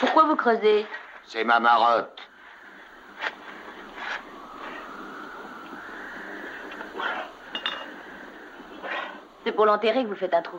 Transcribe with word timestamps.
Pourquoi 0.00 0.24
vous 0.24 0.36
creusez 0.36 0.86
C'est 1.26 1.44
ma 1.44 1.58
marotte. 1.60 2.20
C'est 9.44 9.52
pour 9.52 9.66
l'enterrer 9.66 10.02
que 10.04 10.08
vous 10.08 10.14
faites 10.16 10.34
un 10.34 10.42
trou. 10.42 10.58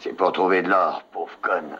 C'est 0.00 0.12
pour 0.12 0.32
trouver 0.32 0.62
de 0.62 0.68
l'or, 0.68 1.02
pauvre 1.12 1.36
conne. 1.40 1.78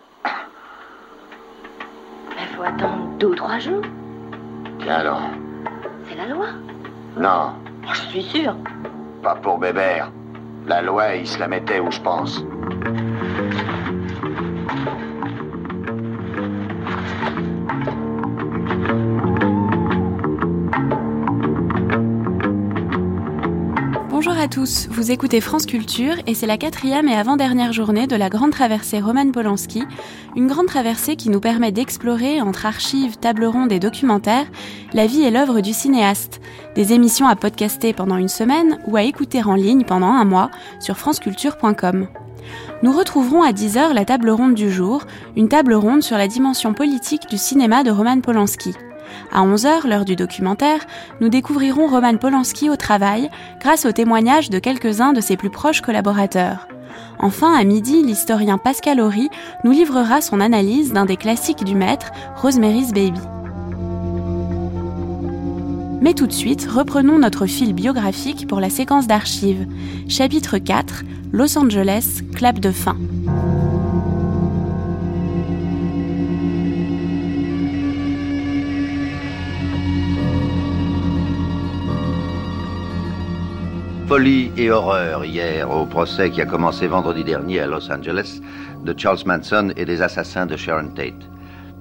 Il 2.40 2.46
faut 2.56 2.62
attendre 2.62 3.06
deux 3.18 3.28
ou 3.28 3.34
trois 3.34 3.58
jours. 3.58 3.82
Tiens 4.80 4.96
alors. 4.96 5.22
C'est 6.08 6.16
la 6.16 6.26
loi. 6.26 6.46
Non, 7.16 7.54
Oh, 7.84 7.90
je 7.94 8.00
suis 8.08 8.22
sûre. 8.22 8.54
pas 9.22 9.34
pour 9.36 9.58
Bébert. 9.58 10.10
La 10.66 10.82
loi, 10.82 11.14
il 11.14 11.26
se 11.26 11.38
la 11.38 11.48
mettait 11.48 11.80
où 11.80 11.90
je 11.90 12.00
pense. 12.00 12.42
À 24.48 24.50
tous, 24.50 24.88
vous 24.90 25.10
écoutez 25.10 25.42
France 25.42 25.66
Culture 25.66 26.14
et 26.26 26.32
c'est 26.32 26.46
la 26.46 26.56
quatrième 26.56 27.06
et 27.06 27.14
avant-dernière 27.14 27.74
journée 27.74 28.06
de 28.06 28.16
la 28.16 28.30
grande 28.30 28.52
traversée 28.52 28.98
Roman 28.98 29.30
Polanski, 29.30 29.84
une 30.36 30.46
grande 30.46 30.68
traversée 30.68 31.16
qui 31.16 31.28
nous 31.28 31.40
permet 31.40 31.70
d'explorer 31.70 32.40
entre 32.40 32.64
archives, 32.64 33.18
tables 33.18 33.44
rondes 33.44 33.72
et 33.72 33.78
documentaires 33.78 34.46
la 34.94 35.06
vie 35.06 35.22
et 35.22 35.30
l'œuvre 35.30 35.60
du 35.60 35.74
cinéaste, 35.74 36.40
des 36.76 36.94
émissions 36.94 37.26
à 37.26 37.36
podcaster 37.36 37.92
pendant 37.92 38.16
une 38.16 38.28
semaine 38.28 38.78
ou 38.86 38.96
à 38.96 39.02
écouter 39.02 39.42
en 39.42 39.54
ligne 39.54 39.84
pendant 39.84 40.12
un 40.12 40.24
mois 40.24 40.50
sur 40.80 40.96
franceculture.com. 40.96 42.08
Nous 42.82 42.92
retrouverons 42.92 43.42
à 43.42 43.52
10h 43.52 43.92
la 43.92 44.06
table 44.06 44.30
ronde 44.30 44.54
du 44.54 44.70
jour, 44.70 45.04
une 45.36 45.48
table 45.48 45.74
ronde 45.74 46.02
sur 46.02 46.16
la 46.16 46.28
dimension 46.28 46.72
politique 46.72 47.28
du 47.28 47.36
cinéma 47.36 47.82
de 47.82 47.90
Roman 47.90 48.20
Polanski. 48.20 48.72
À 49.32 49.44
11h, 49.44 49.86
l'heure 49.86 50.04
du 50.04 50.16
documentaire, 50.16 50.80
nous 51.20 51.28
découvrirons 51.28 51.86
Roman 51.86 52.16
Polanski 52.16 52.70
au 52.70 52.76
travail 52.76 53.30
grâce 53.60 53.86
au 53.86 53.92
témoignage 53.92 54.50
de 54.50 54.58
quelques-uns 54.58 55.12
de 55.12 55.20
ses 55.20 55.36
plus 55.36 55.50
proches 55.50 55.80
collaborateurs. 55.80 56.68
Enfin, 57.18 57.52
à 57.52 57.64
midi, 57.64 58.02
l'historien 58.02 58.58
Pascal 58.58 59.00
Horry 59.00 59.28
nous 59.64 59.72
livrera 59.72 60.20
son 60.20 60.40
analyse 60.40 60.92
d'un 60.92 61.04
des 61.04 61.16
classiques 61.16 61.64
du 61.64 61.74
maître, 61.74 62.10
Rosemary's 62.36 62.92
Baby. 62.92 63.20
Mais 66.00 66.14
tout 66.14 66.28
de 66.28 66.32
suite, 66.32 66.68
reprenons 66.70 67.18
notre 67.18 67.46
fil 67.46 67.74
biographique 67.74 68.46
pour 68.46 68.60
la 68.60 68.70
séquence 68.70 69.08
d'archives. 69.08 69.66
Chapitre 70.08 70.58
4, 70.58 71.02
Los 71.32 71.58
Angeles, 71.58 72.22
clap 72.34 72.60
de 72.60 72.70
fin. 72.70 72.96
Folie 84.08 84.50
et 84.56 84.70
horreur 84.70 85.26
hier 85.26 85.70
au 85.70 85.84
procès 85.84 86.30
qui 86.30 86.40
a 86.40 86.46
commencé 86.46 86.86
vendredi 86.86 87.24
dernier 87.24 87.60
à 87.60 87.66
Los 87.66 87.92
Angeles 87.92 88.40
de 88.82 88.98
Charles 88.98 89.18
Manson 89.26 89.70
et 89.76 89.84
des 89.84 90.00
assassins 90.00 90.46
de 90.46 90.56
Sharon 90.56 90.88
Tate. 90.94 91.28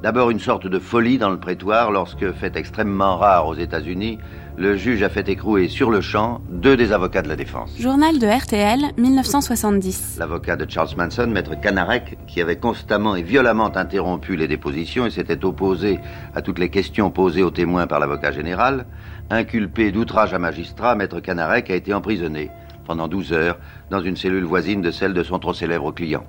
D'abord 0.03 0.30
une 0.30 0.39
sorte 0.39 0.67
de 0.67 0.78
folie 0.78 1.17
dans 1.17 1.30
le 1.30 1.39
prétoire 1.39 1.89
lorsque, 1.89 2.34
fait 2.34 2.58
extrêmement 2.58 3.16
rare 3.16 3.47
aux 3.47 3.56
États-Unis, 3.56 4.19
le 4.58 4.75
juge 4.75 5.03
a 5.03 5.09
fait 5.09 5.30
écrouer 5.30 5.69
sur 5.69 5.89
le 5.89 6.02
champ 6.02 6.42
deux 6.50 6.75
des 6.75 6.92
avocats 6.92 7.22
de 7.22 7.30
la 7.30 7.36
défense. 7.36 7.72
Journal 7.80 8.19
de 8.19 8.28
RTL, 8.28 8.91
1970. 8.97 10.17
L'avocat 10.19 10.56
de 10.56 10.69
Charles 10.69 10.89
Manson, 10.97 11.28
maître 11.28 11.59
Canarek, 11.59 12.17
qui 12.28 12.41
avait 12.41 12.58
constamment 12.58 13.16
et 13.16 13.23
violemment 13.23 13.75
interrompu 13.75 14.36
les 14.36 14.47
dépositions 14.47 15.06
et 15.06 15.12
s'était 15.12 15.45
opposé 15.45 16.00
à 16.36 16.41
toutes 16.41 16.59
les 16.59 16.69
questions 16.69 17.09
posées 17.09 17.44
aux 17.44 17.52
témoins 17.52 17.88
par 17.88 18.00
l'avocat 18.00 18.31
général, 18.31 18.86
inculpé 19.30 19.92
d'outrage 19.92 20.33
à 20.33 20.39
magistrat, 20.39 20.96
maître 20.96 21.19
Canarek 21.19 21.69
a 21.69 21.75
été 21.75 21.94
emprisonné 21.94 22.50
pendant 22.85 23.07
12 23.07 23.34
heures 23.34 23.57
dans 23.90 24.02
une 24.02 24.16
cellule 24.16 24.46
voisine 24.46 24.81
de 24.81 24.91
celle 24.91 25.13
de 25.13 25.24
son 25.24 25.40
trop 25.40 25.53
célèbre 25.53 25.91
client. 25.91 26.25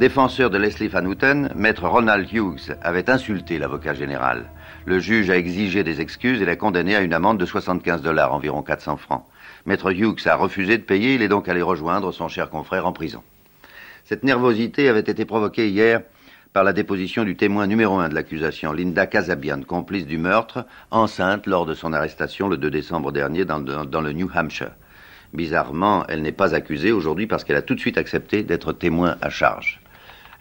Défenseur 0.00 0.50
de 0.50 0.58
Leslie 0.58 0.88
Van 0.88 1.04
Houten, 1.04 1.50
maître 1.54 1.86
Ronald 1.86 2.30
Hughes 2.30 2.74
avait 2.82 3.08
insulté 3.08 3.58
l'avocat 3.58 3.94
général. 3.94 4.44
Le 4.84 4.98
juge 4.98 5.30
a 5.30 5.38
exigé 5.38 5.84
des 5.84 6.00
excuses 6.00 6.42
et 6.42 6.44
l'a 6.44 6.56
condamné 6.56 6.96
à 6.96 7.00
une 7.00 7.14
amende 7.14 7.38
de 7.38 7.46
75 7.46 8.02
dollars, 8.02 8.34
environ 8.34 8.62
400 8.62 8.96
francs. 8.98 9.24
Maître 9.64 9.92
Hughes 9.92 10.26
a 10.26 10.36
refusé 10.36 10.76
de 10.76 10.82
payer, 10.82 11.14
il 11.14 11.22
est 11.22 11.28
donc 11.28 11.48
allé 11.48 11.62
rejoindre 11.62 12.12
son 12.12 12.28
cher 12.28 12.50
confrère 12.50 12.86
en 12.86 12.92
prison. 12.92 13.22
Cette 14.04 14.22
nervosité 14.22 14.88
avait 14.88 15.00
été 15.00 15.24
provoquée 15.24 15.68
hier 15.68 16.02
par 16.56 16.64
la 16.64 16.72
déposition 16.72 17.24
du 17.24 17.36
témoin 17.36 17.66
numéro 17.66 17.98
un 17.98 18.08
de 18.08 18.14
l'accusation, 18.14 18.72
Linda 18.72 19.06
Casabian, 19.06 19.60
complice 19.60 20.06
du 20.06 20.16
meurtre, 20.16 20.64
enceinte 20.90 21.46
lors 21.46 21.66
de 21.66 21.74
son 21.74 21.92
arrestation 21.92 22.48
le 22.48 22.56
2 22.56 22.70
décembre 22.70 23.12
dernier 23.12 23.44
dans- 23.44 23.60
dans 23.60 24.00
le 24.00 24.12
New 24.12 24.30
Hampshire. 24.34 24.70
Bizarrement, 25.34 26.06
elle 26.08 26.22
n'est 26.22 26.32
pas 26.32 26.54
accusée 26.54 26.92
aujourd'hui 26.92 27.26
parce 27.26 27.44
qu'elle 27.44 27.56
a 27.56 27.60
tout 27.60 27.74
de 27.74 27.80
suite 27.80 27.98
accepté 27.98 28.42
d'être 28.42 28.72
témoin 28.72 29.16
à 29.20 29.28
charge. 29.28 29.82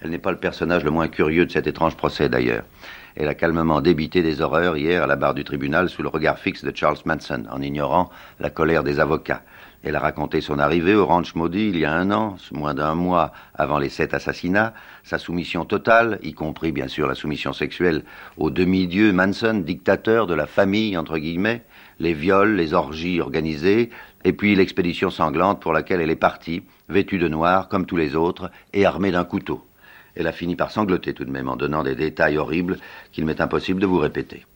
Elle 0.01 0.09
n'est 0.09 0.17
pas 0.17 0.31
le 0.31 0.37
personnage 0.37 0.85
le 0.85 0.91
moins 0.91 1.09
curieux 1.09 1.47
de 1.47 1.51
cet 1.51 1.67
étrange 1.67 1.97
procès 1.97 2.29
d'ailleurs. 2.29 2.63
Elle 3.17 3.27
a 3.27 3.33
calmement 3.35 3.81
débité 3.81 4.23
des 4.23 4.39
horreurs 4.39 4.77
hier 4.77 5.03
à 5.03 5.07
la 5.07 5.17
barre 5.17 5.33
du 5.33 5.43
tribunal 5.43 5.89
sous 5.89 6.01
le 6.01 6.07
regard 6.07 6.39
fixe 6.39 6.63
de 6.63 6.71
Charles 6.73 6.95
Manson, 7.03 7.43
en 7.51 7.61
ignorant 7.61 8.09
la 8.39 8.49
colère 8.49 8.83
des 8.85 9.01
avocats. 9.01 9.41
Elle 9.85 9.95
a 9.95 9.99
raconté 9.99 10.41
son 10.41 10.57
arrivée 10.57 10.95
au 10.95 11.05
ranch 11.05 11.35
maudit 11.35 11.69
il 11.69 11.77
y 11.77 11.85
a 11.85 11.93
un 11.93 12.09
an, 12.09 12.37
moins 12.51 12.73
d'un 12.73 12.95
mois 12.95 13.31
avant 13.53 13.77
les 13.77 13.89
sept 13.89 14.15
assassinats, 14.15 14.73
sa 15.03 15.19
soumission 15.19 15.63
totale, 15.63 16.17
y 16.23 16.33
compris 16.33 16.71
bien 16.71 16.87
sûr 16.87 17.07
la 17.07 17.13
soumission 17.13 17.53
sexuelle, 17.53 18.01
au 18.37 18.49
demi-dieu 18.49 19.13
Manson, 19.13 19.61
dictateur 19.63 20.25
de 20.25 20.33
la 20.33 20.47
famille, 20.47 20.97
entre 20.97 21.19
guillemets, 21.19 21.61
les 21.99 22.13
viols, 22.13 22.55
les 22.55 22.73
orgies 22.73 23.21
organisées, 23.21 23.91
et 24.23 24.33
puis 24.33 24.55
l'expédition 24.55 25.11
sanglante 25.11 25.61
pour 25.61 25.71
laquelle 25.71 26.01
elle 26.01 26.09
est 26.09 26.15
partie, 26.15 26.63
vêtue 26.89 27.19
de 27.19 27.27
noir 27.27 27.69
comme 27.69 27.85
tous 27.85 27.97
les 27.97 28.15
autres, 28.15 28.49
et 28.73 28.87
armée 28.87 29.11
d'un 29.11 29.23
couteau. 29.23 29.63
Elle 30.15 30.25
a 30.25 30.31
fini 30.31 30.55
par 30.55 30.71
sangloter 30.71 31.13
tout 31.13 31.25
de 31.25 31.31
même 31.31 31.47
en 31.47 31.57
donnant 31.57 31.83
des 31.83 31.93
détails 31.93 32.39
horribles 32.39 32.79
qu'il 33.11 33.25
m'est 33.25 33.39
impossible 33.39 33.81
de 33.81 33.85
vous 33.85 33.99
répéter. 33.99 34.47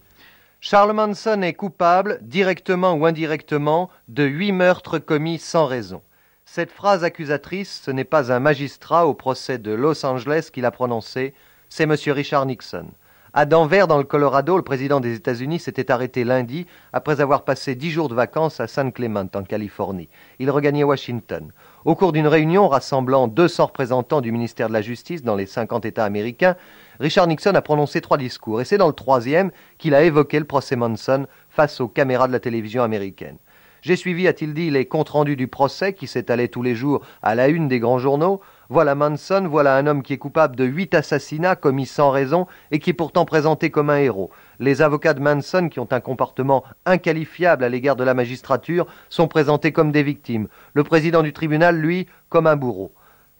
Charles 0.61 0.91
Manson 0.91 1.41
est 1.41 1.53
coupable, 1.53 2.19
directement 2.21 2.93
ou 2.93 3.05
indirectement, 3.05 3.89
de 4.09 4.25
huit 4.25 4.51
meurtres 4.51 4.99
commis 4.99 5.39
sans 5.39 5.65
raison. 5.65 6.01
Cette 6.43 6.71
phrase 6.71 7.05
accusatrice, 7.05 7.81
ce 7.85 7.91
n'est 7.91 8.03
pas 8.03 8.33
un 8.33 8.41
magistrat 8.41 9.07
au 9.07 9.13
procès 9.13 9.57
de 9.57 9.71
Los 9.71 10.05
Angeles 10.05 10.49
qui 10.51 10.59
l'a 10.59 10.71
prononcée, 10.71 11.33
c'est 11.69 11.83
M. 11.83 11.95
Richard 12.07 12.45
Nixon. 12.45 12.87
À 13.31 13.45
Denver, 13.45 13.85
dans 13.87 13.99
le 13.99 14.03
Colorado, 14.03 14.57
le 14.57 14.63
président 14.63 14.99
des 14.99 15.15
États-Unis 15.15 15.59
s'était 15.59 15.91
arrêté 15.91 16.23
lundi 16.23 16.65
après 16.91 17.21
avoir 17.21 17.45
passé 17.45 17.75
dix 17.75 17.91
jours 17.91 18.09
de 18.09 18.15
vacances 18.15 18.59
à 18.59 18.67
San 18.67 18.91
Clement, 18.91 19.27
en 19.35 19.43
Californie. 19.43 20.09
Il 20.39 20.49
regagnait 20.49 20.83
Washington. 20.83 21.51
Au 21.85 21.95
cours 21.95 22.11
d'une 22.11 22.27
réunion 22.27 22.67
rassemblant 22.67 23.27
200 23.27 23.67
représentants 23.67 24.21
du 24.21 24.31
ministère 24.31 24.67
de 24.67 24.73
la 24.73 24.81
Justice 24.81 25.23
dans 25.23 25.35
les 25.35 25.45
50 25.45 25.85
États 25.85 26.05
américains, 26.05 26.55
Richard 26.99 27.27
Nixon 27.27 27.55
a 27.55 27.61
prononcé 27.61 28.01
trois 28.01 28.17
discours, 28.17 28.59
et 28.59 28.65
c'est 28.65 28.77
dans 28.77 28.87
le 28.87 28.93
troisième 28.93 29.51
qu'il 29.77 29.95
a 29.95 30.03
évoqué 30.03 30.37
le 30.37 30.43
procès 30.43 30.75
Manson 30.75 31.27
face 31.49 31.79
aux 31.79 31.87
caméras 31.87 32.27
de 32.27 32.33
la 32.33 32.41
télévision 32.41 32.83
américaine. 32.83 33.37
J'ai 33.81 33.95
suivi, 33.95 34.27
a-t-il 34.27 34.53
dit, 34.53 34.69
les 34.69 34.85
comptes 34.85 35.07
rendus 35.07 35.37
du 35.37 35.47
procès 35.47 35.93
qui 35.93 36.07
s'étalait 36.07 36.49
tous 36.49 36.61
les 36.61 36.75
jours 36.75 37.01
à 37.21 37.35
la 37.35 37.47
une 37.47 37.69
des 37.69 37.79
grands 37.79 37.99
journaux. 37.99 38.41
Voilà 38.67 38.95
Manson, 38.95 39.47
voilà 39.49 39.77
un 39.77 39.87
homme 39.87 40.03
qui 40.03 40.11
est 40.11 40.17
coupable 40.17 40.57
de 40.57 40.65
huit 40.65 40.93
assassinats 40.93 41.55
commis 41.55 41.85
sans 41.85 42.11
raison 42.11 42.47
et 42.71 42.79
qui 42.79 42.89
est 42.89 42.93
pourtant 42.93 43.23
présenté 43.23 43.71
comme 43.71 43.89
un 43.89 43.99
héros. 43.99 44.31
Les 44.59 44.81
avocats 44.81 45.13
de 45.13 45.21
Manson, 45.21 45.69
qui 45.69 45.79
ont 45.79 45.87
un 45.91 46.01
comportement 46.01 46.65
inqualifiable 46.85 47.63
à 47.63 47.69
l'égard 47.69 47.95
de 47.95 48.03
la 48.03 48.13
magistrature, 48.13 48.85
sont 49.07 49.29
présentés 49.29 49.71
comme 49.71 49.93
des 49.93 50.03
victimes. 50.03 50.49
Le 50.73 50.83
président 50.83 51.23
du 51.23 51.31
tribunal, 51.31 51.77
lui, 51.77 52.07
comme 52.27 52.47
un 52.47 52.57
bourreau. 52.57 52.91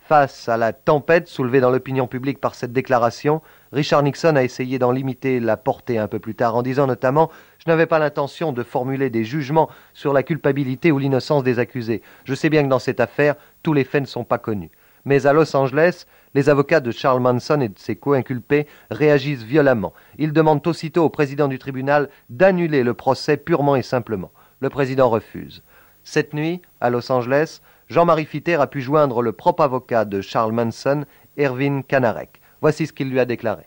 Face 0.10 0.50
à 0.50 0.58
la 0.58 0.74
tempête 0.74 1.28
soulevée 1.28 1.62
dans 1.62 1.70
l'opinion 1.70 2.08
publique 2.08 2.42
par 2.42 2.56
cette 2.56 2.74
déclaration, 2.74 3.44
Richard 3.72 4.02
Nixon 4.02 4.38
a 4.38 4.44
essayé 4.44 4.80
d'en 4.80 4.92
limiter 4.92 5.40
la 5.40 5.56
portée 5.56 6.00
un 6.00 6.08
peu 6.08 6.18
plus 6.18 6.34
tard 6.34 6.56
en 6.56 6.64
disant 6.64 6.88
notamment 6.88 7.30
Je 7.60 7.70
n'avais 7.70 7.86
pas 7.86 8.00
l'intention 8.00 8.52
de 8.52 8.64
formuler 8.64 9.12
des 9.12 9.24
jugements 9.24 9.70
sur 9.94 10.12
la 10.12 10.24
culpabilité 10.24 10.92
ou 10.92 10.98
l'innocence 10.98 11.44
des 11.44 11.60
accusés. 11.60 12.02
Je 12.24 12.34
sais 12.34 12.50
bien 12.50 12.64
que 12.64 12.70
dans 12.70 12.80
cette 12.80 13.00
affaire, 13.00 13.36
tous 13.62 13.74
les 13.74 13.84
faits 13.84 14.02
ne 14.02 14.08
sont 14.08 14.24
pas 14.24 14.40
connus. 14.40 14.72
Mais 15.06 15.28
à 15.28 15.34
Los 15.34 15.56
Angeles, 15.56 16.08
les 16.34 16.50
avocats 16.50 16.80
de 16.80 16.90
Charles 16.90 17.22
Manson 17.22 17.62
et 17.62 17.70
de 17.70 17.78
ses 17.78 17.96
co-inculpés 17.96 18.66
réagissent 18.90 19.44
violemment. 19.44 19.94
Ils 20.18 20.34
demandent 20.34 20.66
aussitôt 20.66 21.04
au 21.04 21.10
président 21.12 21.48
du 21.48 21.60
tribunal 21.60 22.10
d'annuler 22.32 22.82
le 22.82 22.96
procès 22.96 23.38
purement 23.38 23.76
et 23.76 23.84
simplement. 23.84 24.32
Le 24.60 24.70
président 24.70 25.08
refuse. 25.08 25.62
Cette 26.04 26.34
nuit, 26.34 26.64
à 26.82 26.90
Los 26.90 27.12
Angeles, 27.12 27.62
Jean-Marie 27.90 28.26
Fitter 28.26 28.56
a 28.62 28.68
pu 28.68 28.82
joindre 28.82 29.24
le 29.24 29.32
propre 29.32 29.64
avocat 29.64 30.06
de 30.06 30.22
Charles 30.22 30.52
Manson, 30.52 31.06
Erwin 31.40 31.82
Kanarek. 31.82 32.40
Voici 32.62 32.86
ce 32.86 32.94
qu'il 32.94 33.10
lui 33.10 33.20
a 33.20 33.26
déclaré. 33.26 33.64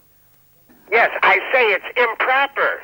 Yes, 0.92 1.10
I 1.24 1.40
say 1.52 1.72
it's 1.72 1.90
improper 1.98 2.78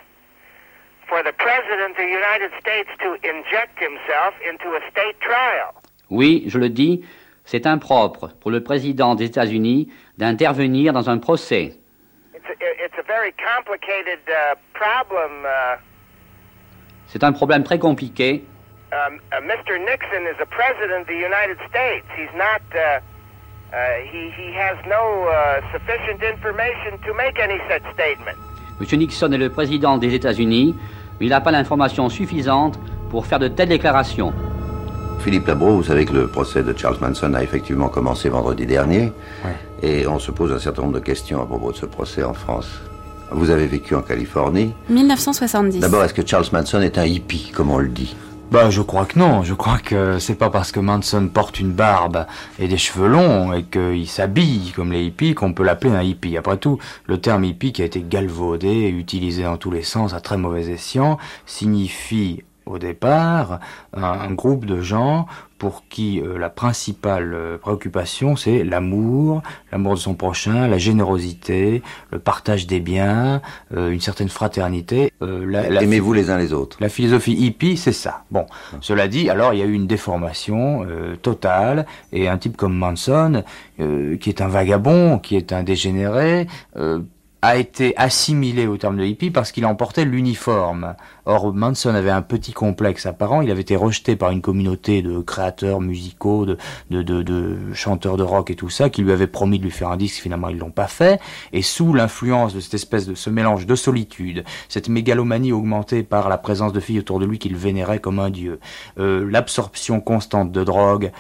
for 1.07 1.23
the 1.23 1.33
President 1.37 1.91
of 1.91 1.97
the 1.97 2.11
United 2.11 2.51
States 2.59 2.89
to 2.99 3.15
inject 3.23 3.79
himself 3.79 4.35
into 4.51 4.75
a 4.75 4.81
state 4.91 5.17
trial. 5.21 5.75
Oui, 6.11 6.45
je 6.49 6.59
le 6.59 6.71
dis, 6.71 7.05
c'est 7.45 7.67
impropre 7.67 8.35
pour 8.41 8.51
le 8.51 8.65
président 8.65 9.15
des 9.15 9.27
États-Unis 9.27 9.93
d'intervenir 10.17 10.93
dans 10.93 11.09
un 11.09 11.19
procès. 11.19 11.79
It's 12.35 12.49
a, 12.51 12.85
it's 12.85 12.99
a 12.99 13.03
very 13.07 13.33
complicated 13.33 14.19
uh, 14.27 14.57
problem. 14.73 15.45
Uh, 15.45 15.79
C'est 17.07 17.23
un 17.23 17.33
problème 17.33 17.63
très 17.63 17.79
compliqué. 17.79 18.45
Um, 18.93 19.21
uh, 19.33 19.41
Mr. 19.41 19.79
Nixon 19.79 20.27
is 20.27 20.37
a 20.41 20.47
president 20.47 21.03
of 21.03 21.07
the 21.07 21.17
United 21.17 21.59
States. 21.69 22.07
He's 22.17 22.35
not. 22.37 22.63
Uh, 22.75 23.01
uh, 23.71 24.01
he 24.11 24.31
he 24.31 24.53
has 24.55 24.77
no 24.87 25.29
uh, 25.29 25.61
sufficient 25.73 26.23
information 26.23 26.99
to 27.07 27.13
make 27.15 27.39
any 27.39 27.59
such 27.69 27.85
statement. 27.93 28.37
M. 28.81 28.99
Nixon 28.99 29.33
est 29.33 29.39
le 29.39 29.51
président 29.51 29.99
des 29.99 30.15
États-Unis, 30.15 30.75
mais 31.21 31.27
il 31.27 31.31
n'a 31.31 31.41
pas 31.41 31.51
l'information 31.51 32.09
suffisante 32.09 32.79
pour 33.11 33.27
faire 33.27 33.39
de 33.39 33.49
telles 33.49 33.69
déclarations. 33.69 34.33
Philippe 35.21 35.49
Labro, 35.49 35.73
vous 35.73 35.83
savez 35.83 36.05
que 36.05 36.13
le 36.13 36.29
procès 36.29 36.63
de 36.63 36.73
Charles 36.77 36.97
Manson 37.01 37.35
a 37.35 37.43
effectivement 37.43 37.89
commencé 37.89 38.29
vendredi 38.29 38.67
dernier. 38.67 39.13
Et 39.83 40.07
on 40.07 40.19
se 40.19 40.31
pose 40.31 40.53
un 40.53 40.59
certain 40.59 40.83
nombre 40.83 40.95
de 40.95 41.05
questions 41.05 41.43
à 41.43 41.47
propos 41.47 41.73
de 41.73 41.77
ce 41.77 41.87
procès 41.87 42.23
en 42.23 42.35
France. 42.35 42.69
Vous 43.31 43.51
avez 43.51 43.67
vécu 43.67 43.95
en 43.95 44.03
Californie. 44.03 44.73
1970. 44.89 45.81
D'abord, 45.81 46.05
est-ce 46.05 46.15
que 46.15 46.27
Charles 46.27 46.47
Manson 46.53 46.81
est 46.81 46.99
un 46.99 47.05
hippie, 47.05 47.51
comme 47.55 47.71
on 47.71 47.79
le 47.79 47.89
dit? 47.89 48.17
Bah, 48.51 48.71
je 48.71 48.81
crois 48.81 49.05
que 49.05 49.19
non. 49.19 49.43
Je 49.43 49.53
crois 49.53 49.79
que 49.79 50.19
c'est 50.19 50.35
pas 50.35 50.49
parce 50.49 50.73
que 50.73 50.81
Manson 50.81 51.29
porte 51.29 51.61
une 51.61 51.73
barbe 51.73 52.27
et 52.59 52.67
des 52.67 52.79
cheveux 52.79 53.07
longs 53.07 53.53
et 53.53 53.65
qu'il 53.65 54.09
s'habille 54.09 54.73
comme 54.75 54.91
les 54.91 55.05
hippies 55.05 55.35
qu'on 55.35 55.53
peut 55.53 55.65
l'appeler 55.65 55.93
un 55.93 56.03
hippie. 56.03 56.39
Après 56.39 56.57
tout, 56.57 56.79
le 57.07 57.21
terme 57.21 57.45
hippie 57.45 57.73
qui 57.73 57.83
a 57.83 57.85
été 57.85 58.03
galvaudé 58.03 58.69
et 58.69 58.89
utilisé 58.89 59.43
dans 59.43 59.59
tous 59.59 59.71
les 59.71 59.83
sens 59.83 60.15
à 60.15 60.21
très 60.21 60.39
mauvais 60.39 60.71
escient 60.71 61.19
signifie 61.45 62.43
au 62.69 62.79
départ 62.79 63.61
un, 63.93 64.03
un 64.03 64.31
groupe 64.33 64.65
de 64.65 64.81
gens 64.81 65.27
pour 65.59 65.83
qui 65.89 66.21
euh, 66.21 66.39
la 66.39 66.51
principale 66.51 67.35
euh, 67.35 67.59
préoccupation 67.59 68.37
c'est 68.37 68.63
l'amour, 68.63 69.43
l'amour 69.73 69.95
de 69.95 69.99
son 69.99 70.15
prochain, 70.15 70.69
la 70.69 70.79
générosité, 70.79 71.83
le 72.13 72.21
partage 72.21 72.67
des 72.69 72.79
biens, 72.79 73.43
euh, 73.75 73.91
une 73.91 74.01
certaine 74.01 74.29
fraternité. 74.29 75.13
Euh, 75.21 75.81
Aimez-vous 75.81 76.13
les 76.13 76.31
uns 76.31 76.39
les 76.39 76.53
autres 76.53 76.79
la 76.81 76.89
philosophie 76.89 77.33
hippie, 77.33 77.77
c'est 77.77 77.93
ça. 77.93 78.23
Bon, 78.31 78.47
cela 78.81 79.09
dit, 79.09 79.31
alors 79.31 79.53
il 79.53 79.59
y 79.59 79.63
a 79.63 79.67
eu 79.67 79.73
une 79.73 79.87
déformation 79.89 80.85
euh, 80.85 81.17
totale 81.17 81.87
et 82.13 82.29
un 82.29 82.39
type 82.39 82.57
comme 82.57 82.77
Manson, 82.77 83.43
euh, 83.81 84.17
qui 84.17 84.29
est 84.29 84.41
un 84.41 84.49
vagabond, 84.49 85.19
qui 85.19 85.37
est 85.37 85.53
un 85.53 85.63
dégénéré, 85.65 86.47
euh, 86.77 87.01
a 87.43 87.57
été 87.57 87.97
assimilé 87.97 88.67
au 88.67 88.77
terme 88.77 88.97
de 88.97 89.05
hippie 89.05 89.31
parce 89.31 89.53
qu'il 89.53 89.65
emportait 89.65 90.05
l'uniforme. 90.05 90.97
Or, 91.25 91.53
Manson 91.53 91.95
avait 91.95 92.11
un 92.11 92.23
petit 92.23 92.53
complexe 92.53 93.07
apparent, 93.07 93.43
il 93.43 93.51
avait 93.51 93.61
été 93.61 93.77
rejeté 93.77 94.17
par 94.17 94.31
une 94.31 94.41
communauté 94.41 95.03
de 95.03 95.21
créateurs 95.21 95.81
musicaux, 95.81 96.47
de, 96.47 96.57
de, 96.91 97.03
de, 97.03 97.23
de 97.23 97.73
chanteurs 97.75 98.17
de 98.17 98.23
rock 98.23 98.51
et 98.51 98.57
tout 98.57 98.71
ça, 98.71 98.91
qui 98.91 99.03
lui 99.03 99.13
avaient 99.13 99.27
promis 99.27 99.59
de 99.59 99.65
lui 99.65 99.71
faire 99.71 99.91
un 99.91 99.97
disque, 99.97 100.21
finalement 100.21 100.49
ils 100.49 100.59
l'ont 100.59 100.71
pas 100.71 100.89
fait, 100.89 101.21
et 101.53 101.63
sous 101.63 101.95
l'influence 101.95 102.55
de 102.55 102.61
cette 102.61 102.75
espèce 102.75 103.07
de 103.07 103.15
ce 103.15 103.31
mélange 103.31 103.67
de 103.67 103.75
solitude, 103.75 104.45
cette 104.69 104.89
mégalomanie 104.89 105.53
augmentée 105.53 106.03
par 106.03 106.29
la 106.29 106.39
présence 106.39 106.73
de 106.73 106.81
filles 106.81 107.01
autour 107.01 107.21
de 107.21 107.27
lui 107.27 107.39
qu'il 107.39 107.57
vénérait 107.57 108.01
comme 108.01 108.19
un 108.19 108.31
dieu, 108.31 108.59
euh, 108.99 109.29
l'absorption 109.31 110.01
constante 110.01 110.51
de 110.51 110.65
drogue, 110.65 111.13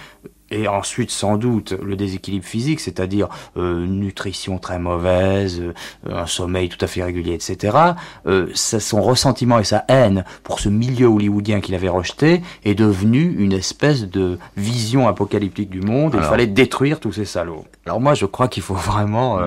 et 0.50 0.68
ensuite 0.68 1.10
sans 1.10 1.36
doute 1.36 1.72
le 1.82 1.96
déséquilibre 1.96 2.44
physique, 2.44 2.80
c'est-à-dire 2.80 3.28
euh, 3.56 3.86
nutrition 3.86 4.58
très 4.58 4.78
mauvaise, 4.78 5.60
euh, 5.60 5.72
un 6.10 6.26
sommeil 6.26 6.68
tout 6.68 6.82
à 6.82 6.86
fait 6.86 7.00
irrégulier, 7.00 7.34
etc. 7.34 7.76
Euh, 8.26 8.48
ça, 8.54 8.80
son 8.80 9.02
ressentiment 9.02 9.58
et 9.58 9.64
sa 9.64 9.84
haine 9.88 10.24
pour 10.42 10.60
ce 10.60 10.68
milieu 10.68 11.06
hollywoodien 11.06 11.60
qu'il 11.60 11.74
avait 11.74 11.88
rejeté 11.88 12.42
est 12.64 12.74
devenu 12.74 13.36
une 13.38 13.52
espèce 13.52 14.02
de 14.02 14.38
vision 14.56 15.08
apocalyptique 15.08 15.70
du 15.70 15.80
monde. 15.80 16.14
et 16.14 16.16
Il 16.16 16.20
Alors. 16.20 16.30
fallait 16.30 16.46
détruire 16.46 17.00
tous 17.00 17.12
ces 17.12 17.24
salauds. 17.24 17.64
Alors 17.86 18.00
moi, 18.00 18.14
je 18.14 18.26
crois 18.26 18.48
qu'il 18.48 18.62
faut 18.62 18.74
vraiment. 18.74 19.38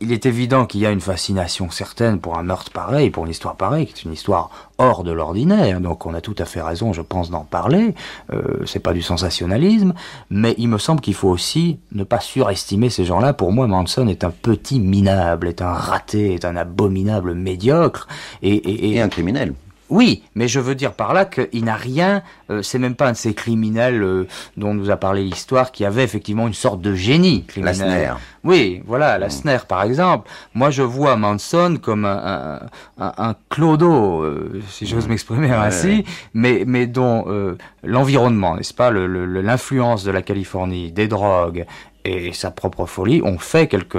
Il 0.00 0.12
est 0.12 0.26
évident 0.26 0.66
qu'il 0.66 0.80
y 0.80 0.86
a 0.86 0.90
une 0.90 1.00
fascination 1.00 1.70
certaine 1.70 2.20
pour 2.20 2.38
un 2.38 2.42
meurtre 2.42 2.70
pareil, 2.70 3.08
pour 3.10 3.24
une 3.24 3.30
histoire 3.30 3.56
pareille, 3.56 3.86
qui 3.86 3.92
est 3.92 4.04
une 4.04 4.12
histoire 4.12 4.50
hors 4.76 5.04
de 5.04 5.10
l'ordinaire. 5.10 5.80
Donc 5.80 6.04
on 6.04 6.12
a 6.12 6.20
tout 6.20 6.34
à 6.38 6.44
fait 6.44 6.60
raison, 6.60 6.92
je 6.92 7.00
pense, 7.00 7.30
d'en 7.30 7.44
parler. 7.44 7.94
Euh, 8.32 8.62
c'est 8.66 8.80
pas 8.80 8.92
du 8.92 9.00
sensationnalisme, 9.00 9.94
mais 10.28 10.54
il 10.58 10.68
me 10.68 10.78
semble 10.78 11.00
qu'il 11.00 11.14
faut 11.14 11.30
aussi 11.30 11.78
ne 11.92 12.04
pas 12.04 12.20
surestimer 12.20 12.90
ces 12.90 13.06
gens-là. 13.06 13.32
Pour 13.32 13.52
moi, 13.52 13.66
Manson 13.66 14.06
est 14.08 14.22
un 14.22 14.30
petit 14.30 14.80
minable, 14.80 15.48
est 15.48 15.62
un 15.62 15.72
raté, 15.72 16.34
est 16.34 16.44
un 16.44 16.56
abominable 16.56 17.34
médiocre 17.34 18.06
et, 18.42 18.54
et, 18.54 18.96
Et 18.96 19.00
un 19.00 19.08
criminel. 19.08 19.54
Oui, 19.88 20.22
mais 20.34 20.48
je 20.48 20.58
veux 20.60 20.74
dire 20.74 20.92
par 20.92 21.14
là 21.14 21.24
qu'il 21.24 21.64
n'a 21.64 21.76
rien, 21.76 22.22
euh, 22.50 22.62
c'est 22.62 22.78
même 22.78 22.94
pas 22.96 23.08
un 23.08 23.12
de 23.12 23.16
ces 23.16 23.34
criminels 23.34 24.02
euh, 24.02 24.26
dont 24.56 24.74
nous 24.74 24.90
a 24.90 24.96
parlé 24.96 25.22
l'histoire 25.22 25.70
qui 25.72 25.84
avait 25.84 26.02
effectivement 26.04 26.46
une 26.46 26.54
sorte 26.54 26.80
de 26.80 26.94
génie 26.94 27.44
criminel. 27.44 27.78
Lassner. 27.78 28.10
Oui, 28.44 28.82
voilà, 28.86 29.18
Lassner 29.18 29.58
par 29.68 29.82
exemple. 29.82 30.28
Moi 30.54 30.70
je 30.70 30.82
vois 30.82 31.16
Manson 31.16 31.78
comme 31.80 32.04
un, 32.04 32.60
un, 32.98 33.04
un, 33.04 33.12
un 33.16 33.34
clodo, 33.48 34.22
euh, 34.22 34.60
si 34.68 34.86
j'ose 34.86 35.08
m'exprimer 35.08 35.50
ainsi, 35.52 36.04
mais, 36.34 36.64
mais 36.66 36.86
dont 36.86 37.24
euh, 37.28 37.56
l'environnement, 37.84 38.56
n'est-ce 38.56 38.74
pas, 38.74 38.90
le- 38.90 39.06
le- 39.06 39.26
le- 39.26 39.40
l'influence 39.42 40.02
de 40.04 40.10
la 40.10 40.22
Californie, 40.22 40.92
des 40.92 41.08
drogues 41.08 41.64
et 42.04 42.32
sa 42.32 42.50
propre 42.50 42.86
folie 42.86 43.20
ont 43.24 43.38
fait 43.38 43.66
quelque, 43.66 43.98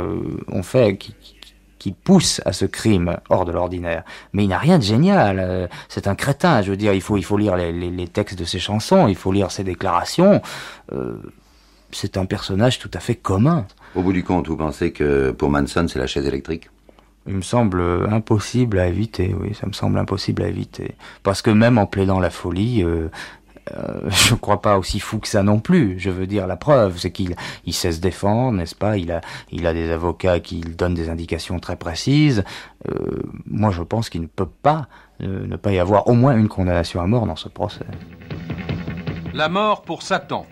ont 0.50 0.63
fait 0.63 0.98
qui, 0.98 1.13
qui- 1.79 1.91
pousse 1.94 2.41
à 2.45 2.53
ce 2.53 2.65
crime 2.65 3.18
hors 3.29 3.45
de 3.45 3.51
l'ordinaire. 3.51 4.03
Mais 4.33 4.44
il 4.44 4.47
n'a 4.50 4.57
rien 4.57 4.77
de 4.77 4.83
génial. 4.83 5.39
euh, 5.39 5.68
C'est 5.89 6.07
un 6.07 6.15
crétin. 6.15 6.62
Je 6.62 6.71
veux 6.71 6.77
dire, 6.77 6.94
il 6.94 7.01
faut, 7.01 7.18
il 7.18 7.24
faut 7.24 7.38
lire 7.38 7.56
les, 7.56 7.71
les- 7.71 7.89
les 7.89 8.07
textes 8.07 8.38
de 8.38 8.45
ses 8.45 8.59
chansons, 8.59 9.07
il 9.07 9.15
faut 9.15 9.31
lire 9.31 9.51
ses 9.51 9.63
déclarations. 9.63 10.41
Euh, 10.94 11.15
c'est 11.91 12.18
un 12.18 12.25
personnage 12.25 12.79
tout 12.79 12.91
à 12.94 13.00
fait 13.00 13.15
commun. 13.15 13.65
Au 13.95 14.01
bout 14.01 14.13
du 14.13 14.24
compte, 14.24 14.47
vous 14.47 14.57
pensez 14.57 14.91
que 14.91 15.31
pour 15.31 15.50
Manson, 15.50 15.88
c'est 15.88 16.00
la 16.00 16.07
chaise 16.07 16.25
électrique? 16.27 16.69
Il 17.29 17.33
me 17.35 17.41
semble 17.41 17.81
impossible 18.09 18.79
à 18.79 18.88
éviter, 18.88 19.35
oui, 19.38 19.53
ça 19.53 19.68
me 19.68 19.74
semble 19.74 19.97
impossible 20.00 20.44
à 20.44 20.47
éviter. 20.47 20.95
Parce 21.24 21.41
que 21.41 21.50
même 21.50 21.77
en 21.77 21.85
plaidant 21.85 22.21
la 22.21 22.29
folie, 22.29 22.83
euh, 22.83 23.09
euh, 23.74 24.10
je 24.10 24.34
ne 24.34 24.40
crois 24.40 24.62
pas 24.62 24.78
aussi 24.78 25.00
fou 25.00 25.19
que 25.19 25.28
ça 25.28 25.44
non 25.44 25.60
plus. 25.60 26.00
Je 26.00 26.10
veux 26.10 26.28
dire, 26.28 26.48
la 26.48 26.58
preuve, 26.58 26.98
c'est 26.98 27.12
qu'il 27.12 27.36
il 27.66 27.74
sait 27.74 27.92
se 27.92 28.00
défendre, 28.00 28.58
n'est-ce 28.58 28.75
pas? 28.75 28.98
Il 28.98 29.12
a, 29.12 29.22
il 29.52 29.66
a 29.68 29.74
des 29.74 29.92
avocats 29.92 30.40
qui 30.40 30.62
donnent 30.62 30.96
des 30.96 31.10
indications 31.10 31.60
très 31.60 31.75
précises. 31.75 32.44
Euh, 32.90 33.22
moi, 33.46 33.72
je 33.72 33.84
pense 33.84 34.10
qu'il 34.10 34.22
ne 34.22 34.28
peut 34.28 34.50
pas 34.62 34.88
euh, 35.22 35.48
ne 35.48 35.56
pas 35.56 35.72
y 35.72 35.80
avoir 35.80 36.08
au 36.08 36.14
moins 36.14 36.38
une 36.38 36.48
condamnation 36.48 37.02
à 37.02 37.08
mort 37.08 37.25
dans 37.25 37.36
ce 37.36 37.50
procès. 37.50 37.86
La 39.34 39.50
mort 39.50 39.81
pour 39.81 40.04
Satan. 40.04 40.46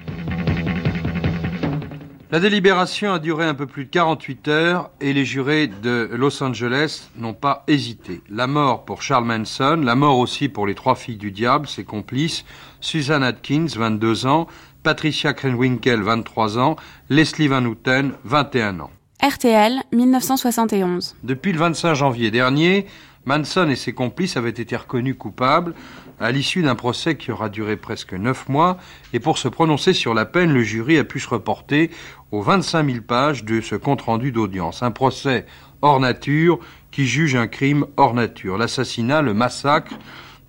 La 2.31 2.39
délibération 2.39 3.13
a 3.13 3.19
duré 3.19 3.45
un 3.45 3.54
peu 3.54 3.68
plus 3.68 3.86
de 3.86 3.89
48 3.92 4.48
heures 4.48 4.89
et 5.00 5.13
les 5.13 5.25
jurés 5.25 5.68
de 5.68 6.10
Los 6.12 6.41
Angeles 6.41 7.10
n'ont 7.17 7.36
pas 7.36 7.63
hésité. 7.67 8.22
La 8.32 8.48
mort 8.48 8.84
pour 8.84 9.03
Charles 9.03 9.25
Manson, 9.25 9.79
la 9.84 9.94
mort 9.94 10.17
aussi 10.17 10.50
pour 10.50 10.65
les 10.65 10.74
trois 10.74 10.96
filles 10.96 11.17
du 11.17 11.29
diable, 11.29 11.67
ses 11.67 11.84
complices, 11.84 12.44
Susan 12.82 13.22
Atkins, 13.22 13.67
22 13.75 14.25
ans, 14.25 14.48
Patricia 14.82 15.34
Krenwinkel, 15.34 16.01
23 16.01 16.58
ans, 16.58 16.77
Leslie 17.10 17.48
Van 17.48 17.63
Houten, 17.63 18.13
21 18.24 18.79
ans. 18.79 18.89
RTL, 19.22 19.84
1971. 19.91 21.17
Depuis 21.22 21.51
le 21.51 21.60
25 21.60 21.94
janvier 21.94 22.32
dernier, 22.32 22.88
Manson 23.25 23.70
et 23.70 23.75
ses 23.75 23.94
complices 23.94 24.36
avaient 24.36 24.50
été 24.50 24.75
reconnus 24.75 25.15
coupables 25.17 25.75
à 26.19 26.31
l'issue 26.31 26.62
d'un 26.62 26.75
procès 26.75 27.15
qui 27.15 27.31
aura 27.31 27.50
duré 27.50 27.77
presque 27.77 28.13
neuf 28.13 28.48
mois, 28.50 28.77
et 29.13 29.19
pour 29.19 29.38
se 29.38 29.48
prononcer 29.48 29.93
sur 29.93 30.13
la 30.13 30.25
peine, 30.25 30.53
le 30.53 30.63
jury 30.63 30.98
a 30.98 31.03
pu 31.03 31.19
se 31.19 31.29
reporter 31.29 31.91
aux 32.31 32.41
25 32.41 32.86
000 32.89 33.01
pages 33.01 33.43
de 33.43 33.62
ce 33.62 33.75
compte-rendu 33.75 34.31
d'audience. 34.31 34.84
Un 34.84 34.91
procès 34.91 35.45
hors 35.81 36.00
nature 36.00 36.60
qui 36.91 37.05
juge 37.05 37.36
un 37.36 37.48
crime 37.48 37.86
hors 37.98 38.13
nature. 38.13 38.57
L'assassinat, 38.57 39.22
le 39.22 39.34
massacre 39.34 39.93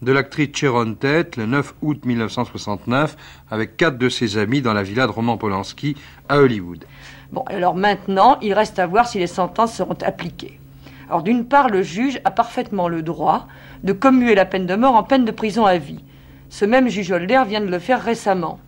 de 0.02 0.12
l'actrice 0.12 0.50
Sharon 0.54 0.94
Tate 0.94 1.36
le 1.36 1.46
9 1.46 1.74
août 1.82 2.04
1969 2.04 3.16
avec 3.50 3.76
quatre 3.76 3.98
de 3.98 4.08
ses 4.08 4.38
amis 4.38 4.60
dans 4.60 4.74
la 4.74 4.82
villa 4.82 5.06
de 5.06 5.12
Roman 5.12 5.36
Polanski 5.36 5.96
à 6.28 6.38
Hollywood. 6.38 6.84
Bon, 7.32 7.42
alors 7.46 7.74
maintenant, 7.74 8.38
il 8.40 8.52
reste 8.52 8.78
à 8.78 8.86
voir 8.86 9.08
si 9.08 9.18
les 9.18 9.26
sentences 9.26 9.74
seront 9.74 9.98
appliquées. 10.02 10.60
Alors 11.08 11.22
d'une 11.22 11.46
part, 11.46 11.68
le 11.68 11.82
juge 11.82 12.20
a 12.24 12.30
parfaitement 12.30 12.88
le 12.88 13.02
droit 13.02 13.46
de 13.84 13.92
commuer 13.92 14.34
la 14.34 14.44
peine 14.44 14.66
de 14.66 14.74
mort 14.74 14.94
en 14.94 15.02
peine 15.02 15.24
de 15.24 15.30
prison 15.30 15.64
à 15.64 15.78
vie. 15.78 16.04
Ce 16.48 16.64
même 16.64 16.88
juge 16.88 17.12
Holder 17.12 17.42
vient 17.46 17.60
de 17.60 17.66
le 17.66 17.78
faire 17.78 18.02
récemment. 18.02 18.58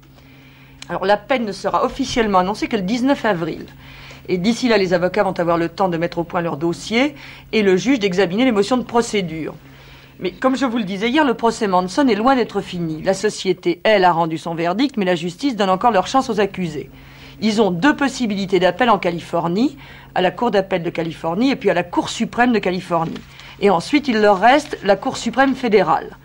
Alors 0.89 1.05
la 1.05 1.17
peine 1.17 1.45
ne 1.45 1.53
sera 1.53 1.85
officiellement 1.85 2.39
annoncée 2.39 2.69
que 2.69 2.77
le 2.77 2.83
19 2.83 3.25
avril. 3.25 3.67
Et 4.29 4.39
d'ici 4.39 4.69
là, 4.69 4.79
les 4.79 4.93
avocats 4.93 5.25
vont 5.25 5.39
avoir 5.39 5.57
le 5.57 5.69
temps 5.69 5.89
de 5.89 5.97
mettre 5.97 6.19
au 6.19 6.25
point 6.25 6.41
leur 6.41 6.57
dossier 6.57 7.15
et 7.53 7.63
le 7.63 7.77
juge 7.77 7.99
d'examiner 7.99 8.45
les 8.45 8.53
motions 8.53 8.77
de 8.77 8.83
procédure. 8.83 9.55
Mais 10.21 10.33
comme 10.33 10.57
je 10.57 10.67
vous 10.67 10.79
le 10.79 10.85
disais 10.85 11.09
hier, 11.09 11.25
le 11.25 11.35
procès 11.35 11.67
Manson 11.67 12.07
est 12.09 12.15
loin 12.15 12.37
d'être 12.37 12.61
fini. 12.61 13.03
La 13.03 13.15
société, 13.15 13.81
elle, 13.85 14.05
a 14.05 14.13
rendu 14.13 14.37
son 14.37 14.55
verdict, 14.55 14.97
mais 14.97 15.05
la 15.05 15.15
justice 15.15 15.57
donne 15.57 15.71
encore 15.71 15.93
leur 15.93 16.09
chance 16.09 16.29
aux 16.29 16.41
accusés. 16.41 16.91
Ils 17.41 17.63
ont 17.63 17.71
deux 17.71 17.95
possibilités 17.95 18.59
d'appel 18.59 18.91
en 18.91 18.99
Californie, 18.99 19.77
à 20.15 20.23
la 20.23 20.31
Cour 20.31 20.51
d'appel 20.51 20.83
de 20.83 20.91
Californie 20.91 21.51
et 21.51 21.57
puis 21.57 21.71
à 21.71 21.75
la 21.75 21.85
Cour 21.85 22.09
suprême 22.09 22.53
de 22.53 22.59
Californie. 22.59 23.15
Et 23.61 23.71
ensuite, 23.71 24.09
il 24.09 24.21
leur 24.21 24.41
reste 24.41 24.79
la 24.85 24.97
Cour 24.97 25.17
suprême 25.17 25.55
fédérale. 25.55 26.17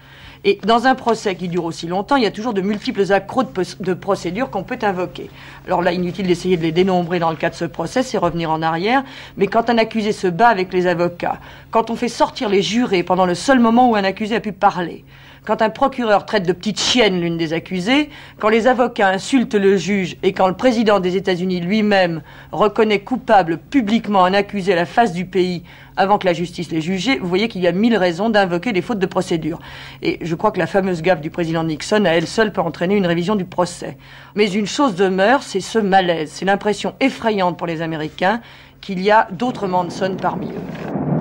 Et 0.45 0.59
dans 0.65 0.87
un 0.87 0.95
procès 0.95 1.35
qui 1.35 1.47
dure 1.47 1.63
aussi 1.63 1.87
longtemps, 1.87 2.17
il 2.17 2.23
y 2.23 2.27
a 2.27 2.31
toujours 2.31 2.53
de 2.53 2.59
multiples 2.59 3.13
accros 3.13 3.43
de, 3.43 3.93
procédures 3.93 4.49
qu'on 4.49 4.63
peut 4.63 4.79
invoquer. 4.81 5.29
Alors 5.65 5.81
là, 5.81 5.93
inutile 5.93 6.27
d'essayer 6.27 6.57
de 6.57 6.63
les 6.63 6.73
dénombrer 6.73 7.19
dans 7.19 7.29
le 7.29 7.37
cas 7.37 7.49
de 7.49 7.55
ce 7.55 7.63
procès, 7.63 8.03
c'est 8.03 8.17
revenir 8.17 8.51
en 8.51 8.61
arrière. 8.61 9.03
Mais 9.37 9.47
quand 9.47 9.69
un 9.69 9.77
accusé 9.77 10.11
se 10.11 10.27
bat 10.27 10.49
avec 10.49 10.73
les 10.73 10.85
avocats, 10.85 11.39
quand 11.71 11.89
on 11.89 11.95
fait 11.95 12.09
sortir 12.09 12.49
les 12.49 12.61
jurés 12.61 13.03
pendant 13.03 13.25
le 13.25 13.35
seul 13.35 13.59
moment 13.59 13.89
où 13.89 13.95
un 13.95 14.03
accusé 14.03 14.35
a 14.35 14.41
pu 14.41 14.51
parler, 14.51 15.05
quand 15.45 15.61
un 15.61 15.69
procureur 15.69 16.25
traite 16.25 16.47
de 16.47 16.53
petite 16.53 16.79
chienne 16.79 17.19
l'une 17.19 17.37
des 17.37 17.53
accusées, 17.53 18.09
quand 18.39 18.49
les 18.49 18.67
avocats 18.67 19.09
insultent 19.09 19.55
le 19.55 19.75
juge 19.77 20.15
et 20.23 20.33
quand 20.33 20.47
le 20.47 20.53
président 20.53 20.99
des 20.99 21.15
États-Unis 21.15 21.59
lui-même 21.59 22.21
reconnaît 22.51 22.99
coupable 22.99 23.57
publiquement 23.57 24.25
un 24.25 24.33
accusé 24.33 24.73
à 24.73 24.75
la 24.75 24.85
face 24.85 25.13
du 25.13 25.25
pays 25.25 25.63
avant 25.95 26.17
que 26.17 26.25
la 26.25 26.33
justice 26.33 26.71
l'ait 26.71 26.81
jugé, 26.81 27.19
vous 27.19 27.27
voyez 27.27 27.47
qu'il 27.47 27.61
y 27.61 27.67
a 27.67 27.71
mille 27.71 27.97
raisons 27.97 28.29
d'invoquer 28.29 28.73
des 28.73 28.81
fautes 28.81 28.99
de 28.99 29.05
procédure. 29.05 29.59
Et 30.01 30.17
je 30.21 30.35
crois 30.35 30.51
que 30.51 30.59
la 30.59 30.67
fameuse 30.67 31.01
gaffe 31.01 31.21
du 31.21 31.29
président 31.29 31.63
Nixon, 31.63 32.05
à 32.05 32.11
elle 32.11 32.27
seule, 32.27 32.51
peut 32.51 32.61
entraîner 32.61 32.95
une 32.95 33.05
révision 33.05 33.35
du 33.35 33.45
procès. 33.45 33.97
Mais 34.35 34.51
une 34.51 34.65
chose 34.65 34.95
demeure, 34.95 35.43
c'est 35.43 35.59
ce 35.59 35.79
malaise, 35.79 36.31
c'est 36.33 36.45
l'impression 36.45 36.95
effrayante 36.99 37.57
pour 37.57 37.67
les 37.67 37.81
Américains 37.81 38.41
qu'il 38.81 39.01
y 39.01 39.11
a 39.11 39.27
d'autres 39.31 39.67
Manson 39.67 40.17
parmi 40.19 40.47
eux. 40.47 41.12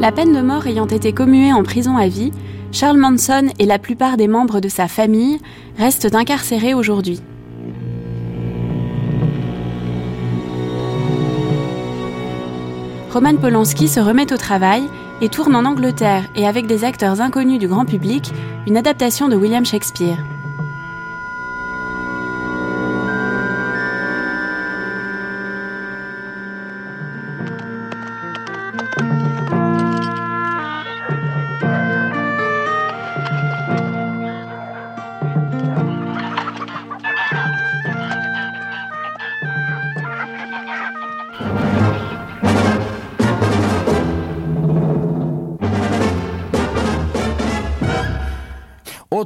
La 0.00 0.12
peine 0.12 0.32
de 0.32 0.40
mort 0.40 0.66
ayant 0.66 0.86
été 0.86 1.12
commuée 1.12 1.52
en 1.52 1.62
prison 1.62 1.98
à 1.98 2.08
vie, 2.08 2.32
Charles 2.72 2.96
Manson 2.96 3.48
et 3.58 3.66
la 3.66 3.78
plupart 3.78 4.16
des 4.16 4.28
membres 4.28 4.58
de 4.58 4.70
sa 4.70 4.88
famille 4.88 5.38
restent 5.76 6.14
incarcérés 6.14 6.72
aujourd'hui. 6.72 7.20
Roman 13.12 13.36
Polanski 13.36 13.88
se 13.88 14.00
remet 14.00 14.32
au 14.32 14.38
travail 14.38 14.84
et 15.20 15.28
tourne 15.28 15.54
en 15.54 15.66
Angleterre 15.66 16.24
et 16.34 16.46
avec 16.46 16.66
des 16.66 16.84
acteurs 16.84 17.20
inconnus 17.20 17.58
du 17.58 17.68
grand 17.68 17.84
public 17.84 18.32
une 18.66 18.78
adaptation 18.78 19.28
de 19.28 19.36
William 19.36 19.66
Shakespeare. 19.66 20.16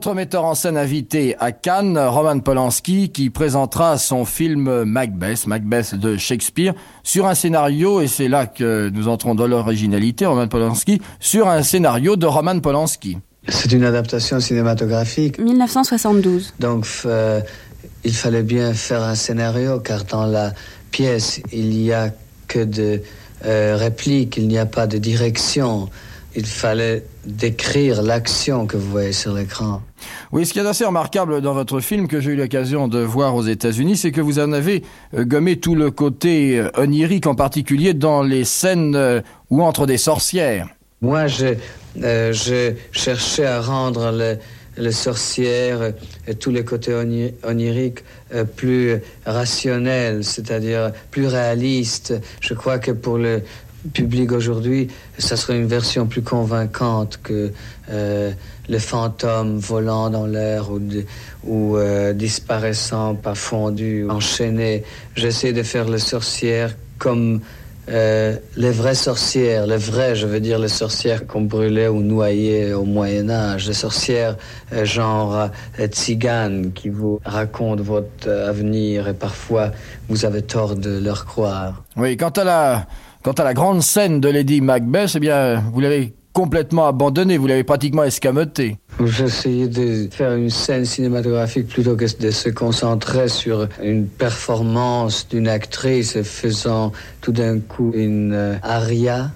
Autre 0.05 0.15
metteur 0.15 0.45
en 0.45 0.55
scène 0.55 0.77
invité 0.77 1.35
à 1.41 1.51
Cannes, 1.51 1.99
Roman 1.99 2.39
Polanski, 2.39 3.09
qui 3.09 3.31
présentera 3.31 3.97
son 3.97 4.27
film 4.27 4.85
Macbeth, 4.85 5.47
Macbeth 5.47 5.95
de 5.95 6.19
Shakespeare, 6.19 6.75
sur 7.03 7.25
un 7.27 7.35
scénario, 7.35 8.03
et 8.03 8.07
c'est 8.07 8.29
là 8.29 8.45
que 8.45 8.91
nous 8.91 9.09
entrons 9.09 9.35
dans 9.35 9.47
l'originalité, 9.47 10.27
Roman 10.27 10.47
Polanski, 10.47 11.01
sur 11.21 11.49
un 11.49 11.63
scénario 11.63 12.17
de 12.17 12.27
Roman 12.27 12.61
Polanski. 12.61 13.17
C'est 13.49 13.73
une 13.73 13.83
adaptation 13.83 14.41
cinématographique. 14.41 15.39
1972. 15.39 16.53
Donc, 16.59 16.87
euh, 17.07 17.41
il 18.05 18.15
fallait 18.15 18.43
bien 18.43 18.75
faire 18.75 19.03
un 19.03 19.15
scénario, 19.15 19.81
car 19.81 20.05
dans 20.05 20.27
la 20.27 20.53
pièce, 20.91 21.41
il 21.51 21.71
n'y 21.71 21.93
a 21.93 22.11
que 22.47 22.63
de 22.63 23.01
euh, 23.47 23.77
répliques, 23.79 24.37
il 24.37 24.49
n'y 24.49 24.59
a 24.59 24.67
pas 24.67 24.87
de 24.87 24.99
direction 24.99 25.89
il 26.37 26.47
fallait 26.47 27.05
décrire 27.25 28.03
l'action 28.03 28.67
que 28.67 28.76
vous 28.76 28.91
voyez 28.91 29.12
sur 29.12 29.33
l'écran. 29.33 29.83
Oui, 30.33 30.45
ce 30.45 30.53
qui 30.53 30.59
est 30.59 30.67
assez 30.67 30.85
remarquable 30.85 31.41
dans 31.41 31.55
votre 31.55 31.81
film 31.81 32.09
que 32.09 32.21
j'ai 32.21 32.33
eu 32.33 32.37
l'occasion 32.37 32.88
de 32.88 32.99
voir 32.99 33.35
aux 33.35 33.45
États-Unis, 33.45 33.97
c'est 33.97 34.12
que 34.12 34.21
vous 34.21 34.38
en 34.38 34.53
avez 34.53 34.83
euh, 35.14 35.25
gommé 35.25 35.57
tout 35.57 35.75
le 35.75 35.91
côté 35.91 36.59
euh, 36.59 36.69
onirique, 36.76 37.26
en 37.26 37.35
particulier 37.35 37.95
dans 37.95 38.23
les 38.23 38.45
scènes 38.45 38.97
euh, 38.97 39.21
où 39.50 39.62
entrent 39.62 39.87
des 39.87 39.99
sorcières. 39.99 40.69
Moi, 41.00 41.26
je, 41.26 41.55
je 41.97 42.73
cherchais 42.93 43.47
à 43.47 43.61
rendre 43.61 44.11
les 44.79 44.93
sorcières 44.93 45.93
et 46.26 46.35
tous 46.35 46.50
les 46.50 46.64
côtés 46.64 46.95
oniriques 47.43 47.99
plus 48.57 49.03
rationnels, 49.26 50.25
c'est-à-dire 50.25 50.93
plus 51.11 51.26
réalistes. 51.26 52.14
Je 52.41 52.55
crois 52.55 52.79
que 52.79 52.91
pour 52.91 53.19
le, 53.19 53.43
public 53.93 54.33
aujourd'hui, 54.33 54.88
ça 55.19 55.37
serait 55.37 55.57
une 55.57 55.67
version 55.67 56.07
plus 56.07 56.23
convaincante 56.23 57.21
que 57.23 57.53
euh, 57.91 58.33
le 58.69 58.79
fantôme 58.79 59.59
volant 59.59 60.11
dans 60.11 60.26
l'air 60.26 60.69
ou, 61.45 61.76
euh, 61.76 62.12
disparaissant, 62.12 63.14
pas 63.14 63.35
fondu, 63.35 64.07
enchaîné. 64.09 64.85
J'essaie 65.17 65.53
de 65.53 65.62
faire 65.62 65.88
les 65.88 65.99
sorcières 65.99 66.75
comme 66.99 67.41
euh, 67.91 68.37
les 68.57 68.71
vraies 68.71 68.95
sorcières, 68.95 69.67
les 69.67 69.76
vraies, 69.76 70.17
je 70.17 70.26
veux 70.26 70.41
dire 70.41 70.59
les 70.59 70.69
sorcières 70.69 71.26
qu'on 71.26 71.43
brûlait 71.43 71.88
ou 71.88 72.00
noyait 72.00 72.73
au 72.73 72.85
Moyen 72.85 73.29
Âge, 73.29 73.69
les 73.69 73.75
sorcières 73.75 74.38
genre 74.85 75.50
tziganes 75.79 76.73
qui 76.73 76.88
vous 76.88 77.21
racontent 77.26 77.83
votre 77.83 78.31
avenir 78.31 79.09
et 79.09 79.12
parfois 79.12 79.73
vous 80.09 80.25
avez 80.25 80.41
tort 80.41 80.76
de 80.76 80.99
leur 80.99 81.26
croire. 81.26 81.85
Oui, 81.99 82.17
quant 82.17 82.31
à 82.31 82.45
la 82.45 82.87
Quant 83.25 83.33
à 83.33 83.45
la 83.45 83.54
grande 83.54 83.81
scène 83.81 84.21
de 84.21 84.28
Lady 84.28 84.61
Macbeth, 84.61 85.12
eh 85.14 85.19
bien, 85.19 85.64
vous 85.73 85.81
l'avez 85.81 86.12
complètement 86.35 86.87
abandonnée, 86.87 87.38
vous 87.38 87.47
l'avez 87.47 87.64
pratiquement 87.64 88.04
escamotée. 88.04 88.76
J'essayais 89.02 89.66
de 89.66 90.09
faire 90.11 90.35
une 90.35 90.50
scène 90.50 90.85
cinématographique 90.85 91.69
plutôt 91.69 91.97
que 91.97 92.04
de 92.21 92.31
se 92.31 92.50
concentrer 92.50 93.28
sur 93.28 93.66
une 93.83 94.09
performance 94.09 95.26
d'une 95.26 95.49
actrice 95.49 96.21
faisant 96.21 96.93
tout 97.23 97.33
d'un 97.33 97.61
coup 97.61 97.93
une 97.95 98.35
euh, 98.35 98.57
aria. 98.62 99.31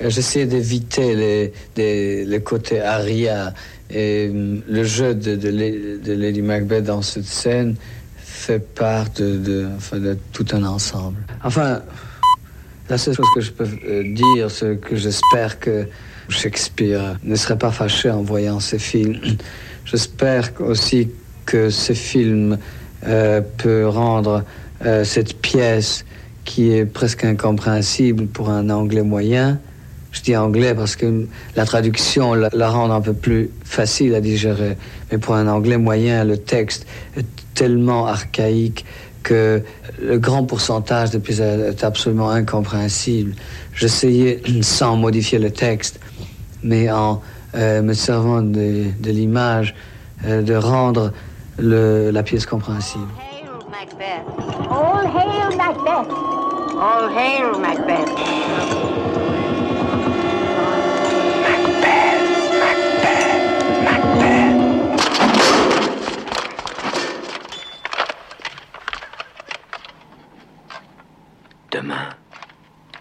J'essayais 0.00 0.46
d'éviter 0.46 1.50
les, 1.76 2.24
les, 2.24 2.40
côtés 2.40 2.80
aria. 2.80 3.52
Et 3.90 4.30
euh, 4.32 4.58
le 4.64 4.84
jeu 4.84 5.12
de, 5.12 5.34
de, 5.34 6.12
Lady 6.12 6.40
Macbeth 6.40 6.84
dans 6.84 7.02
cette 7.02 7.24
scène 7.24 7.74
fait 8.16 8.60
part 8.60 9.06
de 9.18 9.66
tout 10.32 10.46
un 10.52 10.62
ensemble. 10.62 11.16
Enfin, 11.42 11.80
la 12.88 12.98
seule 12.98 13.14
chose 13.14 13.26
que 13.34 13.40
je 13.40 13.50
peux 13.50 13.66
euh, 13.86 14.14
dire, 14.14 14.50
c'est 14.50 14.78
que 14.78 14.96
j'espère 14.96 15.58
que 15.58 15.86
Shakespeare 16.28 17.16
ne 17.22 17.34
serait 17.34 17.58
pas 17.58 17.70
fâché 17.70 18.10
en 18.10 18.22
voyant 18.22 18.60
ces 18.60 18.78
films. 18.78 19.18
J'espère 19.84 20.50
aussi 20.60 21.10
que 21.46 21.70
ce 21.70 21.92
film 21.92 22.58
euh, 23.06 23.40
peut 23.58 23.86
rendre 23.86 24.44
euh, 24.84 25.04
cette 25.04 25.40
pièce 25.40 26.04
qui 26.44 26.72
est 26.72 26.84
presque 26.84 27.24
incompréhensible 27.24 28.26
pour 28.26 28.50
un 28.50 28.70
anglais 28.70 29.02
moyen. 29.02 29.58
Je 30.12 30.22
dis 30.22 30.36
anglais 30.36 30.74
parce 30.74 30.94
que 30.94 31.26
la 31.56 31.64
traduction 31.64 32.34
la 32.34 32.70
rend 32.70 32.90
un 32.90 33.00
peu 33.00 33.14
plus 33.14 33.50
facile 33.64 34.14
à 34.14 34.20
digérer. 34.20 34.76
Mais 35.10 35.18
pour 35.18 35.34
un 35.34 35.48
anglais 35.48 35.78
moyen, 35.78 36.24
le 36.24 36.36
texte 36.36 36.86
est 37.16 37.26
tellement 37.54 38.06
archaïque 38.06 38.84
que 39.24 39.62
le 40.00 40.18
grand 40.18 40.44
pourcentage 40.44 41.10
de 41.10 41.18
plus 41.18 41.40
est 41.40 41.82
absolument 41.82 42.30
incompréhensible. 42.30 43.34
J'essayais, 43.74 44.40
sans 44.62 44.96
modifier 44.96 45.40
le 45.40 45.50
texte, 45.50 45.98
mais 46.62 46.92
en 46.92 47.20
euh, 47.56 47.82
me 47.82 47.94
servant 47.94 48.42
de, 48.42 48.92
l'image, 49.04 49.74
euh, 50.26 50.42
de 50.42 50.54
rendre 50.54 51.12
la 51.58 52.22
pièce 52.22 52.46
compréhensible. 52.46 53.08
All 54.70 55.06
hail 55.06 55.56
Macbeth! 55.56 56.10
All 56.80 57.10
hail 57.16 57.60
Macbeth! 57.60 58.83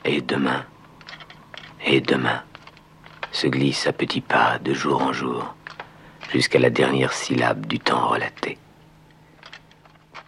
Et 0.06 0.22
demain, 0.22 0.66
et 1.86 2.02
demain, 2.02 2.44
se 3.32 3.48
glisse 3.48 3.88
à 3.88 3.94
petits 3.94 4.22
pas 4.22 4.60
de 4.60 4.74
jour 4.74 5.02
en 5.02 5.14
jour, 5.14 5.56
jusqu'à 6.32 6.60
la 6.60 6.70
dernière 6.70 7.14
syllabe 7.14 7.66
du 7.66 7.80
temps 7.80 8.08
relaté. 8.08 8.58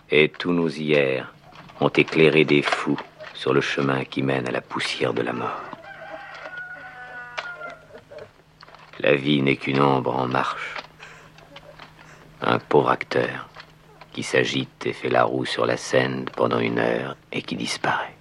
Et 0.09 0.29
tous 0.29 0.53
nos 0.53 0.69
hier 0.69 1.33
ont 1.81 1.89
éclairé 1.89 2.45
des 2.45 2.61
fous 2.61 2.99
sur 3.33 3.53
le 3.53 3.61
chemin 3.61 4.05
qui 4.05 4.21
mène 4.21 4.47
à 4.47 4.51
la 4.51 4.61
poussière 4.61 5.13
de 5.13 5.21
la 5.21 5.33
mort. 5.33 5.61
La 8.99 9.15
vie 9.15 9.41
n'est 9.41 9.57
qu'une 9.57 9.81
ombre 9.81 10.15
en 10.15 10.27
marche, 10.27 10.75
un 12.41 12.59
pauvre 12.59 12.89
acteur 12.89 13.49
qui 14.13 14.23
s'agite 14.23 14.85
et 14.85 14.93
fait 14.93 15.09
la 15.09 15.25
roue 15.25 15.45
sur 15.45 15.65
la 15.65 15.75
scène 15.75 16.25
pendant 16.35 16.59
une 16.59 16.79
heure 16.79 17.17
et 17.33 17.41
qui 17.41 17.57
disparaît. 17.57 18.14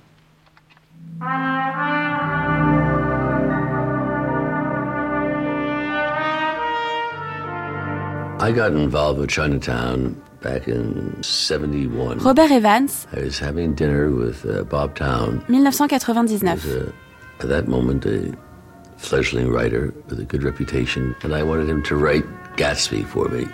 I 8.41 8.53
got 8.53 8.73
involved 8.73 9.21
with 9.21 9.31
Chinatown 9.31 10.21
back 10.43 10.69
in 10.69 11.23
71. 11.23 12.19
Robert 12.19 12.51
Evans. 12.51 13.07
I 13.17 13.21
was 13.21 13.39
having 13.39 13.75
dinner 13.75 14.11
with 14.11 14.45
uh, 14.45 14.65
Bob 14.65 14.95
Town. 14.97 15.43
1999. 15.49 16.59
A, 16.69 16.93
at 17.43 17.49
that 17.49 17.69
moment, 17.69 18.05
a 18.05 18.37
fledgling 18.99 19.51
writer 19.51 19.95
with 20.09 20.21
a 20.21 20.25
good 20.25 20.43
reputation, 20.43 21.17
and 21.23 21.35
I 21.35 21.43
wanted 21.43 21.71
him 21.71 21.83
to 21.85 21.97
write 21.97 22.25
Gatsby 22.57 23.07
for 23.07 23.29
me. 23.29 23.47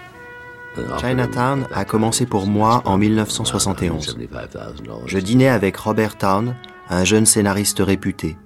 Chinatown 0.99 1.67
a 1.73 1.85
commencé 1.85 2.27
pour 2.27 2.47
moi 2.47 2.83
en 2.85 2.97
1971. 2.99 4.17
Je 5.07 5.19
dînais 5.19 5.49
avec 5.49 5.77
Robert 5.77 6.17
Town, 6.17 6.55
un 6.91 7.05
jeune 7.05 7.25
scénariste 7.25 7.79
réputé. 7.79 8.37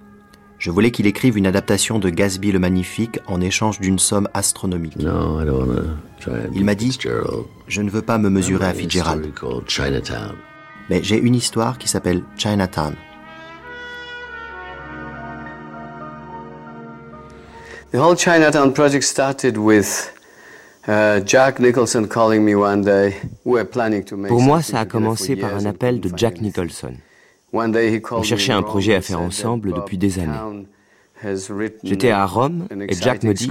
Je 0.58 0.70
voulais 0.70 0.90
qu'il 0.90 1.06
écrive 1.06 1.36
une 1.36 1.46
adaptation 1.46 1.98
de 1.98 2.10
Gatsby 2.10 2.52
le 2.52 2.58
Magnifique 2.58 3.18
en 3.26 3.40
échange 3.40 3.80
d'une 3.80 3.98
somme 3.98 4.28
astronomique. 4.34 4.96
Il 4.98 6.64
m'a 6.64 6.74
dit, 6.74 6.96
je 7.66 7.82
ne 7.82 7.90
veux 7.90 8.02
pas 8.02 8.18
me 8.18 8.30
mesurer 8.30 8.66
à 8.66 8.74
Fitzgerald. 8.74 9.32
Mais 10.90 11.02
j'ai 11.02 11.18
une 11.18 11.34
histoire 11.34 11.78
qui 11.78 11.88
s'appelle 11.88 12.22
Chinatown. 12.36 12.94
The 17.92 17.96
whole 17.96 18.16
Chinatown 18.16 18.72
project 18.72 19.04
started 19.04 19.56
with 19.56 20.12
Jack 20.86 21.60
Nicholson 21.60 22.06
calling 22.08 22.44
me 22.44 22.54
one 22.54 22.82
day. 22.82 23.14
We 23.44 23.54
were 23.54 23.64
planning 23.64 24.04
to 24.04 24.16
make 24.16 24.28
Pour 24.28 24.42
moi, 24.42 24.62
ça 24.62 24.80
a 24.80 24.84
commencé 24.84 25.36
par 25.36 25.54
un 25.54 25.64
appel 25.64 26.00
de 26.00 26.10
Jack. 26.16 26.40
Nicholson. 26.40 26.94
On 27.54 28.22
cherchait 28.22 28.52
un 28.52 28.62
projet 28.62 28.94
à 28.94 29.00
Rome 29.00 29.02
faire 29.02 29.20
ensemble 29.20 29.72
depuis 29.72 29.96
des 29.96 30.18
années. 30.18 30.66
J'étais 31.84 32.10
à 32.10 32.26
Rome 32.26 32.66
et 32.88 32.94
Jack 32.94 33.22
me 33.22 33.32
dit 33.32 33.50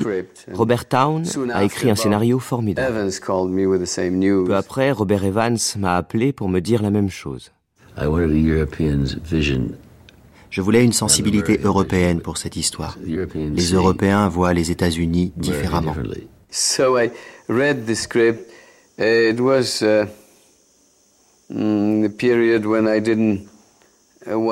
Robert 0.52 0.88
Town 0.88 1.24
a 1.54 1.64
écrit 1.64 1.90
un 1.90 1.96
scénario 1.96 2.40
formidable. 2.40 3.10
Peu 4.46 4.56
après, 4.56 4.92
Robert 4.92 5.24
Evans 5.24 5.58
m'a 5.78 5.96
appelé 5.96 6.34
pour 6.34 6.50
me 6.50 6.60
dire 6.60 6.82
la 6.82 6.92
même 6.92 7.10
chose. 7.10 7.52
Je 10.50 10.62
voulais 10.62 10.84
une 10.84 10.94
sensibilité 10.94 11.60
européenne 11.64 12.20
pour 12.22 12.38
cette 12.38 12.56
histoire. 12.56 12.98
Les 13.04 13.72
Européens 13.72 14.28
voient 14.28 14.54
les 14.54 14.70
États-Unis 14.70 15.34
différemment. 15.38 15.96
Script. 17.96 18.50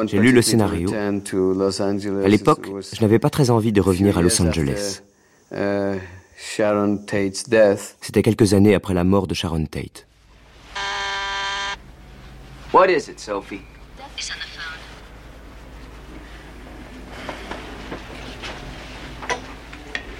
J'ai 0.06 0.20
lu 0.20 0.32
le 0.32 0.42
scénario. 0.42 0.92
À 0.94 2.28
l'époque, 2.28 2.68
It 2.68 2.96
je 2.96 3.02
n'avais 3.02 3.20
pas 3.20 3.30
très 3.30 3.50
envie 3.50 3.72
de 3.72 3.82
revenir 3.82 4.18
à 4.18 4.22
Los 4.22 4.42
Angeles. 4.42 5.02
uh, 5.54 5.98
Sharon 6.38 6.98
Tate's 6.98 7.48
death. 7.48 7.96
C'était 8.02 8.24
quelques 8.24 8.54
années 8.54 8.74
après 8.76 8.94
la 8.94 9.04
mort 9.04 9.28
de 9.28 9.34
Sharon 9.34 9.66
Tate. 9.66 10.08
What 12.74 12.88
is 12.90 13.10
it, 13.10 13.20
Sophie? 13.20 13.62
He's 14.18 14.30
on 14.32 14.40
the 14.40 14.48
phone. 14.48 14.80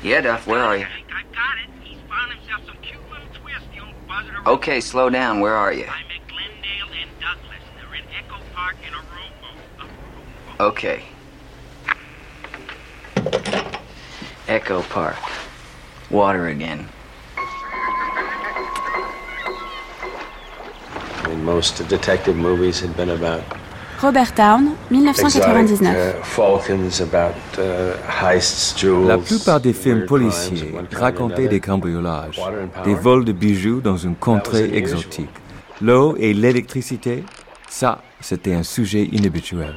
Yeah, 0.04 0.22
Duff, 0.22 0.48
where 0.48 0.60
are 0.62 0.78
you? 0.78 0.86
Okay, 4.46 4.82
slow 4.82 5.10
down. 5.10 5.40
Where 5.40 5.54
are 5.56 5.72
you? 5.74 5.86
Okay. 10.62 11.00
Echo 14.48 14.84
Park. 14.94 15.18
Water 16.12 16.50
again. 16.50 16.88
I 21.24 21.30
mean, 21.30 21.44
most 21.44 21.82
detective 21.90 22.36
movies 22.36 22.80
had 22.80 22.96
been 22.96 23.10
about 23.10 23.42
Robert 24.04 24.36
Town, 24.36 24.76
exotic 24.92 25.48
1999. 25.50 25.96
uh, 25.96 26.24
uh, 27.58 27.98
heists, 28.08 28.76
jewels. 28.78 29.08
La 29.08 29.18
plupart 29.18 29.62
des 29.62 29.74
films 29.74 30.06
policiers 30.06 30.76
racontaient 30.92 31.48
des 31.48 31.60
cambriolages, 31.60 32.38
Water 32.38 32.62
and 32.62 32.68
power. 32.68 32.86
des 32.86 32.94
vols 32.94 33.26
de 33.26 33.32
bijoux 33.32 33.82
dans 33.82 33.98
une 33.98 34.16
contrée 34.16 34.66
unusual. 34.66 34.78
exotique. 34.78 35.30
L'eau 35.82 36.16
et 36.20 36.36
l'électricité, 36.36 37.24
ça, 37.68 38.04
c'était 38.20 38.54
un 38.54 38.64
sujet 38.64 39.10
inhabituel. 39.12 39.76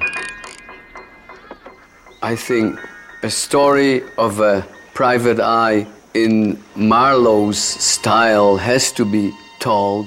I 2.24 2.36
think 2.36 2.76
a 3.22 3.28
story 3.28 4.02
of 4.16 4.40
a 4.40 4.64
private 4.94 5.40
eye 5.40 5.86
in 6.14 6.56
Marlowe's 6.74 7.58
style 7.58 8.56
has 8.56 8.92
to 8.94 9.04
be 9.04 9.30
told. 9.60 10.06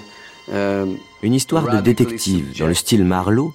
Um, 0.52 0.98
Une 1.22 1.36
histoire 1.36 1.70
de 1.70 1.80
détective 1.80 2.58
dans 2.58 2.66
le 2.66 2.74
style 2.74 3.06
Marlowe 3.06 3.54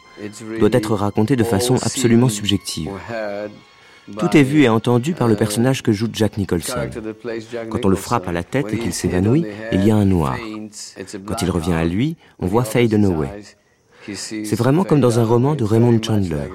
doit 0.61 0.69
être 0.73 0.95
racontée 0.95 1.35
de 1.35 1.43
façon 1.43 1.75
absolument 1.75 2.29
subjective. 2.29 2.91
Tout 4.19 4.37
est 4.37 4.43
vu 4.45 4.63
et 4.63 4.69
entendu 4.69 5.15
par 5.15 5.27
le 5.27 5.35
personnage 5.35 5.83
que 5.83 5.91
joue 5.91 6.09
Jack 6.13 6.37
Nicholson. 6.37 6.89
Quand 7.69 7.85
on 7.85 7.89
le 7.89 7.97
frappe 7.97 8.29
à 8.29 8.33
la 8.33 8.45
tête 8.45 8.73
et 8.73 8.79
qu'il 8.79 8.93
s'évanouit, 8.93 9.45
il 9.73 9.85
y 9.85 9.91
a 9.91 9.97
un 9.97 10.05
noir. 10.05 10.37
Quand 11.27 11.43
il 11.43 11.51
revient 11.51 11.73
à 11.73 11.85
lui, 11.85 12.17
on 12.39 12.47
voit 12.47 12.65
Faye 12.65 12.89
Dunaway. 12.89 13.43
C'est 14.07 14.57
vraiment 14.57 14.85
comme 14.85 15.01
dans 15.01 15.19
un 15.19 15.25
roman 15.25 15.55
de 15.55 15.65
Raymond 15.65 16.01
Chandler. 16.03 16.49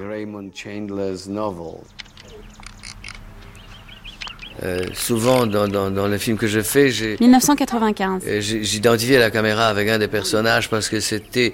Euh, 4.64 4.82
souvent, 4.92 5.46
dans, 5.46 5.68
dans, 5.68 5.88
dans 5.90 6.08
le 6.08 6.18
film 6.18 6.36
que 6.36 6.48
je 6.48 6.60
fais, 6.60 6.90
j'ai 6.90 7.16
1995. 7.20 8.24
euh, 8.26 8.40
j'identifiais 8.40 9.18
la 9.18 9.30
caméra 9.30 9.68
avec 9.68 9.88
un 9.88 9.98
des 9.98 10.08
personnages 10.08 10.68
parce 10.68 10.88
que 10.88 10.98
c'était 10.98 11.52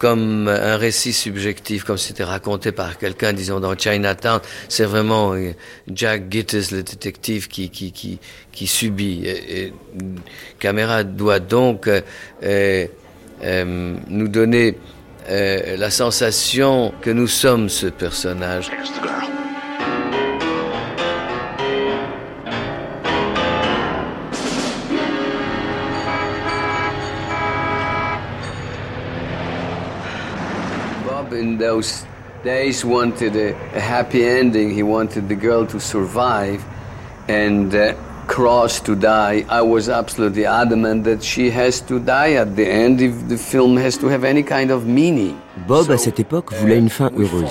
comme 0.00 0.48
un 0.48 0.76
récit 0.78 1.12
subjectif, 1.12 1.84
comme 1.84 1.98
c'était 1.98 2.24
raconté 2.24 2.72
par 2.72 2.96
quelqu'un, 2.96 3.34
disons, 3.34 3.60
dans 3.60 3.76
Chinatown. 3.76 4.40
C'est 4.68 4.86
vraiment 4.86 5.34
euh, 5.34 5.52
Jack 5.92 6.24
Gittes, 6.30 6.70
le 6.72 6.82
détective, 6.82 7.48
qui, 7.48 7.68
qui, 7.68 7.92
qui, 7.92 8.18
qui 8.50 8.66
subit. 8.66 9.20
Et, 9.26 9.66
et, 9.66 9.72
caméra 10.58 11.04
doit 11.04 11.38
donc 11.38 11.86
euh, 11.86 12.00
euh, 12.42 12.86
euh, 13.44 13.94
nous 14.08 14.28
donner 14.28 14.76
euh, 15.28 15.76
la 15.76 15.90
sensation 15.90 16.92
que 17.00 17.10
nous 17.10 17.28
sommes 17.28 17.68
ce 17.68 17.86
personnage. 17.86 18.70
Bob, 31.06 31.32
in 31.32 31.58
those 31.58 32.04
days, 32.44 32.84
wanted 32.84 33.36
a, 33.36 33.54
a 33.76 33.80
happy 33.80 34.24
ending. 34.24 34.70
He 34.70 34.82
wanted 34.82 35.28
the 35.28 35.36
girl 35.36 35.66
to 35.66 35.78
survive 35.78 36.64
and 37.28 37.74
uh, 37.74 37.94
Cross 38.26 38.82
to 38.84 38.94
die. 38.94 39.44
I 39.50 39.62
was 39.62 39.88
absolutely 39.88 40.46
adamant 40.46 41.04
that 41.04 41.22
she 41.22 41.50
has 41.50 41.80
to 41.86 41.98
die 41.98 42.34
at 42.34 42.54
the 42.54 42.66
end 42.66 43.00
if 43.00 43.28
the 43.28 43.36
film 43.36 43.76
has 43.78 43.98
to 43.98 44.08
have 44.08 44.24
any 44.24 44.42
kind 44.42 44.70
of 44.70 44.86
meaning. 44.86 45.34
Bob, 45.66 45.90
à 45.90 45.98
cette 45.98 46.20
époque, 46.20 46.52
voulait 46.54 46.78
une 46.78 46.90
fin 46.90 47.10
heureuse. 47.16 47.50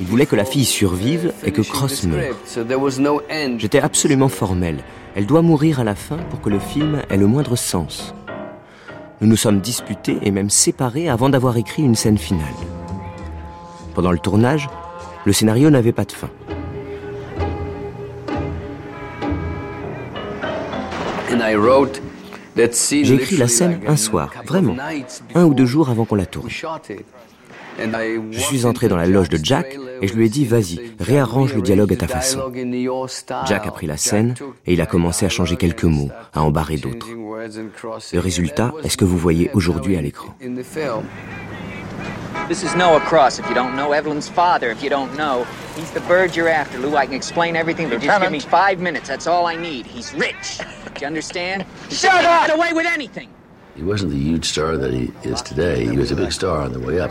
Il 0.00 0.06
voulait 0.06 0.26
que 0.26 0.36
la 0.36 0.44
fille 0.44 0.64
survive 0.64 1.32
et 1.44 1.52
que 1.52 1.62
Cross 1.62 2.04
meure. 2.04 2.36
J'étais 3.58 3.80
absolument 3.80 4.28
formel. 4.28 4.78
Elle 5.14 5.26
doit 5.26 5.42
mourir 5.42 5.80
à 5.80 5.84
la 5.84 5.94
fin 5.94 6.18
pour 6.30 6.40
que 6.40 6.50
le 6.50 6.58
film 6.58 7.02
ait 7.10 7.16
le 7.16 7.26
moindre 7.26 7.56
sens. 7.56 8.14
Nous 9.20 9.28
nous 9.28 9.36
sommes 9.36 9.60
disputés 9.60 10.18
et 10.22 10.30
même 10.30 10.50
séparés 10.50 11.08
avant 11.08 11.28
d'avoir 11.28 11.56
écrit 11.56 11.82
une 11.82 11.94
scène 11.94 12.18
finale. 12.18 12.54
Pendant 13.94 14.12
le 14.12 14.18
tournage, 14.18 14.68
le 15.24 15.32
scénario 15.32 15.70
n'avait 15.70 15.92
pas 15.92 16.04
de 16.04 16.12
fin. 16.12 16.28
J'ai 22.56 23.14
écrit 23.14 23.36
la 23.36 23.48
scène 23.48 23.80
un 23.86 23.96
soir, 23.96 24.32
vraiment, 24.46 24.76
un 25.34 25.44
ou 25.44 25.54
deux 25.54 25.66
jours 25.66 25.90
avant 25.90 26.04
qu'on 26.04 26.14
la 26.14 26.26
tourne. 26.26 26.48
Je 26.48 28.40
suis 28.40 28.64
entré 28.64 28.88
dans 28.88 28.96
la 28.96 29.06
loge 29.06 29.28
de 29.28 29.38
Jack 29.42 29.78
et 30.00 30.08
je 30.08 30.14
lui 30.14 30.26
ai 30.26 30.28
dit 30.28 30.44
vas-y, 30.44 30.80
réarrange 30.98 31.54
le 31.54 31.62
dialogue 31.62 31.92
à 31.92 31.96
ta 31.96 32.08
façon. 32.08 32.40
Jack 33.46 33.66
a 33.66 33.70
pris 33.70 33.86
la 33.86 33.96
scène 33.96 34.34
et 34.66 34.72
il 34.72 34.80
a 34.80 34.86
commencé 34.86 35.26
à 35.26 35.28
changer 35.28 35.56
quelques 35.56 35.84
mots, 35.84 36.10
à 36.32 36.42
en 36.42 36.50
barrer 36.50 36.76
d'autres. 36.76 37.08
Le 37.10 38.18
résultat 38.18 38.72
est 38.82 38.88
ce 38.88 38.96
que 38.96 39.04
vous 39.04 39.18
voyez 39.18 39.50
aujourd'hui 39.52 39.96
à 39.96 40.02
l'écran? 40.02 40.34
The. 42.42 42.48
This 42.48 42.62
is 42.62 42.74
Noah 42.74 43.00
Cross. 43.00 43.38
If 43.38 43.48
you 43.48 43.54
don't 43.54 43.76
know 43.76 43.92
Evelyn's 43.92 44.28
father, 44.28 44.70
if 44.70 44.82
you 44.82 44.90
don't 44.90 45.14
know, 45.16 45.44
he's 45.76 45.90
the 45.92 46.00
bird 46.00 46.36
you're 46.36 46.48
after, 46.48 46.78
Lou. 46.78 46.96
I 46.96 47.06
can 47.06 47.14
explain 47.14 47.56
everything, 47.56 47.88
but 47.88 48.00
just 48.00 48.20
give 48.20 48.32
me 48.32 48.40
five 48.40 48.80
minutes. 48.80 49.08
That's 49.08 49.26
all 49.26 49.46
I 49.46 49.56
need. 49.56 49.86
He's 49.86 50.14
rich. 50.14 50.58
Do 50.94 51.00
you 51.00 51.06
understand? 51.06 51.64
Shut 51.90 52.24
up! 52.24 52.46
Get 52.46 52.56
away 52.56 52.72
with 52.72 52.86
anything. 52.86 53.28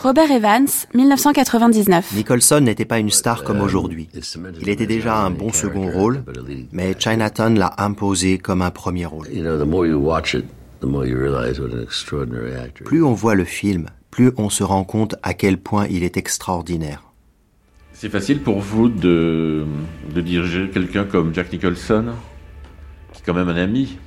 Robert 0.02 0.32
Evans, 0.32 0.88
1999. 0.94 2.14
Nicholson 2.16 2.62
n'était 2.62 2.86
pas 2.86 2.98
une 2.98 3.12
star 3.12 3.44
comme 3.44 3.62
aujourd'hui. 3.62 4.10
Il 4.62 4.70
était 4.70 4.88
déjà 4.88 5.18
un 5.18 5.30
bon 5.30 5.52
second 5.52 5.92
rôle, 5.92 6.24
mais 6.72 6.96
Chinatown 6.98 7.60
l'a 7.60 7.74
imposé 7.78 8.40
comme 8.40 8.62
un 8.64 8.72
premier 8.72 9.06
rôle. 9.06 9.28
Plus 12.84 13.04
on 13.04 13.14
voit 13.14 13.36
le 13.36 13.46
film, 13.46 13.90
plus 14.16 14.32
on 14.38 14.50
se 14.50 14.64
rend 14.64 14.86
compte 14.86 15.16
à 15.24 15.34
quel 15.34 15.58
point 15.58 15.88
il 15.90 16.04
est 16.04 16.16
extraordinaire. 16.16 17.04
C'est 17.92 18.08
facile 18.08 18.40
pour 18.40 18.60
vous 18.60 18.88
de, 18.88 19.66
de 20.14 20.22
diriger 20.22 20.70
quelqu'un 20.70 21.04
comme 21.04 21.36
Jack 21.36 21.52
Nicholson, 21.52 22.06
qui 23.12 23.20
est 23.20 23.26
quand 23.26 23.34
même 23.34 23.50
un 23.50 23.58
ami? 23.58 23.98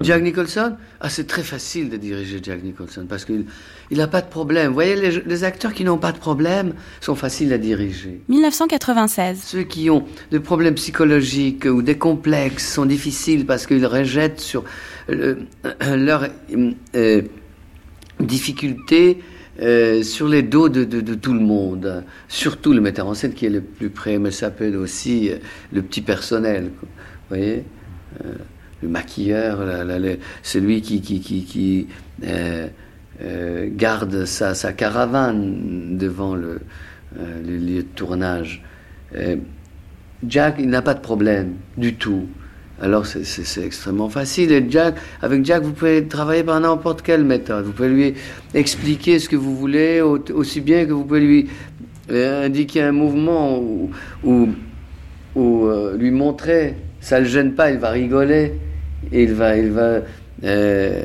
Jack 0.00 0.24
Nicholson? 0.24 0.76
Ah, 1.00 1.08
c'est 1.08 1.28
très 1.28 1.44
facile 1.44 1.90
de 1.90 1.96
diriger 1.96 2.40
Jack 2.42 2.64
Nicholson 2.64 3.06
parce 3.08 3.24
qu'il 3.24 3.44
n'a 3.92 4.08
pas 4.08 4.20
de 4.20 4.28
problème. 4.28 4.68
Vous 4.68 4.74
voyez, 4.74 4.96
les, 4.96 5.20
les 5.20 5.44
acteurs 5.44 5.74
qui 5.74 5.84
n'ont 5.84 5.98
pas 5.98 6.10
de 6.10 6.18
problème 6.18 6.74
sont 7.00 7.14
faciles 7.14 7.52
à 7.52 7.58
diriger. 7.58 8.22
1996. 8.28 9.42
Ceux 9.44 9.62
qui 9.62 9.90
ont 9.90 10.06
des 10.32 10.40
problèmes 10.40 10.74
psychologiques 10.74 11.66
ou 11.66 11.82
des 11.82 11.98
complexes 11.98 12.72
sont 12.72 12.86
difficiles 12.86 13.46
parce 13.46 13.68
qu'ils 13.68 13.86
rejettent 13.86 14.40
sur 14.40 14.64
le, 15.08 15.46
leurs 15.94 16.26
euh, 16.96 17.22
difficultés 18.26 19.18
euh, 19.60 20.02
sur 20.02 20.28
les 20.28 20.42
dos 20.42 20.68
de, 20.68 20.84
tout 21.14 21.34
le 21.34 21.40
monde, 21.40 22.04
surtout 22.28 22.72
le 22.72 22.80
metteur 22.80 23.06
en 23.06 23.14
scène 23.14 23.34
qui 23.34 23.46
est 23.46 23.50
le 23.50 23.60
plus 23.60 23.90
près, 23.90 24.18
mais 24.18 24.30
ça 24.30 24.50
peut 24.50 24.74
aussi 24.76 25.30
euh, 25.30 25.36
le 25.72 25.82
petit 25.82 26.00
personnel. 26.00 26.70
Vous 26.80 26.88
voyez 27.28 27.64
euh, 28.24 28.32
Le 28.82 28.88
maquilleur, 28.88 29.58
celui 30.42 30.80
qui, 30.80 31.88
euh, 32.24 32.68
garde 33.72 34.24
sa, 34.24 34.54
sa, 34.54 34.72
caravane 34.72 35.98
devant 35.98 36.34
le, 36.34 36.60
le 37.16 37.56
lieu 37.58 37.82
de 37.82 37.88
tournage. 37.94 38.62
Jack, 40.26 40.56
il 40.58 40.70
n'a 40.70 40.80
pas 40.80 40.94
de 40.94 41.00
problème 41.00 41.54
du 41.76 41.96
tout. 41.96 42.28
Alors 42.80 43.06
c'est 43.06 43.64
extrêmement 43.64 44.08
facile. 44.08 44.52
Et 44.52 44.64
Jack, 44.68 44.96
avec 45.20 45.44
Jack, 45.44 45.62
vous 45.62 45.72
pouvez 45.72 46.06
travailler 46.06 46.42
par 46.42 46.58
n'importe 46.60 47.02
quelle 47.02 47.24
méthode. 47.24 47.66
Vous 47.66 47.72
pouvez 47.72 47.88
lui 47.90 48.14
expliquer 48.54 49.18
ce 49.18 49.28
que 49.28 49.36
vous 49.36 49.54
voulez, 49.56 50.00
aussi 50.00 50.60
bien 50.60 50.86
que 50.86 50.92
vous 50.92 51.04
pouvez 51.04 51.20
lui 51.20 51.48
indiquer 52.08 52.82
un 52.82 52.92
mouvement 52.92 53.58
ou, 53.58 53.90
ou, 54.24 54.48
ou 55.34 55.66
euh, 55.66 55.96
lui 55.96 56.10
montrer. 56.10 56.74
Ça 57.00 57.18
ne 57.18 57.24
le 57.24 57.30
gêne 57.30 57.54
pas, 57.54 57.70
il 57.70 57.78
va 57.78 57.90
rigoler. 57.90 58.54
Il 59.12 59.32
va, 59.32 59.56
il 59.56 59.70
va, 59.70 60.00
euh, 60.44 61.02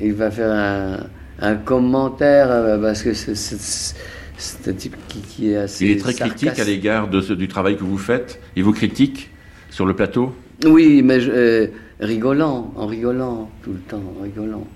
il 0.00 0.12
va 0.14 0.30
faire 0.30 0.52
un, 0.52 1.06
un 1.40 1.54
commentaire 1.56 2.50
euh, 2.50 2.78
parce 2.78 3.02
que 3.02 3.12
c'est 3.14 4.68
un 4.68 4.72
type 4.72 4.96
qui, 5.08 5.20
qui, 5.20 5.50
est 5.52 5.56
assez. 5.56 5.84
Il 5.84 5.90
est 5.92 6.00
très 6.00 6.12
sarcastique. 6.12 6.48
critique 6.48 6.62
à 6.62 6.68
l'égard 6.68 7.08
du 7.08 7.48
travail 7.48 7.76
que 7.76 7.84
vous 7.84 7.98
faites. 7.98 8.40
Il 8.54 8.64
vous 8.64 8.72
critique 8.72 9.30
sur 9.70 9.84
le 9.84 9.94
plateau? 9.94 10.34
Oui, 10.64 11.02
mais 11.02 11.20
je, 11.20 11.30
euh, 11.30 11.66
rigolant, 12.00 12.72
en 12.76 12.86
rigolant, 12.86 13.50
tout 13.62 13.72
le 13.72 13.78
temps, 13.78 14.02
en 14.18 14.22
rigolant. 14.22 14.66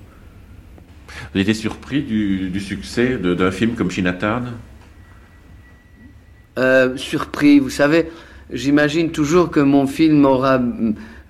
Vous 1.35 1.41
été 1.41 1.55
surpris 1.55 2.03
du, 2.03 2.51
du 2.51 2.61
succès 2.61 3.17
d'un 3.19 3.51
film 3.51 3.75
comme 3.75 3.91
Chinatown 3.91 4.53
euh, 6.59 6.97
Surpris, 6.97 7.59
vous 7.59 7.71
savez, 7.71 8.07
j'imagine 8.53 9.11
toujours 9.11 9.51
que 9.51 9.61
mon 9.61 9.87
film 9.87 10.25
aura 10.25 10.61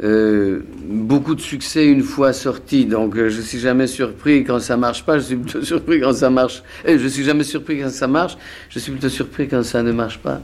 euh, 0.02 0.60
beaucoup 0.82 1.34
de 1.34 1.40
succès 1.40 1.86
une 1.86 2.02
fois 2.02 2.32
sorti, 2.32 2.86
donc 2.86 3.16
euh, 3.16 3.28
je 3.28 3.40
suis 3.40 3.58
jamais 3.58 3.86
surpris 3.86 4.44
quand 4.44 4.58
ça 4.58 4.76
marche 4.76 5.04
pas, 5.04 5.18
je 5.18 5.24
suis 5.24 5.36
plutôt 5.36 5.62
surpris 5.64 6.00
quand 6.00 6.14
ça 6.14 6.30
marche. 6.30 6.62
Et 6.86 6.98
je 6.98 7.06
suis 7.06 7.22
jamais 7.24 7.44
surpris 7.44 7.80
quand 7.80 7.90
ça 7.90 8.06
marche, 8.06 8.36
je 8.70 8.78
suis 8.78 8.92
plutôt 8.92 9.10
surpris 9.10 9.46
quand 9.46 9.62
ça 9.62 9.82
ne 9.82 9.92
marche 9.92 10.18
pas. 10.18 10.40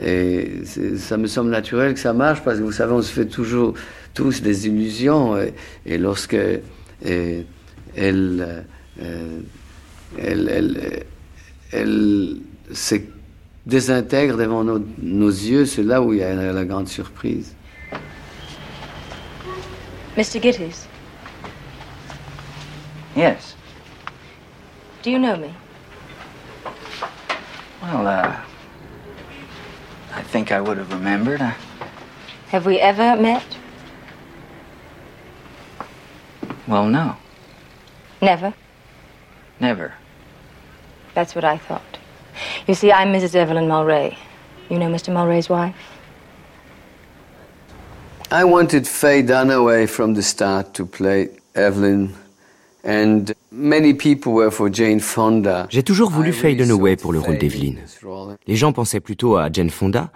Et 0.00 0.62
ça 0.96 1.16
me 1.16 1.26
semble 1.26 1.50
naturel 1.50 1.94
que 1.94 2.00
ça 2.00 2.12
marche 2.12 2.42
parce 2.42 2.58
que 2.58 2.62
vous 2.62 2.72
savez, 2.72 2.92
on 2.92 3.02
se 3.02 3.12
fait 3.12 3.26
toujours 3.26 3.74
tous 4.14 4.42
des 4.42 4.66
illusions. 4.66 5.36
Et, 5.36 5.54
et 5.86 5.98
lorsque 5.98 6.36
et, 7.04 7.46
elle, 7.96 8.64
euh, 9.00 9.40
elle, 10.18 10.48
elle, 10.48 11.04
elle, 11.72 12.36
se 12.72 12.96
désintègre 13.66 14.36
devant 14.36 14.64
nos, 14.64 14.84
nos 15.02 15.28
yeux, 15.28 15.66
c'est 15.66 15.82
là 15.82 16.00
où 16.00 16.12
il 16.12 16.20
y 16.20 16.22
a 16.22 16.52
la, 16.52 16.64
grande 16.64 16.88
surprise. 16.88 17.54
Mr. 20.16 20.40
Gittys? 20.40 20.86
Yes. 23.16 23.56
Do 25.02 25.10
you 25.10 25.18
know 25.18 25.36
me? 25.36 25.52
Well, 27.82 28.06
uh. 28.06 28.57
I 30.14 30.22
think 30.22 30.52
I 30.52 30.60
would 30.60 30.78
have 30.78 30.92
remembered. 30.92 31.40
I... 31.40 31.54
Have 32.48 32.66
we 32.66 32.78
ever 32.80 33.16
met? 33.16 33.44
Well, 36.66 36.86
no. 36.86 37.16
Never? 38.20 38.54
Never. 39.60 39.94
That's 41.14 41.34
what 41.34 41.44
I 41.44 41.58
thought. 41.58 41.98
You 42.66 42.74
see, 42.74 42.92
I'm 42.92 43.12
Mrs. 43.12 43.34
Evelyn 43.34 43.68
Mulray. 43.68 44.16
You 44.68 44.78
know 44.78 44.88
Mr. 44.88 45.12
Mulray's 45.12 45.48
wife? 45.48 45.74
I 48.30 48.44
wanted 48.44 48.86
Faye 48.86 49.22
Dunaway 49.22 49.88
from 49.88 50.12
the 50.12 50.22
start 50.22 50.74
to 50.74 50.84
play 50.84 51.30
Evelyn. 51.54 52.14
J'ai 55.70 55.82
toujours 55.82 56.10
voulu 56.10 56.32
Faye 56.32 56.56
Dunaway 56.56 56.96
pour 56.96 57.12
le 57.12 57.18
rôle 57.18 57.38
d'Evelyn. 57.38 57.74
Les 58.46 58.56
gens 58.56 58.72
pensaient 58.72 59.00
plutôt 59.00 59.36
à 59.36 59.50
Jane 59.52 59.70
Fonda, 59.70 60.10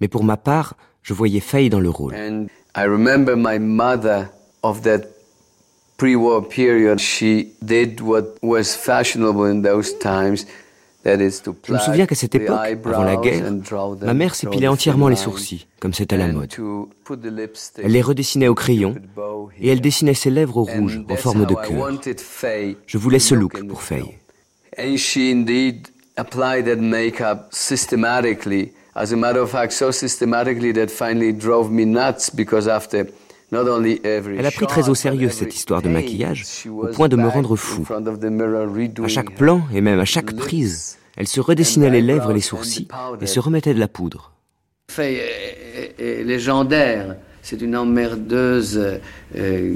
mais 0.00 0.08
pour 0.08 0.24
ma 0.24 0.36
part, 0.36 0.74
je 1.02 1.14
voyais 1.14 1.40
Faye 1.40 1.70
dans 1.70 1.80
le 1.80 1.90
rôle. 1.90 2.14
Je 11.06 11.72
me 11.72 11.78
souviens 11.78 12.06
qu'à 12.06 12.14
cette 12.16 12.34
époque, 12.34 12.58
avant 12.84 13.04
la 13.04 13.16
guerre, 13.16 13.44
ma 14.02 14.14
mère 14.14 14.34
s'épilait 14.34 14.66
entièrement 14.66 15.08
les 15.08 15.16
sourcils, 15.16 15.66
comme 15.78 15.94
c'est 15.94 16.12
à 16.12 16.16
la 16.16 16.28
mode. 16.28 16.52
Elle 17.82 17.92
les 17.92 18.02
redessinait 18.02 18.48
au 18.48 18.54
crayon 18.54 18.96
et 19.60 19.68
elle 19.68 19.80
dessinait 19.80 20.14
ses 20.14 20.30
lèvres 20.30 20.56
au 20.56 20.64
rouge 20.64 21.00
en 21.08 21.16
forme 21.16 21.46
de 21.46 21.54
cœur. 21.54 21.90
Je 22.86 22.98
voulais 22.98 23.20
ce 23.20 23.34
look 23.34 23.64
pour 23.68 23.82
Faye. 23.82 24.18
And 24.78 24.98
she 24.98 25.32
indeed 25.32 25.88
applied 26.16 26.66
that 26.66 26.76
makeup 26.76 27.48
systematically. 27.50 28.72
As 28.94 29.12
a 29.12 29.16
matter 29.16 29.40
of 29.40 29.50
fact, 29.50 29.72
so 29.72 29.90
systematically 29.90 30.72
that 30.74 30.88
finally 30.88 31.32
drove 31.32 31.70
me 31.70 31.86
nuts 31.86 32.30
because 32.34 32.68
after 32.68 33.06
elle 33.52 34.46
a 34.46 34.50
pris 34.50 34.66
très 34.66 34.88
au 34.88 34.94
sérieux 34.94 35.30
cette 35.30 35.54
histoire 35.54 35.82
de 35.82 35.88
maquillage, 35.88 36.44
au 36.68 36.86
point 36.88 37.08
de 37.08 37.16
me 37.16 37.28
rendre 37.28 37.56
fou. 37.56 37.86
À 39.02 39.08
chaque 39.08 39.34
plan, 39.34 39.62
et 39.72 39.80
même 39.80 40.00
à 40.00 40.04
chaque 40.04 40.34
prise, 40.34 40.98
elle 41.16 41.26
se 41.28 41.40
redessinait 41.40 41.90
les 41.90 42.02
lèvres 42.02 42.30
et 42.30 42.34
les 42.34 42.40
sourcils, 42.40 42.88
et 43.20 43.26
se 43.26 43.40
remettait 43.40 43.74
de 43.74 43.80
la 43.80 43.88
poudre. 43.88 44.32
Faye 44.88 45.20
est 45.98 46.24
légendaire. 46.24 47.16
C'est 47.42 47.62
une 47.62 47.76
emmerdeuse 47.76 48.76
euh, 49.36 49.74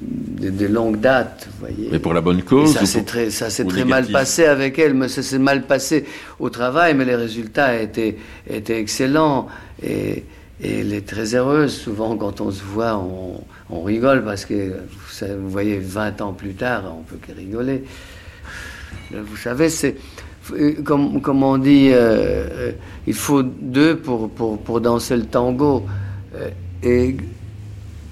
de, 0.00 0.50
de, 0.50 0.66
longue 0.66 0.98
date, 0.98 1.48
vous 1.52 1.66
voyez. 1.66 1.88
Mais 1.92 2.00
pour 2.00 2.14
la 2.14 2.20
bonne 2.20 2.42
cause. 2.42 2.70
Et 2.70 2.72
ça 2.72 2.86
s'est 2.86 3.04
très, 3.04 3.30
ça 3.30 3.48
s'est 3.48 3.64
très 3.64 3.84
mal 3.84 4.06
passé 4.08 4.44
avec 4.44 4.76
elle, 4.80 4.94
mais 4.94 5.06
ça 5.06 5.22
s'est 5.22 5.38
mal 5.38 5.62
passé 5.62 6.04
au 6.40 6.50
travail, 6.50 6.94
mais 6.94 7.04
les 7.04 7.14
résultats 7.14 7.80
étaient, 7.80 8.16
étaient 8.50 8.80
excellents. 8.80 9.46
Et, 9.84 10.24
et 10.62 10.80
elle 10.80 10.92
est 10.92 11.06
très 11.06 11.34
heureuse. 11.34 11.74
Souvent, 11.74 12.16
quand 12.16 12.40
on 12.40 12.50
se 12.50 12.62
voit, 12.62 12.96
on, 12.96 13.82
rigole 13.82 14.24
parce 14.24 14.44
que, 14.44 14.72
vous, 15.20 15.50
voyez, 15.50 15.78
20 15.78 16.20
ans 16.20 16.32
plus 16.32 16.54
tard, 16.54 16.84
on 16.98 17.02
peut 17.02 17.16
que 17.20 17.32
rigoler. 17.32 17.84
Vous 19.12 19.36
savez, 19.36 19.68
c'est. 19.68 19.96
Comme, 20.84 21.20
comme 21.20 21.44
on 21.44 21.56
dit, 21.56 21.90
euh, 21.92 22.72
il 23.06 23.14
faut 23.14 23.42
deux 23.44 23.96
pour, 23.96 24.28
pour, 24.30 24.58
pour 24.58 24.80
danser 24.80 25.16
le 25.16 25.24
tango. 25.24 25.86
Euh, 26.34 26.48
et 26.82 27.10
il 27.10 27.20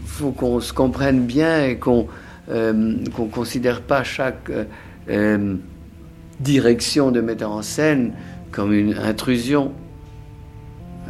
faut 0.07 0.31
qu'on 0.31 0.61
se 0.61 0.73
comprenne 0.73 1.27
bien 1.27 1.65
et 1.65 1.77
qu'on 1.77 2.07
euh, 2.51 2.97
qu'on 3.15 3.27
considère 3.27 3.81
pas 3.81 4.03
chaque 4.03 4.51
euh, 5.09 5.55
direction 6.41 7.13
de 7.13 7.21
metteur 7.21 7.53
en 7.53 7.63
scène 7.63 8.13
comme 8.51 8.73
une 8.73 8.95
intrusion 8.95 9.73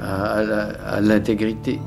à, 0.02 1.00
l'intégrité. 1.00 1.80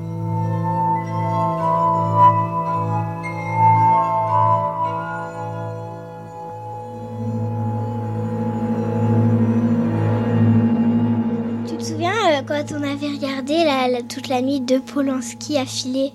Tu 11.68 11.78
te 11.78 11.84
souviens 11.84 12.12
euh, 12.12 12.42
quand 12.48 12.64
on 12.72 12.84
avait 12.84 13.08
regardé 13.08 13.56
la, 13.64 13.88
la, 13.88 14.02
toute 14.02 14.28
la 14.28 14.42
nuit 14.42 14.62
de 14.62 14.80
Polanski 14.80 15.58
affilée? 15.58 16.12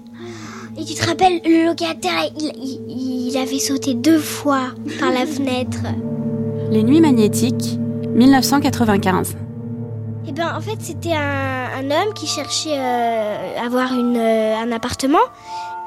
Et 0.79 0.85
tu 0.85 0.95
te 0.95 1.05
rappelles, 1.07 1.41
le 1.45 1.67
locataire, 1.67 2.31
il, 2.39 2.53
il, 2.57 3.29
il 3.29 3.37
avait 3.37 3.59
sauté 3.59 3.95
deux 3.95 4.19
fois 4.19 4.69
par 5.01 5.11
la 5.11 5.27
fenêtre. 5.27 5.81
Les 6.71 6.83
Nuits 6.83 7.01
magnétiques, 7.01 7.79
1995. 8.15 9.37
Eh 10.29 10.33
bien, 10.33 10.55
en 10.55 10.61
fait, 10.61 10.77
c'était 10.81 11.15
un, 11.15 11.91
homme 11.91 12.13
qui 12.15 12.27
cherchait 12.27 12.77
à 12.77 13.65
avoir 13.65 13.95
une, 13.95 14.19
un 14.19 14.71
appartement. 14.73 15.19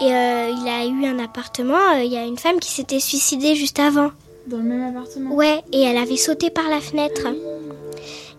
Et 0.01 0.07
il 0.07 0.67
a 0.67 0.85
eu 0.85 1.05
un 1.05 1.19
appartement. 1.19 1.91
Il 2.03 2.11
y 2.11 2.17
a 2.17 2.25
une 2.25 2.39
femme 2.39 2.59
qui 2.59 2.71
s'était 2.71 2.99
suicidée 2.99 3.55
juste 3.55 3.79
avant. 3.79 4.11
Dans 4.47 4.57
le 4.57 4.63
même 4.63 4.95
appartement? 4.95 5.35
Ouais, 5.35 5.61
et 5.71 5.83
elle 5.83 5.97
avait 5.97 6.17
sauté 6.17 6.49
par 6.49 6.67
la 6.69 6.81
fenêtre. 6.81 7.27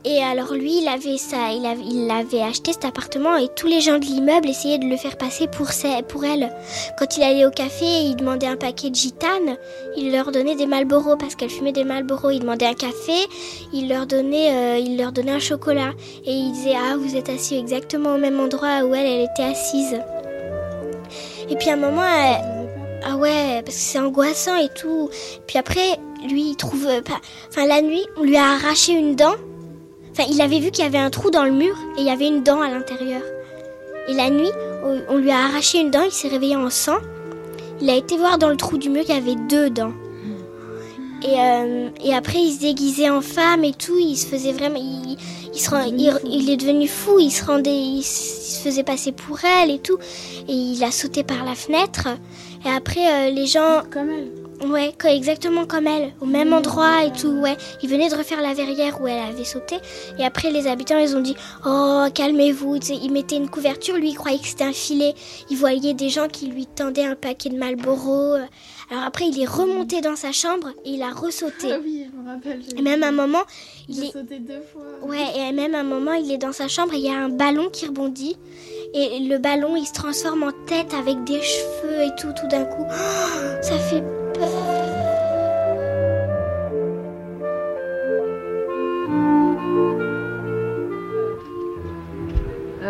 Et 0.04 0.20
alors 0.20 0.52
lui, 0.54 0.82
il 0.82 0.88
avait 0.88 1.16
ça, 1.16 1.52
il 1.52 2.10
avait, 2.10 2.42
acheté 2.42 2.72
cet 2.72 2.84
appartement 2.84 3.36
et 3.36 3.46
tous 3.54 3.68
les 3.68 3.80
gens 3.80 4.00
de 4.00 4.04
l'immeuble 4.04 4.48
essayaient 4.48 4.78
de 4.78 4.88
le 4.88 4.96
faire 4.96 5.16
passer 5.16 5.46
pour, 5.46 5.68
pour 6.08 6.24
elle. 6.24 6.52
Quand 6.98 7.16
il 7.16 7.22
allait 7.22 7.46
au 7.46 7.50
café, 7.50 7.84
il 7.84 8.16
demandait 8.16 8.48
un 8.48 8.56
paquet 8.56 8.90
de 8.90 8.96
gitanes, 8.96 9.56
il 9.96 10.10
leur 10.10 10.32
donnait 10.32 10.56
des 10.56 10.66
Marlboro 10.66 11.16
parce 11.16 11.36
qu'elle 11.36 11.50
fumait 11.50 11.72
des 11.72 11.84
Marlboro. 11.84 12.30
Il 12.30 12.40
demandait 12.40 12.66
un 12.66 12.74
café, 12.74 13.12
il 13.72 13.88
leur 13.88 14.06
donnait, 14.06 14.50
euh, 14.50 14.78
il 14.78 14.98
leur 14.98 15.12
donnait 15.12 15.32
un 15.32 15.38
chocolat 15.38 15.92
et 16.24 16.32
il 16.32 16.50
disait 16.50 16.74
ah 16.76 16.96
vous 16.96 17.14
êtes 17.14 17.28
assis 17.28 17.54
exactement 17.54 18.16
au 18.16 18.18
même 18.18 18.40
endroit 18.40 18.82
où 18.82 18.96
elle, 18.96 19.06
elle 19.06 19.28
était 19.30 19.44
assise. 19.44 20.00
Et 21.48 21.54
puis 21.54 21.70
à 21.70 21.74
un 21.74 21.76
moment, 21.76 22.02
ah 23.04 23.16
ouais, 23.16 23.62
parce 23.64 23.76
que 23.76 23.82
c'est 23.82 23.98
angoissant 24.00 24.56
et 24.56 24.68
tout. 24.68 25.10
Puis 25.46 25.58
après, 25.58 25.96
lui, 26.28 26.50
il 26.50 26.56
trouve, 26.56 26.88
enfin 26.88 27.66
la 27.66 27.82
nuit, 27.82 28.04
on 28.16 28.24
lui 28.24 28.36
a 28.36 28.54
arraché 28.54 28.94
une 28.94 29.14
dent. 29.14 29.34
Enfin, 30.12 30.28
il 30.30 30.40
avait 30.40 30.60
vu 30.60 30.70
qu'il 30.70 30.84
y 30.84 30.86
avait 30.86 30.98
un 30.98 31.10
trou 31.10 31.30
dans 31.30 31.44
le 31.44 31.50
mur 31.50 31.74
et 31.96 32.02
il 32.02 32.06
y 32.06 32.10
avait 32.10 32.28
une 32.28 32.42
dent 32.42 32.60
à 32.60 32.68
l'intérieur. 32.68 33.22
Et 34.08 34.14
la 34.14 34.30
nuit, 34.30 34.50
on 35.08 35.16
lui 35.16 35.30
a 35.30 35.38
arraché 35.38 35.80
une 35.80 35.90
dent, 35.90 36.02
il 36.02 36.12
s'est 36.12 36.28
réveillé 36.28 36.56
en 36.56 36.70
sang. 36.70 36.98
Il 37.80 37.90
a 37.90 37.96
été 37.96 38.16
voir 38.16 38.38
dans 38.38 38.48
le 38.48 38.56
trou 38.56 38.78
du 38.78 38.90
mur, 38.90 39.02
il 39.08 39.14
y 39.14 39.18
avait 39.18 39.36
deux 39.48 39.70
dents. 39.70 39.92
Et, 41.24 41.38
euh, 41.38 41.88
et 42.04 42.14
après, 42.14 42.38
il 42.38 42.52
se 42.52 42.60
déguisait 42.60 43.10
en 43.10 43.20
femme 43.20 43.64
et 43.64 43.72
tout. 43.72 43.96
Il 43.98 44.16
se 44.16 44.26
faisait 44.26 44.52
vraiment. 44.52 44.78
Il, 44.78 45.16
il, 46.24 46.50
est 46.50 46.56
devenu 46.56 46.88
fou. 46.88 47.18
Il 47.18 47.30
se 47.30 47.44
rendait. 47.44 47.76
Il, 47.76 48.02
se 48.02 48.60
faisait 48.60 48.82
passer 48.82 49.12
pour 49.12 49.38
elle 49.44 49.70
et 49.70 49.78
tout. 49.78 49.98
Et 50.48 50.52
il 50.52 50.82
a 50.82 50.90
sauté 50.90 51.22
par 51.22 51.44
la 51.44 51.54
fenêtre. 51.54 52.08
Et 52.64 52.70
après, 52.70 53.28
euh, 53.28 53.30
les 53.30 53.46
gens. 53.46 53.82
Comme 53.90 54.10
elle. 54.10 54.41
Ouais, 54.64 54.94
exactement 55.06 55.66
comme 55.66 55.86
elle, 55.86 56.12
au 56.20 56.26
même 56.26 56.52
endroit 56.52 57.04
et 57.04 57.12
tout, 57.12 57.32
ouais. 57.40 57.56
Il 57.82 57.88
venait 57.88 58.08
de 58.08 58.14
refaire 58.14 58.40
la 58.40 58.54
verrière 58.54 59.00
où 59.00 59.08
elle 59.08 59.18
avait 59.18 59.44
sauté. 59.44 59.76
Et 60.18 60.24
après, 60.24 60.50
les 60.50 60.68
habitants, 60.68 60.98
ils 60.98 61.16
ont 61.16 61.20
dit 61.20 61.34
Oh, 61.66 62.04
calmez-vous. 62.14 62.76
Ils 62.76 63.12
mettaient 63.12 63.36
une 63.36 63.50
couverture, 63.50 63.96
lui, 63.96 64.10
il 64.10 64.14
croyait 64.14 64.38
que 64.38 64.46
c'était 64.46 64.64
un 64.64 64.72
filet. 64.72 65.14
Il 65.50 65.56
voyait 65.56 65.94
des 65.94 66.10
gens 66.10 66.28
qui 66.28 66.46
lui 66.46 66.66
tendaient 66.66 67.04
un 67.04 67.16
paquet 67.16 67.48
de 67.50 67.56
Malboro. 67.56 68.36
Alors 68.90 69.04
après, 69.04 69.26
il 69.26 69.40
est 69.40 69.48
remonté 69.48 70.00
dans 70.00 70.16
sa 70.16 70.32
chambre 70.32 70.68
et 70.84 70.90
il 70.90 71.02
a 71.02 71.10
ressauté. 71.10 71.72
Ah 71.72 71.78
oui, 71.82 72.06
je 72.10 72.20
me 72.20 72.28
rappelle. 72.28 72.60
Et 72.76 72.82
même 72.82 73.02
à 73.02 73.08
un 73.08 73.12
moment, 73.12 73.42
il 73.88 74.04
est. 74.04 74.12
sauté 74.12 74.38
deux 74.38 74.62
fois. 74.72 74.82
Ouais, 75.02 75.26
et 75.36 75.52
même 75.52 75.74
à 75.74 75.80
un 75.80 75.84
moment, 75.84 76.12
il 76.12 76.30
est 76.30 76.38
dans 76.38 76.52
sa 76.52 76.68
chambre 76.68 76.94
et 76.94 76.98
il 76.98 77.04
y 77.04 77.10
a 77.10 77.18
un 77.18 77.30
ballon 77.30 77.68
qui 77.68 77.86
rebondit. 77.86 78.36
Et 78.94 79.20
le 79.20 79.38
ballon, 79.38 79.74
il 79.74 79.86
se 79.86 79.94
transforme 79.94 80.42
en 80.42 80.52
tête 80.66 80.92
avec 80.92 81.24
des 81.24 81.40
cheveux 81.40 82.02
et 82.02 82.14
tout, 82.20 82.32
tout 82.38 82.46
d'un 82.48 82.64
coup. 82.64 82.84
ça 83.62 83.78
fait 83.78 84.02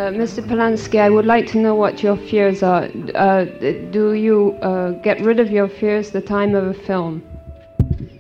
Uh, 0.03 0.11
Mr. 0.11 0.43
Polanski, 0.43 0.99
I 0.99 1.11
would 1.11 1.27
like 1.27 1.47
to 1.49 1.59
know 1.59 1.75
what 1.75 2.03
your 2.03 2.17
fears 2.17 2.63
are. 2.63 2.89
Uh, 3.15 3.45
do 3.91 4.15
you 4.15 4.53
uh, 4.63 4.93
get 5.03 5.21
rid 5.21 5.39
of 5.39 5.51
your 5.51 5.69
fears 5.69 6.11
the 6.11 6.23
time 6.23 6.55
of 6.55 6.67
a 6.67 6.75
film? 6.75 7.23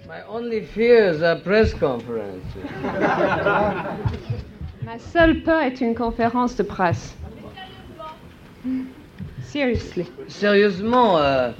My 0.06 0.22
only 0.24 0.66
fears 0.66 1.22
are 1.22 1.36
press 1.40 1.72
conferences. 1.72 2.42
Ma 4.84 4.98
seule 4.98 5.40
peur 5.42 5.62
est 5.62 5.80
une 5.80 5.94
conférence 5.94 6.54
de 6.54 6.64
presse. 6.64 7.14
Seriously. 9.42 10.06
Sérieusement, 10.28 11.16
euh, 11.18 11.52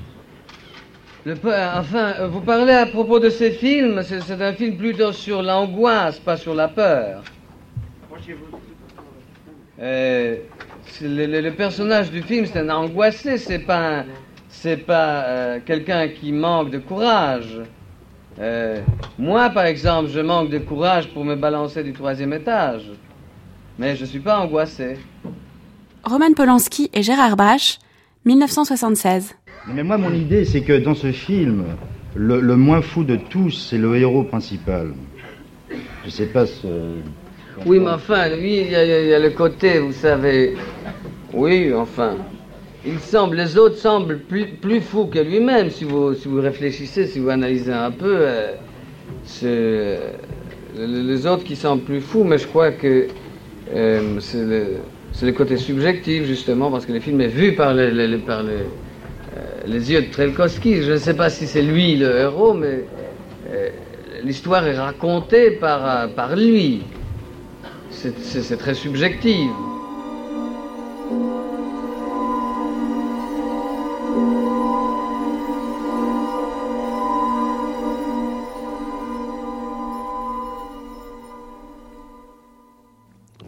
le, 1.24 1.34
enfin, 1.76 2.26
vous 2.26 2.40
parlez 2.40 2.72
à 2.72 2.86
propos 2.86 3.20
de 3.20 3.30
ces 3.30 3.52
films, 3.52 4.02
c'est 4.02 4.42
un 4.42 4.52
film 4.54 4.76
plutôt 4.76 5.12
sur 5.12 5.42
l'angoisse, 5.42 6.18
pas 6.18 6.36
sur 6.36 6.54
la 6.54 6.68
peur. 6.68 7.22
Euh, 9.80 10.36
le, 11.00 11.40
le, 11.40 11.50
personnage 11.52 12.10
du 12.10 12.22
film, 12.22 12.46
c'est 12.46 12.58
un 12.58 12.68
angoissé, 12.70 13.38
c'est 13.38 13.60
pas, 13.60 14.04
c'est 14.48 14.76
pas 14.76 15.24
euh, 15.24 15.58
quelqu'un 15.64 16.08
qui 16.08 16.32
manque 16.32 16.70
de 16.70 16.78
courage. 16.78 17.60
Euh, 18.38 18.80
moi, 19.18 19.50
par 19.50 19.66
exemple, 19.66 20.08
je 20.10 20.20
manque 20.20 20.50
de 20.50 20.58
courage 20.58 21.08
pour 21.08 21.24
me 21.24 21.36
balancer 21.36 21.82
du 21.82 21.92
troisième 21.92 22.32
étage, 22.32 22.90
mais 23.78 23.96
je 23.96 24.04
suis 24.04 24.20
pas 24.20 24.38
angoissé. 24.38 24.98
Roman 26.04 26.32
Polanski 26.32 26.90
et 26.92 27.02
Gérard 27.02 27.36
Bache, 27.36 27.78
1976. 28.24 29.34
Mais 29.68 29.82
moi, 29.84 29.96
mon 29.96 30.12
idée, 30.12 30.44
c'est 30.44 30.62
que 30.62 30.78
dans 30.78 30.94
ce 30.94 31.12
film, 31.12 31.64
le, 32.14 32.56
moins 32.56 32.82
fou 32.82 33.04
de 33.04 33.16
tous, 33.16 33.50
c'est 33.50 33.78
le 33.78 33.96
héros 33.96 34.24
principal. 34.24 34.92
Je 36.04 36.10
sais 36.10 36.26
pas 36.26 36.46
ce... 36.46 36.66
Oui, 37.66 37.78
mais 37.78 37.90
enfin, 37.90 38.28
lui, 38.28 38.60
il 38.60 38.70
y, 38.70 38.74
a, 38.74 39.18
le 39.18 39.30
côté, 39.30 39.78
vous 39.78 39.92
savez... 39.92 40.56
Oui, 41.32 41.72
enfin... 41.72 42.16
Il 42.84 42.98
semble, 42.98 43.36
les 43.36 43.56
autres 43.56 43.76
semblent 43.76 44.18
plus, 44.18 44.46
plus 44.60 44.80
fous 44.80 45.06
que 45.06 45.20
lui-même, 45.20 45.70
si 45.70 45.84
vous, 45.84 46.14
si 46.14 46.26
vous 46.26 46.40
réfléchissez, 46.40 47.06
si 47.06 47.20
vous 47.20 47.28
analysez 47.28 47.72
un 47.72 47.92
peu. 47.92 48.16
Euh, 49.44 50.08
les 50.76 51.26
autres 51.28 51.44
qui 51.44 51.54
semblent 51.54 51.84
plus 51.84 52.00
fous, 52.00 52.24
mais 52.24 52.38
je 52.38 52.48
crois 52.48 52.72
que 52.72 53.06
euh, 53.72 54.18
c'est 54.18 54.44
le, 54.44 54.64
le, 55.22 55.32
côté 55.32 55.58
subjectif, 55.58 56.24
justement, 56.24 56.72
parce 56.72 56.84
que 56.84 56.92
le 56.92 56.98
film 56.98 57.20
est 57.20 57.28
vu 57.28 57.52
par 57.52 57.72
par 58.26 58.42
les, 58.42 58.64
les 59.66 59.92
yeux 59.92 60.02
de 60.02 60.10
Trelkowski. 60.10 60.82
Je 60.82 60.92
ne 60.92 60.96
sais 60.96 61.14
pas 61.14 61.30
si 61.30 61.46
c'est 61.46 61.62
lui 61.62 61.96
le 61.96 62.16
héros, 62.16 62.54
mais 62.54 62.84
euh, 63.50 63.70
l'histoire 64.22 64.66
est 64.66 64.78
racontée 64.78 65.52
par, 65.52 65.86
euh, 65.86 66.08
par 66.08 66.36
lui. 66.36 66.82
C'est 67.90 68.56
très 68.56 68.74
subjectif. 68.74 69.50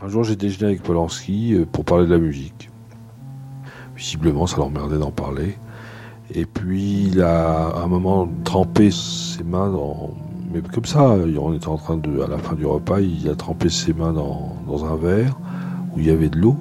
Un 0.03 0.09
jour, 0.09 0.23
j'ai 0.23 0.37
déjeuné 0.37 0.67
avec 0.67 0.83
Polanski 0.83 1.55
euh, 1.55 1.65
pour 1.65 1.85
parler 1.85 2.05
de 2.05 2.11
la 2.11 2.19
musique. 2.19 2.69
Visiblement, 3.97 4.47
ça 4.47 4.59
l'emmerdait 4.59 4.99
d'en 4.99 5.11
parler. 5.11 5.57
Et 6.33 6.47
puis 6.47 7.09
il 7.13 7.23
a 7.23 7.69
à 7.69 7.83
un 7.83 7.87
moment 7.87 8.29
trempé 8.45 8.91
ses 8.91 9.45
mains 9.45 9.71
dans. 9.71 10.15
Mais 10.53 10.61
comme 10.61 10.85
ça, 10.85 11.03
on 11.03 11.53
était 11.53 11.69
en 11.69 11.77
train 11.77 11.97
de. 11.97 12.21
À 12.23 12.29
la 12.29 12.39
fin 12.39 12.55
du 12.55 12.65
repas, 12.65 13.01
il 13.01 13.29
a 13.29 13.35
trempé 13.35 13.69
ses 13.69 13.93
mains 13.93 14.13
dans, 14.13 14.57
dans 14.67 14.85
un 14.85 14.97
verre 14.97 15.39
où 15.95 16.01
il 16.01 16.07
y 16.07 16.11
avait 16.11 16.29
de 16.29 16.39
l'eau. 16.39 16.57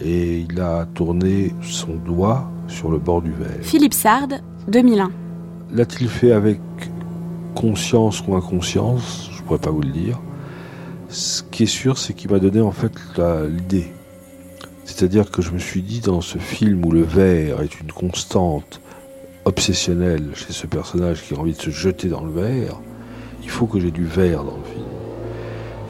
Et 0.00 0.40
il 0.40 0.60
a 0.60 0.86
tourné 0.94 1.54
son 1.62 1.94
doigt 1.94 2.50
sur 2.68 2.90
le 2.90 2.98
bord 2.98 3.20
du 3.20 3.32
verre. 3.32 3.62
Philippe 3.62 3.94
Sard, 3.94 4.28
2001. 4.68 5.10
L'a-t-il 5.72 6.08
fait 6.08 6.32
avec 6.32 6.58
conscience 7.54 8.22
ou 8.26 8.34
inconscience? 8.34 9.30
Je 9.32 9.42
pourrais 9.42 9.58
pas 9.58 9.70
vous 9.70 9.82
le 9.82 9.90
dire. 9.90 10.18
Ce 11.08 11.42
qui 11.42 11.64
est 11.64 11.66
sûr, 11.66 11.98
c'est 11.98 12.14
qu'il 12.14 12.30
m'a 12.30 12.38
donné 12.38 12.60
en 12.60 12.70
fait 12.70 12.92
l'idée 13.48 13.92
c'est-à-dire 14.90 15.30
que 15.30 15.40
je 15.40 15.52
me 15.52 15.58
suis 15.58 15.82
dit 15.82 16.00
dans 16.00 16.20
ce 16.20 16.38
film 16.38 16.84
où 16.84 16.90
le 16.90 17.02
verre 17.02 17.62
est 17.62 17.80
une 17.80 17.92
constante 17.92 18.80
obsessionnelle 19.44 20.30
chez 20.34 20.52
ce 20.52 20.66
personnage 20.66 21.22
qui 21.22 21.34
a 21.34 21.38
envie 21.38 21.52
de 21.52 21.60
se 21.60 21.70
jeter 21.70 22.08
dans 22.08 22.24
le 22.24 22.32
verre, 22.32 22.80
il 23.42 23.48
faut 23.48 23.66
que 23.66 23.78
j'ai 23.78 23.92
du 23.92 24.04
verre 24.04 24.42
dans 24.42 24.56
le 24.56 24.64
film. 24.64 24.86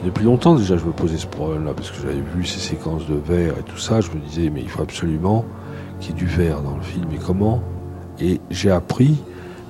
depuis 0.05 0.25
longtemps 0.25 0.55
déjà 0.55 0.77
je 0.77 0.85
me 0.85 0.93
posais 0.93 1.17
ce 1.17 1.27
problème-là 1.27 1.73
parce 1.75 1.91
que 1.91 1.97
j'avais 2.03 2.23
vu 2.37 2.45
ces 2.45 2.61
séquences 2.61 3.07
de 3.07 3.15
verre 3.15 3.55
et 3.59 3.63
tout 3.63 3.79
ça, 3.79 4.03
je 4.03 4.11
me 4.11 4.21
disais 4.21 4.51
mais 4.51 4.61
il 4.61 4.69
faut 4.69 4.83
absolument 4.83 5.47
qu'il 5.99 6.15
y 6.15 6.17
ait 6.17 6.19
du 6.19 6.27
verre 6.27 6.61
dans 6.61 6.77
le 6.77 6.83
film. 6.83 7.07
Et 7.15 7.19
comment? 7.19 7.63
Et 8.21 8.39
j'ai 8.51 8.71
appris 8.71 9.17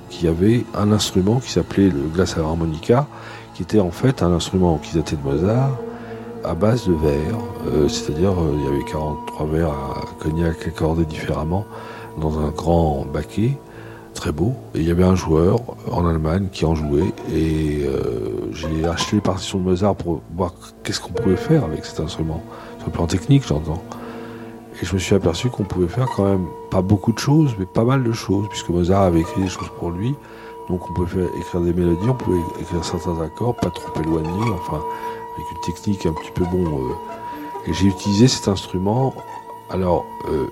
qu'il 0.09 0.25
y 0.25 0.27
avait 0.27 0.65
un 0.75 0.91
instrument 0.91 1.39
qui 1.39 1.51
s'appelait 1.51 1.89
le 1.89 2.09
glace 2.13 2.37
à 2.37 2.41
harmonica, 2.41 3.07
qui 3.55 3.63
était 3.63 3.79
en 3.79 3.91
fait 3.91 4.23
un 4.23 4.31
instrument 4.33 4.77
qui 4.77 4.95
datait 4.95 5.15
de 5.15 5.23
Mozart, 5.23 5.77
à 6.43 6.53
base 6.53 6.87
de 6.87 6.93
verre, 6.93 7.37
euh, 7.67 7.87
c'est-à-dire 7.87 8.31
euh, 8.31 8.55
il 8.57 8.63
y 8.63 8.67
avait 8.67 8.83
43 8.83 9.45
verres 9.47 9.69
à 9.69 10.01
cognac 10.19 10.67
accordés 10.67 11.05
différemment 11.05 11.65
dans 12.19 12.39
un 12.39 12.49
grand 12.49 13.05
baquet, 13.05 13.57
très 14.13 14.31
beau. 14.31 14.53
Et 14.75 14.79
il 14.79 14.87
y 14.87 14.91
avait 14.91 15.03
un 15.03 15.15
joueur 15.15 15.59
en 15.91 16.05
Allemagne 16.05 16.47
qui 16.51 16.65
en 16.65 16.75
jouait 16.75 17.13
et 17.33 17.83
euh, 17.85 18.51
j'ai 18.53 18.85
acheté 18.85 19.17
les 19.17 19.21
partitions 19.21 19.59
de 19.59 19.63
Mozart 19.63 19.95
pour 19.95 20.21
voir 20.35 20.53
qu'est-ce 20.83 20.99
qu'on 20.99 21.13
pouvait 21.13 21.37
faire 21.37 21.63
avec 21.63 21.85
cet 21.85 21.99
instrument, 21.99 22.43
sur 22.77 22.87
le 22.87 22.93
plan 22.93 23.07
technique 23.07 23.43
j'entends. 23.47 23.81
Et 24.81 24.85
je 24.85 24.93
me 24.93 24.99
suis 24.99 25.15
aperçu 25.15 25.49
qu'on 25.49 25.63
pouvait 25.63 25.87
faire 25.87 26.07
quand 26.15 26.25
même 26.25 26.47
pas 26.71 26.81
beaucoup 26.81 27.11
de 27.13 27.19
choses, 27.19 27.55
mais 27.59 27.65
pas 27.65 27.83
mal 27.83 28.03
de 28.03 28.11
choses, 28.13 28.47
puisque 28.49 28.69
Mozart 28.69 29.03
avait 29.03 29.19
écrit 29.19 29.41
des 29.41 29.49
choses 29.49 29.69
pour 29.77 29.91
lui. 29.91 30.15
Donc 30.69 30.89
on 30.89 30.93
pouvait 30.93 31.25
écrire 31.37 31.61
des 31.61 31.73
mélodies, 31.73 32.09
on 32.09 32.13
pouvait 32.13 32.39
écrire 32.59 32.83
certains 32.83 33.19
accords, 33.21 33.55
pas 33.55 33.69
trop 33.69 34.01
éloignés, 34.01 34.51
enfin 34.53 34.81
avec 35.35 35.51
une 35.51 35.73
technique 35.73 36.05
un 36.05 36.13
petit 36.13 36.31
peu 36.31 36.45
bon. 36.45 36.65
Euh. 36.65 36.93
j'ai 37.71 37.87
utilisé 37.87 38.27
cet 38.27 38.47
instrument. 38.47 39.13
Alors, 39.69 40.05
euh, 40.29 40.47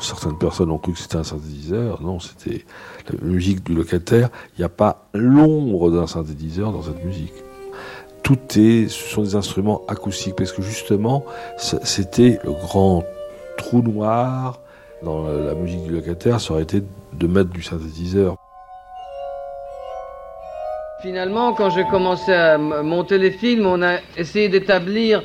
certaines 0.00 0.38
personnes 0.38 0.70
ont 0.70 0.78
cru 0.78 0.92
que 0.92 0.98
c'était 0.98 1.16
un 1.16 1.24
synthétiseur. 1.24 2.00
Non, 2.00 2.20
c'était 2.20 2.64
la 3.12 3.18
musique 3.20 3.62
du 3.62 3.74
locataire. 3.74 4.30
Il 4.56 4.60
n'y 4.60 4.64
a 4.64 4.70
pas 4.70 5.06
l'ombre 5.12 5.90
d'un 5.90 6.06
synthétiseur 6.06 6.72
dans 6.72 6.82
cette 6.82 7.04
musique 7.04 7.34
tout 8.22 8.38
est, 8.58 8.88
ce 8.88 9.08
sont 9.08 9.22
des 9.22 9.34
instruments 9.34 9.82
acoustiques 9.88 10.36
parce 10.36 10.52
que 10.52 10.62
justement, 10.62 11.24
c'était 11.58 12.38
le 12.44 12.52
grand 12.52 13.02
trou 13.56 13.82
noir 13.82 14.60
dans 15.02 15.26
la 15.26 15.54
musique 15.54 15.82
du 15.84 15.90
locataire, 15.90 16.40
ça 16.40 16.52
aurait 16.52 16.62
été 16.62 16.82
de 17.12 17.26
mettre 17.26 17.50
du 17.50 17.62
synthétiseur. 17.62 18.36
Finalement, 21.02 21.54
quand 21.54 21.70
j'ai 21.70 21.84
commencé 21.84 22.30
à 22.30 22.58
monter 22.58 23.16
les 23.16 23.30
films, 23.30 23.64
on 23.64 23.80
a 23.80 24.00
essayé 24.18 24.50
d'établir 24.50 25.22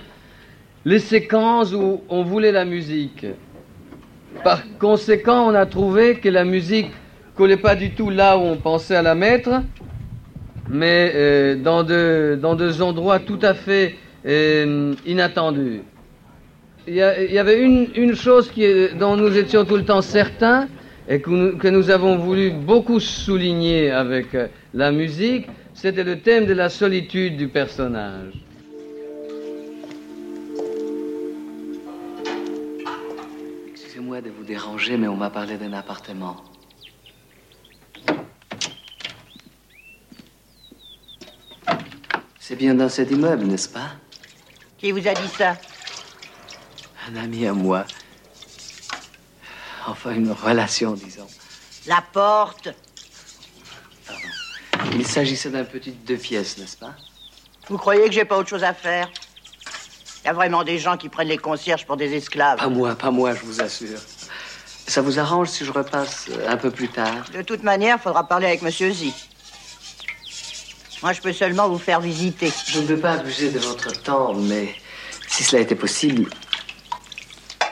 les 0.86 1.00
séquences 1.00 1.74
où 1.74 2.02
on 2.08 2.24
voulait 2.24 2.54
la 2.54 2.64
musique. 2.64 3.26
Par 4.42 4.62
conséquent, 4.80 5.50
on 5.50 5.54
a 5.54 5.66
trouvé 5.66 6.16
que 6.16 6.30
la 6.30 6.46
musique 6.46 6.92
collait 7.36 7.58
pas 7.58 7.76
du 7.76 7.92
tout 7.92 8.10
là 8.10 8.38
où 8.38 8.42
on 8.42 8.56
pensait 8.56 8.96
à 8.96 9.02
la 9.02 9.16
mettre, 9.16 9.64
mais 10.70 11.12
euh, 11.14 11.56
dans, 11.56 11.84
dans 11.84 12.56
deux 12.56 12.82
endroits 12.82 13.20
tout 13.20 13.40
à 13.42 13.54
fait 13.54 13.96
euh, 14.26 14.94
inattendus. 15.06 15.82
Il 16.88 16.94
y, 16.94 17.02
avait 17.02 17.60
une, 17.60 17.90
une 17.96 18.16
chose 18.16 18.50
qui, 18.50 18.64
dont 18.98 19.18
nous 19.18 19.38
étions 19.38 19.66
tout 19.66 19.76
le 19.76 19.84
temps 19.84 20.02
certains 20.02 20.68
et 21.10 21.20
que 21.20 21.30
nous, 21.30 21.58
que 21.58 21.68
nous 21.68 21.90
avons 21.90 22.18
voulu 22.18 22.52
beaucoup 22.52 23.00
souligner 23.00 23.92
avec 23.92 24.34
euh, 24.36 24.48
la 24.74 24.92
musique, 24.92 25.48
c'était 25.76 26.04
le 26.04 26.20
thème 26.22 26.46
de 26.46 26.54
la 26.54 26.70
solitude 26.70 27.38
du 27.38 27.48
personnage. 27.48 28.34
Excusez-moi 33.68 34.22
de 34.22 34.30
vous 34.32 34.44
déranger, 34.44 34.98
mais 34.98 35.08
on 35.08 35.16
m'a 35.16 35.30
parlé 35.30 35.58
d'un 35.58 35.74
appartement. 35.74 36.44
C'est 42.40 42.56
bien 42.56 42.74
dans 42.74 42.90
cet 42.90 43.12
immeuble, 43.12 43.46
n'est-ce 43.46 43.70
pas? 43.70 43.92
Qui 44.78 44.92
vous 44.92 45.08
a 45.08 45.14
dit 45.14 45.28
ça? 45.28 45.58
Un 47.10 47.16
ami 47.18 47.46
à 47.46 47.54
moi. 47.54 47.86
Enfin, 49.88 50.14
une 50.16 50.32
relation, 50.32 50.94
disons. 50.94 51.28
La 51.88 52.04
porte. 52.14 52.70
Il 54.96 55.06
s'agissait 55.06 55.50
d'un 55.50 55.66
petit 55.66 55.92
deux 55.92 56.16
pièces, 56.16 56.58
n'est-ce 56.58 56.78
pas 56.78 56.94
Vous 57.68 57.78
croyez 57.78 58.06
que 58.06 58.14
j'ai 58.14 58.24
pas 58.24 58.38
autre 58.38 58.48
chose 58.48 58.64
à 58.64 58.74
faire? 58.74 59.10
Il 60.24 60.28
y 60.28 60.30
a 60.30 60.34
vraiment 60.34 60.64
des 60.64 60.80
gens 60.80 60.96
qui 60.96 61.10
prennent 61.10 61.28
les 61.28 61.38
concierges 61.38 61.86
pour 61.86 61.98
des 61.98 62.14
esclaves. 62.14 62.58
Pas 62.58 62.70
moi, 62.70 62.96
pas 62.96 63.12
moi, 63.12 63.36
je 63.36 63.42
vous 63.42 63.62
assure. 63.62 64.00
Ça 64.88 65.02
vous 65.02 65.20
arrange 65.20 65.50
si 65.50 65.66
je 65.66 65.72
repasse 65.72 66.30
un 66.48 66.56
peu 66.56 66.72
plus 66.72 66.88
tard? 66.88 67.26
De 67.34 67.42
toute 67.42 67.62
manière, 67.62 67.98
il 68.00 68.02
faudra 68.02 68.26
parler 68.26 68.48
avec 68.48 68.62
Monsieur 68.62 68.90
Z. 68.92 69.08
Moi, 71.02 71.12
je 71.12 71.20
peux 71.20 71.34
seulement 71.34 71.68
vous 71.68 71.78
faire 71.78 72.00
visiter. 72.00 72.50
Je 72.68 72.80
ne 72.80 72.86
veux 72.86 73.00
pas 73.00 73.14
abuser 73.14 73.52
de 73.52 73.60
votre 73.60 73.92
temps, 74.02 74.34
mais 74.34 74.74
si 75.28 75.44
cela 75.44 75.62
était 75.62 75.76
possible, 75.76 76.30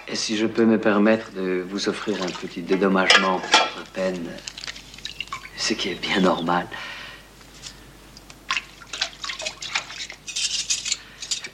et 0.09 0.15
si 0.15 0.35
je 0.35 0.45
peux 0.45 0.65
me 0.65 0.77
permettre 0.77 1.31
de 1.31 1.65
vous 1.69 1.87
offrir 1.87 2.21
un 2.21 2.27
petit 2.27 2.61
dédommagement 2.61 3.39
pour 3.39 3.59
votre 3.77 3.91
peine, 3.93 4.27
ce 5.57 5.73
qui 5.73 5.89
est 5.89 5.95
bien 5.95 6.19
normal. 6.19 6.67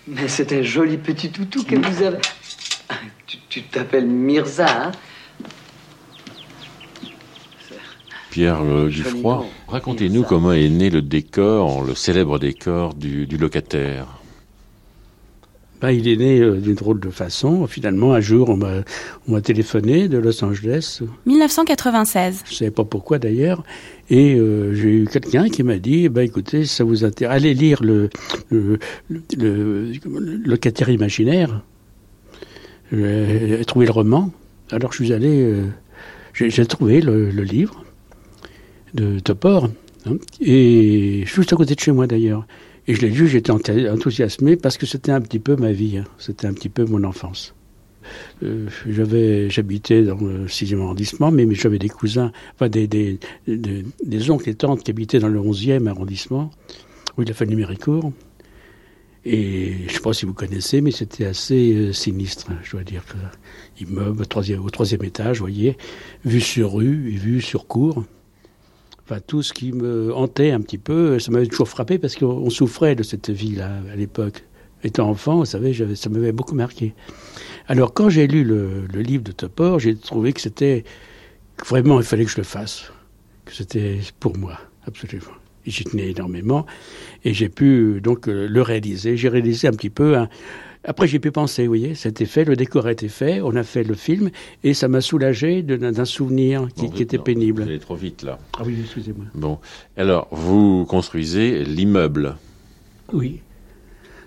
Mais 0.10 0.28
c'est 0.28 0.52
un 0.54 0.64
joli 0.64 0.98
petit 0.98 1.32
toutou 1.32 1.64
que 1.64 1.76
vous 1.76 2.04
avez. 2.04 2.18
Tu 3.50 3.64
t'appelles 3.64 4.08
Mirza, 4.08 4.88
hein? 4.88 4.92
Pierre 8.32 8.62
euh, 8.64 8.90
Giffroy, 8.90 9.46
racontez-nous 9.68 10.24
comment 10.24 10.54
est 10.54 10.70
né 10.70 10.90
le 10.90 11.02
décor, 11.02 11.84
le 11.84 11.96
célèbre 11.96 12.38
décor 12.38 12.94
du, 12.94 13.26
locataire. 13.26 14.19
Bah, 15.82 15.94
il 15.94 16.08
est 16.08 16.18
né 16.18 16.40
euh, 16.40 16.58
d'une 16.58 16.76
drôle 16.76 17.00
de 17.00 17.10
façon. 17.10 17.66
Finalement, 17.68 18.14
un 18.14 18.20
jour, 18.20 18.50
on 18.50 18.58
m'a 18.58 19.42
téléphoné 19.42 20.08
de 20.08 20.18
Los 20.18 20.44
Angeles. 20.44 21.02
1996. 21.26 22.44
Je 22.46 22.52
ne 22.52 22.56
savais 22.56 22.72
pas 22.72 22.84
pourquoi 22.84 23.18
d'ailleurs. 23.18 23.64
Et 24.10 24.36
euh, 24.36 24.74
j'ai 24.74 24.90
eu 24.90 25.06
quelqu'un 25.06 25.48
qui 25.48 25.64
m'a 25.64 25.78
dit, 25.78 26.10
bah, 26.10 26.24
écoutez, 26.24 26.66
ça 26.66 26.84
vous 26.84 27.06
intéresse, 27.06 27.38
allez 27.38 27.54
lire 27.54 27.82
le, 27.82 28.10
le, 28.50 28.80
locataire 30.44 30.90
imaginaire. 30.90 31.62
J'ai 32.92 33.64
trouvé 33.66 33.86
le 33.86 33.92
roman. 33.92 34.32
Alors 34.72 34.92
je 34.92 35.04
suis 35.04 35.14
allé, 35.14 35.64
j'ai 36.34 36.66
trouvé 36.66 37.02
le 37.02 37.30
livre 37.30 37.84
de 38.94 39.20
Topor, 39.20 39.70
hein, 40.06 40.16
et 40.42 41.24
juste 41.26 41.54
à 41.54 41.56
côté 41.56 41.76
de 41.76 41.80
chez 41.80 41.92
moi 41.92 42.08
d'ailleurs. 42.08 42.46
Et 42.90 42.96
je 42.96 43.02
l'ai 43.02 43.10
lu, 43.12 43.28
j'étais 43.28 43.52
enthousiasmé 43.52 44.56
parce 44.58 44.80
que 44.80 44.88
c'était 44.88 45.12
un 45.12 45.22
petit 45.22 45.38
peu 45.38 45.56
ma 45.56 45.72
vie, 45.72 46.00
hein. 46.00 46.06
c'était 46.18 46.48
un 46.48 46.54
petit 46.54 46.70
peu 46.70 46.86
mon 46.86 47.04
enfance. 47.04 47.54
Euh, 48.42 48.68
j'habitais 48.88 50.02
dans 50.02 50.16
le 50.16 50.48
6e 50.48 50.82
arrondissement, 50.82 51.30
mais, 51.30 51.48
j'avais 51.54 51.78
des 51.78 51.88
cousins, 51.88 52.32
enfin 52.56 52.68
des, 52.68 52.88
des, 52.88 53.20
des, 53.46 54.32
oncles 54.32 54.50
et 54.50 54.56
tantes 54.56 54.84
qui 54.84 54.90
habitaient 54.90 55.20
dans 55.20 55.28
le 55.28 55.40
11e 55.40 55.86
arrondissement, 55.86 56.50
où 57.16 57.22
il 57.22 57.30
a 57.30 57.36
fallu 57.36 57.56
Méricourt. 57.56 58.12
Et 59.24 59.72
je 59.82 59.84
ne 59.84 59.90
sais 59.90 60.00
pas 60.00 60.14
si 60.14 60.26
vous 60.26 60.34
connaissez, 60.34 60.82
mais 60.82 60.90
c'était 60.90 61.26
assez 61.26 61.76
euh, 61.76 61.94
sinistre, 61.94 62.48
je 62.64 62.72
dois 62.72 62.84
dire. 62.84 63.04
Immeuble 63.80 64.26
troisième, 64.26 64.66
au 64.66 64.70
troisième 64.72 65.04
étage, 65.04 65.38
vous 65.38 65.46
voyez, 65.46 65.78
vue 66.26 66.42
sur 66.42 66.74
rue 66.74 67.14
et 67.14 67.18
vue 67.18 67.40
sur 67.40 67.68
cour 67.68 68.04
tout 69.20 69.42
ce 69.42 69.54
qui 69.54 69.72
me 69.72 70.14
hantait 70.14 70.52
un 70.52 70.62
petit 70.62 70.78
peu, 70.78 71.18
ça 71.20 71.32
m'avait 71.32 71.48
toujours 71.48 71.68
frappé 71.68 71.98
parce 71.98 72.16
qu'on 72.16 72.50
souffrait 72.50 72.96
de 72.96 73.04
cette 73.04 73.30
vie-là 73.30 73.72
à 73.92 73.96
l'époque. 73.96 74.44
Étant 74.84 75.10
enfant, 75.10 75.38
vous 75.38 75.46
savez, 75.46 75.74
ça 75.96 76.10
m'avait 76.10 76.32
beaucoup 76.32 76.56
marqué. 76.56 76.94
Alors, 77.68 77.94
quand 77.94 78.10
j'ai 78.10 78.28
lu 78.28 78.44
le, 78.44 78.86
livre 78.94 79.24
de 79.24 79.32
Topor, 79.32 79.80
j'ai 79.80 79.96
trouvé 79.96 80.32
que 80.32 80.40
c'était 80.40 80.84
vraiment, 81.68 82.00
il 82.00 82.06
fallait 82.06 82.24
que 82.24 82.32
je 82.32 82.38
le 82.38 82.44
fasse, 82.44 82.92
que 83.46 83.54
c'était 83.54 84.00
pour 84.20 84.38
moi, 84.38 84.58
absolument. 84.86 85.34
J'y 85.66 85.84
tenais 85.84 86.12
énormément, 86.12 86.66
et 87.26 87.34
j'ai 87.34 87.50
pu 87.50 88.00
donc 88.02 88.28
le 88.28 88.62
réaliser. 88.62 89.18
J'ai 89.18 89.28
réalisé 89.28 89.68
un 89.68 89.72
petit 89.74 89.90
peu 89.90 90.18
un, 90.18 90.30
après, 90.86 91.08
j'ai 91.08 91.20
pu 91.20 91.32
penser, 91.32 91.64
vous 91.64 91.70
voyez, 91.70 91.94
c'était 91.94 92.26
fait, 92.26 92.46
le 92.46 92.56
décor 92.56 92.86
a 92.86 92.92
été 92.94 93.10
fait, 93.10 93.42
on 93.42 93.56
a 93.56 93.64
fait 93.64 93.84
le 93.84 93.96
film, 93.96 94.30
et 94.64 94.74
ça 94.74 94.88
m'a 94.88 95.02
soulagé 95.02 95.62
d'un 95.62 96.06
souvenir 96.06 96.70
qui, 96.74 97.04
était 97.04 97.18
pénible. 97.18 97.64
Vous 97.64 97.70
allez 97.70 97.80
trop 97.80 97.96
vite, 97.96 98.24
là. 98.24 98.40
Ah 98.58 98.62
oui, 98.66 98.78
excusez-moi. 98.80 99.26
Bon. 99.34 99.60
Alors, 99.98 100.30
vous 100.32 100.86
construisez 100.86 101.66
l'immeuble. 101.66 102.38
Oui. 103.12 103.42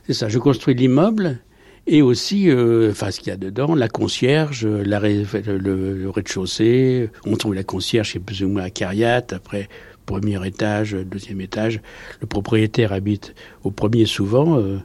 C'est 0.07 0.13
ça, 0.13 0.29
je 0.29 0.39
construis 0.39 0.75
l'immeuble, 0.75 1.39
et 1.87 2.03
aussi, 2.03 2.51
euh, 2.51 2.91
enfin, 2.91 3.11
ce 3.11 3.21
qu'il 3.21 3.29
y 3.29 3.33
a 3.33 3.39
dedans, 3.39 3.75
la 3.75 3.89
concierge, 3.89 4.67
la, 4.67 5.01
le, 5.01 6.11
rez-de-chaussée, 6.11 7.09
on 7.25 7.37
trouve 7.37 7.55
la 7.55 7.65
concierge, 7.65 8.13
c'est 8.13 8.21
plus 8.21 8.45
ou 8.45 8.49
moins 8.49 8.65
à 8.65 8.71
Cariat, 8.71 9.25
après 9.33 9.71
premier 10.05 10.45
étage, 10.47 10.93
deuxième 10.93 11.41
étage. 11.41 11.81
Le 12.21 12.27
propriétaire 12.27 12.93
habite 12.93 13.35
au 13.65 13.71
premier 13.71 14.07
souvent, 14.07 14.59
euh, 14.59 14.79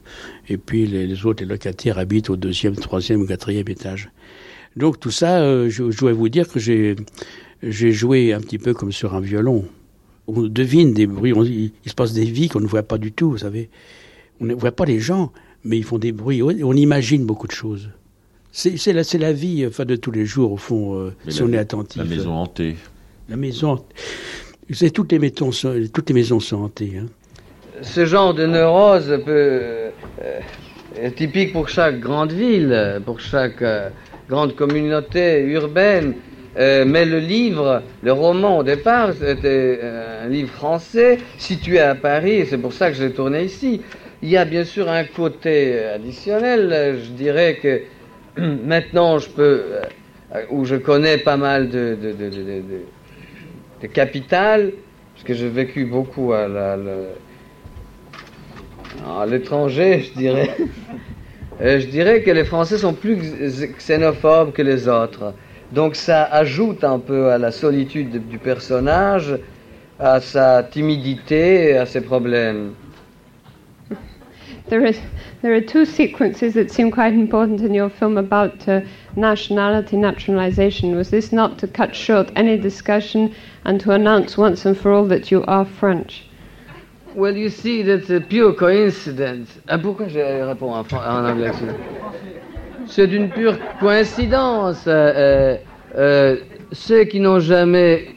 et 0.48 0.56
puis 0.56 0.86
les, 0.86 1.26
autres, 1.26 1.42
les 1.42 1.48
locataires 1.48 1.98
habitent 1.98 2.30
au 2.30 2.36
deuxième, 2.36 2.76
troisième 2.76 3.22
ou 3.22 3.26
quatrième 3.26 3.68
étage. 3.68 4.10
Donc 4.76 5.00
tout 5.00 5.10
ça, 5.10 5.40
euh, 5.40 5.68
je, 5.68 5.84
dois 5.96 6.12
vous 6.12 6.28
dire 6.28 6.48
que 6.48 6.58
j'ai 6.60 6.96
j'ai 7.62 7.90
joué 7.90 8.32
un 8.32 8.40
petit 8.40 8.58
peu 8.58 8.72
comme 8.72 8.92
sur 8.92 9.14
un 9.14 9.20
violon. 9.20 9.64
On 10.28 10.42
devine 10.42 10.92
des 10.92 11.06
bruits, 11.06 11.32
il, 11.84 11.90
se 11.90 11.94
passe 11.94 12.12
des 12.12 12.24
vies 12.24 12.48
qu'on 12.48 12.60
ne 12.60 12.66
voit 12.66 12.82
pas 12.82 12.98
du 12.98 13.12
tout, 13.12 13.30
vous 13.30 13.38
savez. 13.38 13.70
On 14.40 14.44
ne 14.44 14.54
voit 14.54 14.72
pas 14.72 14.84
les 14.84 15.00
gens, 15.00 15.32
mais 15.64 15.78
ils 15.78 15.84
font 15.84 15.98
des 15.98 16.12
bruits. 16.12 16.42
On 16.42 16.72
imagine 16.72 17.24
beaucoup 17.24 17.46
de 17.46 17.52
choses. 17.52 17.90
C'est 18.52 18.92
la, 18.92 19.02
la 19.18 19.32
vie 19.32 19.66
enfin, 19.66 19.84
de 19.84 19.96
tous 19.96 20.10
les 20.10 20.26
jours, 20.26 20.52
au 20.52 20.56
fond, 20.56 20.98
euh, 20.98 21.12
si 21.28 21.42
on 21.42 21.52
est 21.52 21.58
attentif. 21.58 21.98
La 21.98 22.04
maison 22.04 22.32
hantée. 22.32 22.76
La 23.28 23.36
maison 23.36 23.84
toutes 24.92 25.12
maisons, 25.12 25.50
toutes 25.92 26.08
les 26.08 26.14
maisons 26.14 26.40
sont 26.40 26.64
hantées. 26.64 26.92
Hein. 27.00 27.06
Ce 27.82 28.04
genre 28.04 28.34
de 28.34 28.44
neurose 28.44 29.08
euh, 29.28 29.90
est 31.00 31.14
typique 31.14 31.52
pour 31.52 31.68
chaque 31.68 32.00
grande 32.00 32.32
ville, 32.32 33.00
pour 33.04 33.20
chaque 33.20 33.62
euh, 33.62 33.88
grande 34.28 34.56
communauté 34.56 35.42
urbaine. 35.42 36.14
Euh, 36.58 36.84
mais 36.84 37.04
le 37.04 37.20
livre, 37.20 37.82
le 38.02 38.12
roman 38.12 38.58
au 38.58 38.62
départ, 38.64 39.12
c'était 39.12 39.80
un 40.24 40.28
livre 40.28 40.50
français 40.50 41.18
situé 41.38 41.78
à 41.78 41.94
Paris, 41.94 42.32
et 42.32 42.44
c'est 42.46 42.58
pour 42.58 42.72
ça 42.72 42.90
que 42.90 42.96
je 42.96 43.04
l'ai 43.04 43.12
tourné 43.12 43.44
ici. 43.44 43.80
Il 44.22 44.28
y 44.28 44.36
a 44.36 44.44
bien 44.44 44.64
sûr 44.64 44.90
un 44.90 45.04
côté 45.04 45.78
additionnel, 45.84 46.98
je 47.04 47.10
dirais 47.10 47.58
que 47.62 47.82
maintenant 48.66 49.20
je 49.20 49.28
peux, 49.28 49.62
où 50.50 50.64
je 50.64 50.74
connais 50.74 51.18
pas 51.18 51.36
mal 51.36 51.68
de 51.70 51.96
capitales, 53.86 54.72
parce 55.14 55.24
que 55.24 55.34
j'ai 55.34 55.48
vécu 55.48 55.84
beaucoup 55.84 56.32
à 56.32 56.46
l'étranger, 59.26 60.00
je 60.00 60.18
dirais. 60.18 60.56
je 61.60 61.86
dirais 61.86 62.22
que 62.22 62.30
les 62.30 62.44
Français 62.44 62.78
sont 62.78 62.94
plus 62.94 63.16
xénophobes 63.78 64.52
que 64.52 64.62
les 64.62 64.88
autres. 64.88 65.34
Donc 65.72 65.96
ça 65.96 66.24
ajoute 66.24 66.82
un 66.82 66.98
peu 66.98 67.30
à 67.30 67.38
la 67.38 67.50
solitude 67.50 68.28
du 68.28 68.38
personnage, 68.38 69.38
à 69.98 70.20
sa 70.20 70.62
timidité 70.62 71.76
à 71.76 71.84
ses 71.84 72.00
problèmes. 72.00 72.72
There, 74.68 74.84
is, 74.84 74.98
there 75.40 75.54
are 75.54 75.62
two 75.62 75.86
sequences 75.86 76.52
that 76.52 76.70
seem 76.70 76.90
quite 76.90 77.14
important 77.14 77.62
in 77.62 77.72
your 77.72 77.88
film 77.88 78.18
about 78.18 78.68
uh, 78.68 78.82
nationality 79.16 79.96
naturalization. 79.96 80.94
Was 80.94 81.08
this 81.08 81.32
not 81.32 81.58
to 81.60 81.66
cut 81.66 81.96
short 81.96 82.30
any 82.36 82.58
discussion 82.58 83.34
and 83.68 83.78
to 83.78 83.92
announce 83.92 84.38
once 84.38 84.64
and 84.64 84.76
for 84.78 84.92
all 84.92 85.04
that 85.04 85.30
you 85.30 85.44
are 85.46 85.66
French? 85.66 86.24
Well, 87.14 87.36
you 87.36 87.50
see, 87.50 87.82
that's 87.82 88.08
a 88.08 88.20
pure 88.20 88.54
coincidence. 88.54 89.50
Ah, 89.68 89.76
pourquoi 89.78 90.08
je 90.08 90.18
réponds 90.18 90.72
en, 90.72 91.24
anglais 91.26 91.52
C'est 92.86 93.12
une 93.12 93.28
pure 93.28 93.58
coïncidence. 93.78 94.84
Euh, 94.86 95.12
euh, 95.14 95.56
euh 95.96 96.36
ceux 96.72 97.04
qui 97.04 97.18
n'ont 97.20 97.40
jamais 97.40 98.14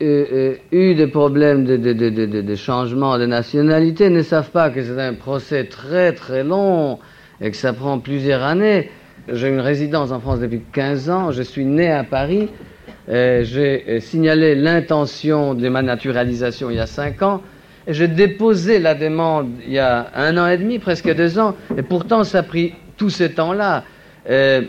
eu 0.00 1.06
problèmes 1.10 1.64
de, 1.64 1.76
de, 1.76 2.42
de, 2.42 2.54
changement 2.54 3.18
de 3.18 3.24
nationalité 3.24 4.10
ne 4.10 4.20
savent 4.20 4.50
pas 4.50 4.68
que 4.68 4.82
c'est 4.82 5.00
un 5.00 5.14
procès 5.14 5.64
très 5.64 6.12
très 6.12 6.44
long 6.44 6.98
et 7.40 7.50
que 7.50 7.56
ça 7.56 7.72
prend 7.72 7.98
plusieurs 7.98 8.42
années. 8.42 8.90
J'ai 9.32 9.48
une 9.48 9.60
résidence 9.60 10.12
en 10.12 10.20
France 10.20 10.40
depuis 10.40 10.60
15 10.74 11.08
ans, 11.08 11.30
je 11.30 11.42
suis 11.42 11.64
né 11.64 11.90
à 11.90 12.04
Paris, 12.04 12.50
j'ai 13.08 14.00
signalé 14.00 14.54
l'intention 14.54 15.54
de 15.54 15.68
ma 15.68 15.82
naturalisation 15.82 16.70
il 16.70 16.76
y 16.76 16.80
a 16.80 16.86
5 16.86 17.22
ans, 17.22 17.42
et 17.86 17.94
j'ai 17.94 18.08
déposé 18.08 18.78
la 18.78 18.94
demande 18.94 19.50
il 19.64 19.72
y 19.72 19.78
a 19.78 20.10
un 20.14 20.36
an 20.38 20.48
et 20.48 20.58
demi, 20.58 20.78
presque 20.78 21.14
deux 21.14 21.38
ans, 21.38 21.54
et 21.76 21.82
pourtant 21.82 22.24
ça 22.24 22.38
a 22.38 22.42
pris 22.42 22.74
tout 22.96 23.10
ce 23.10 23.24
temps-là. 23.24 23.84
Euh, 24.28 24.62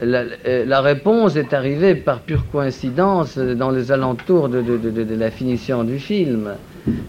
la, 0.00 0.80
réponse 0.80 1.36
est 1.36 1.54
arrivée 1.54 1.94
par 1.94 2.20
pure 2.20 2.44
coïncidence 2.50 3.38
dans 3.38 3.70
les 3.70 3.92
alentours 3.92 4.48
de, 4.48 5.14
la 5.14 5.30
finition 5.30 5.84
du 5.84 5.98
film. 5.98 6.50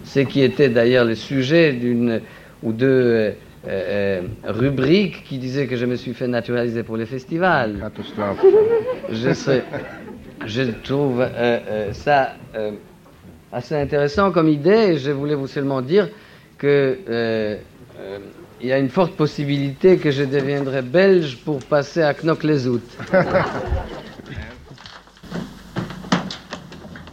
Ce 0.04 0.20
qui 0.20 0.42
était 0.42 0.68
d'ailleurs 0.68 1.04
le 1.04 1.14
sujet 1.14 1.72
d'une 1.72 2.20
ou 2.62 2.72
deux 2.72 2.86
euh, 2.86 3.30
euh, 3.66 4.22
rubriques 4.44 5.24
qui 5.24 5.38
disaient 5.38 5.66
que 5.66 5.76
je 5.76 5.86
me 5.86 5.96
suis 5.96 6.14
fait 6.14 6.28
naturaliser 6.28 6.82
pour 6.82 6.96
les 6.96 7.06
festivals. 7.06 7.76
Je, 9.12 9.32
je 10.48 10.62
trouve 10.82 11.26
ça 11.92 12.34
assez 13.52 13.74
intéressant 13.74 14.32
comme 14.32 14.48
idée 14.48 14.70
et 14.70 14.98
je 14.98 15.10
voulais 15.10 15.34
vous 15.34 15.46
seulement 15.46 15.80
dire 15.82 16.08
que 16.58 17.58
il 18.60 18.66
y 18.66 18.72
a 18.72 18.78
une 18.78 18.88
forte 18.88 19.14
possibilité 19.14 19.98
que 19.98 20.10
je 20.10 20.24
deviendrai 20.24 20.82
belge 20.82 21.36
pour 21.44 21.60
passer 21.60 22.02
à 22.02 22.12
Knock-les-Out. 22.14 22.82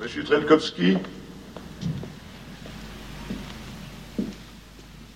Monsieur 0.01 0.23
Trelkowski 0.23 0.97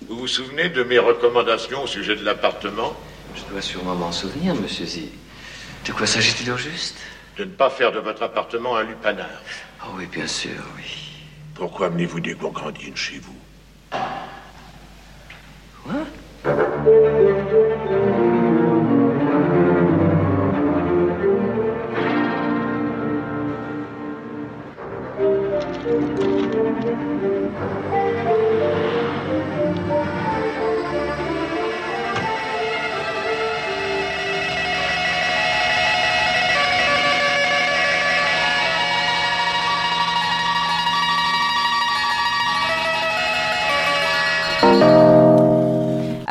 Vous 0.08 0.18
vous 0.18 0.28
souvenez 0.28 0.70
de 0.70 0.84
mes 0.84 1.00
recommandations 1.00 1.84
au 1.84 1.88
sujet 1.88 2.16
de 2.16 2.24
l'appartement? 2.26 2.94
Je 3.36 3.42
dois 3.52 3.62
sûrement 3.62 3.96
m'en 3.96 4.12
souvenir, 4.12 4.56
monsieur 4.56 4.86
Z. 4.86 5.00
De 5.88 5.92
quoi 5.94 6.06
s'agit-il 6.08 6.52
au 6.52 6.58
juste? 6.58 6.98
De 7.40 7.46
ne 7.46 7.52
pas 7.52 7.70
faire 7.70 7.94
de 7.94 8.00
votre 8.00 8.24
appartement 8.24 8.76
un 8.76 8.84
lupanar. 8.84 9.30
Oh 9.86 9.92
oui, 9.96 10.08
bien 10.08 10.28
sûr, 10.28 10.62
oui. 10.76 11.24
Pourquoi 11.54 11.88
amenez-vous 11.88 12.20
des 12.20 12.34
gourgandines 12.34 12.98
chez 12.98 13.20
vous? 13.20 13.98
Quoi? 15.82 15.94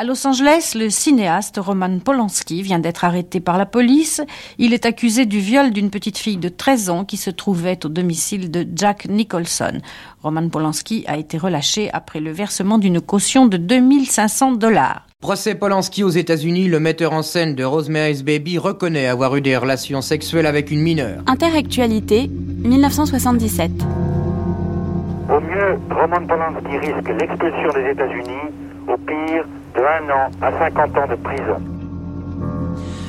À 0.01 0.05
Los 0.05 0.25
Angeles, 0.29 0.75
le 0.79 0.91
cinéaste 0.91 1.59
Roman 1.61 1.99
Polanski 1.99 2.63
vient 2.63 2.79
d'être 2.79 3.05
arrêté 3.05 3.41
par 3.41 3.59
la 3.59 3.67
police. 3.67 4.23
Il 4.57 4.73
est 4.73 4.87
accusé 4.87 5.27
du 5.27 5.41
viol 5.41 5.73
d'une 5.73 5.91
petite 5.91 6.19
fille 6.19 6.37
de 6.37 6.49
13 6.49 6.89
ans 6.89 7.05
qui 7.05 7.17
se 7.17 7.31
trouvait 7.31 7.85
au 7.85 7.89
domicile 7.89 8.49
de 8.49 8.65
Jack 8.77 9.09
Nicholson. 9.09 9.81
Roman 10.23 10.51
Polanski 10.51 11.05
a 11.09 11.17
été 11.17 11.37
relâché 11.37 11.91
après 11.93 12.21
le 12.21 12.31
versement 12.31 12.79
d'une 12.79 13.01
caution 13.01 13.47
de 13.47 13.57
2500 13.57 14.53
dollars. 14.53 15.05
Procès 15.21 15.57
Polanski 15.57 16.05
aux 16.05 16.11
États-Unis, 16.11 16.69
le 16.69 16.79
metteur 16.79 17.13
en 17.13 17.23
scène 17.23 17.57
de 17.57 17.65
Rosemary's 17.65 18.23
Baby 18.23 18.57
reconnaît 18.57 19.09
avoir 19.09 19.35
eu 19.35 19.41
des 19.41 19.57
relations 19.57 20.01
sexuelles 20.01 20.47
avec 20.47 20.71
une 20.71 20.81
mineure. 20.81 21.23
Interactualité, 21.27 22.29
1977. 22.29 23.73
Au 25.29 25.41
mieux, 25.41 25.77
Roman 25.91 26.25
Polanski 26.25 26.79
risque 26.87 27.09
l'expulsion 27.19 27.73
des 27.75 27.91
États-Unis. 27.91 28.68
Au 28.89 28.97
pire, 28.97 29.45
de 29.75 29.81
1 29.81 30.11
an 30.11 30.31
à 30.41 30.51
50 30.51 30.97
ans 30.97 31.09
de 31.09 31.17
prison. 31.17 31.59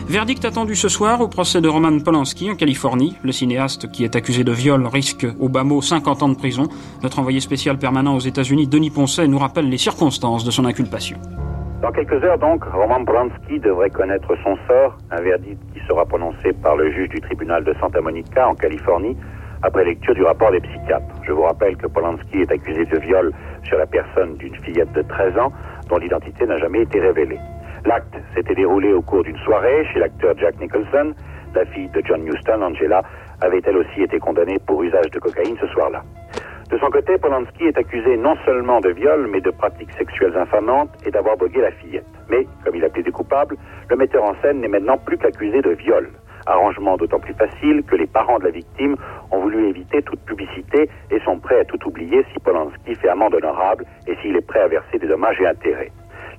Verdict 0.10 0.44
attendu 0.44 0.76
ce 0.76 0.90
soir 0.90 1.22
au 1.22 1.30
procès 1.30 1.62
de 1.62 1.70
Roman 1.70 2.00
Polanski 2.00 2.52
en 2.52 2.56
Californie. 2.56 3.16
Le 3.24 3.32
cinéaste 3.32 3.90
qui 3.92 4.04
est 4.04 4.16
accusé 4.16 4.44
de 4.44 4.52
viol 4.52 4.86
risque 4.88 5.26
au 5.40 5.48
bas 5.48 5.64
mot 5.64 5.82
50 5.82 6.24
ans 6.24 6.30
de 6.30 6.36
prison. 6.36 6.64
Notre 7.02 7.20
envoyé 7.20 7.40
spécial 7.40 7.78
permanent 7.78 8.16
aux 8.16 8.20
États-Unis, 8.20 8.68
Denis 8.68 8.90
Poncet, 8.90 9.28
nous 9.28 9.38
rappelle 9.38 9.70
les 9.70 9.78
circonstances 9.78 10.44
de 10.44 10.52
son 10.52 10.66
inculpation. 10.66 11.18
Dans 11.82 11.92
quelques 11.92 12.22
heures 12.26 12.40
donc, 12.40 12.66
Roman 12.66 13.06
Polanski 13.06 13.60
devrait 13.60 13.90
connaître 13.90 14.36
son 14.44 14.58
sort, 14.68 14.98
un 15.12 15.22
verdict 15.22 15.62
qui 15.74 15.80
sera 15.88 16.06
prononcé 16.06 16.52
par 16.62 16.76
le 16.76 16.92
juge 16.92 17.08
du 17.08 17.22
tribunal 17.22 17.64
de 17.64 17.74
Santa 17.80 18.02
Monica 18.02 18.50
en 18.50 18.56
Californie 18.56 19.16
après 19.62 19.86
lecture 19.86 20.14
du 20.14 20.24
rapport 20.24 20.52
des 20.52 20.60
psychiatres. 20.60 21.06
Je 21.26 21.32
vous 21.32 21.44
rappelle 21.44 21.78
que 21.78 21.88
Polanski 21.88 22.40
est 22.40 22.52
accusé 22.52 22.86
de 22.86 23.00
viol 23.00 23.32
sur 23.64 23.78
la 23.78 23.86
personne 23.86 24.36
d'une 24.38 24.56
fillette 24.56 24.92
de 24.94 25.02
13 25.02 25.38
ans 25.38 25.52
dont 25.90 25.98
l'identité 25.98 26.46
n'a 26.46 26.58
jamais 26.58 26.82
été 26.82 27.00
révélée. 27.00 27.40
L'acte 27.86 28.16
s'était 28.36 28.56
déroulé 28.56 28.92
au 28.94 29.02
cours 29.02 29.24
d'une 29.24 29.38
soirée 29.40 29.86
chez 29.94 30.00
l'acteur 30.00 30.38
Jack 30.38 30.60
Nicholson. 30.60 31.14
La 31.56 31.66
fille 31.66 31.90
de 31.90 32.02
John 32.06 32.26
Huston, 32.28 32.62
Angela, 32.62 33.02
avait 33.42 33.62
elle 33.66 33.78
aussi 33.78 34.04
été 34.04 34.20
condamnée 34.20 34.60
pour 34.68 34.84
usage 34.84 35.10
de 35.12 35.20
cocaïne 35.20 35.58
ce 35.60 35.68
soir-là. 35.68 36.04
De 36.70 36.78
son 36.78 36.92
côté, 36.92 37.18
Polanski 37.18 37.66
est 37.66 37.78
accusé 37.78 38.16
non 38.18 38.36
seulement 38.46 38.80
de 38.80 38.90
viol, 38.90 39.28
mais 39.32 39.42
de 39.42 39.50
pratiques 39.50 39.92
sexuelles 39.98 40.38
infamantes 40.38 40.92
et 41.04 41.10
d'avoir 41.10 41.36
drogué 41.38 41.62
la 41.62 41.72
fillette. 41.72 42.06
Mais, 42.30 42.46
comme 42.64 42.76
il 42.76 42.86
a 42.86 42.90
plaidé 42.90 43.12
coupable, 43.12 43.56
le 43.90 43.96
metteur 43.96 44.24
en 44.24 44.36
scène 44.42 44.62
n'est 44.62 44.68
maintenant 44.68 44.98
plus 44.98 45.18
qu'accusé 45.18 45.62
de 45.64 45.72
viol. 45.72 46.10
Arrangement 46.50 46.98
d'autant 46.98 47.20
plus 47.20 47.36
facile 47.36 47.84
que 47.84 47.96
les 47.96 48.08
parents 48.08 48.40
de 48.40 48.46
la 48.46 48.50
victime 48.50 48.96
ont 49.30 49.40
voulu 49.40 49.70
éviter 49.70 50.02
toute 50.02 50.20
publicité 50.22 50.90
et 51.12 51.20
sont 51.20 51.38
prêts 51.38 51.60
à 51.60 51.66
tout 51.66 51.78
oublier 51.88 52.26
si 52.34 52.40
Polanski 52.40 52.96
fait 52.96 53.10
amende 53.10 53.36
honorable 53.36 53.86
et 54.08 54.16
s'il 54.16 54.36
est 54.36 54.48
prêt 54.48 54.62
à 54.62 54.68
verser 54.68 54.98
des 54.98 55.06
dommages 55.06 55.40
et 55.40 55.46
intérêts. 55.46 55.92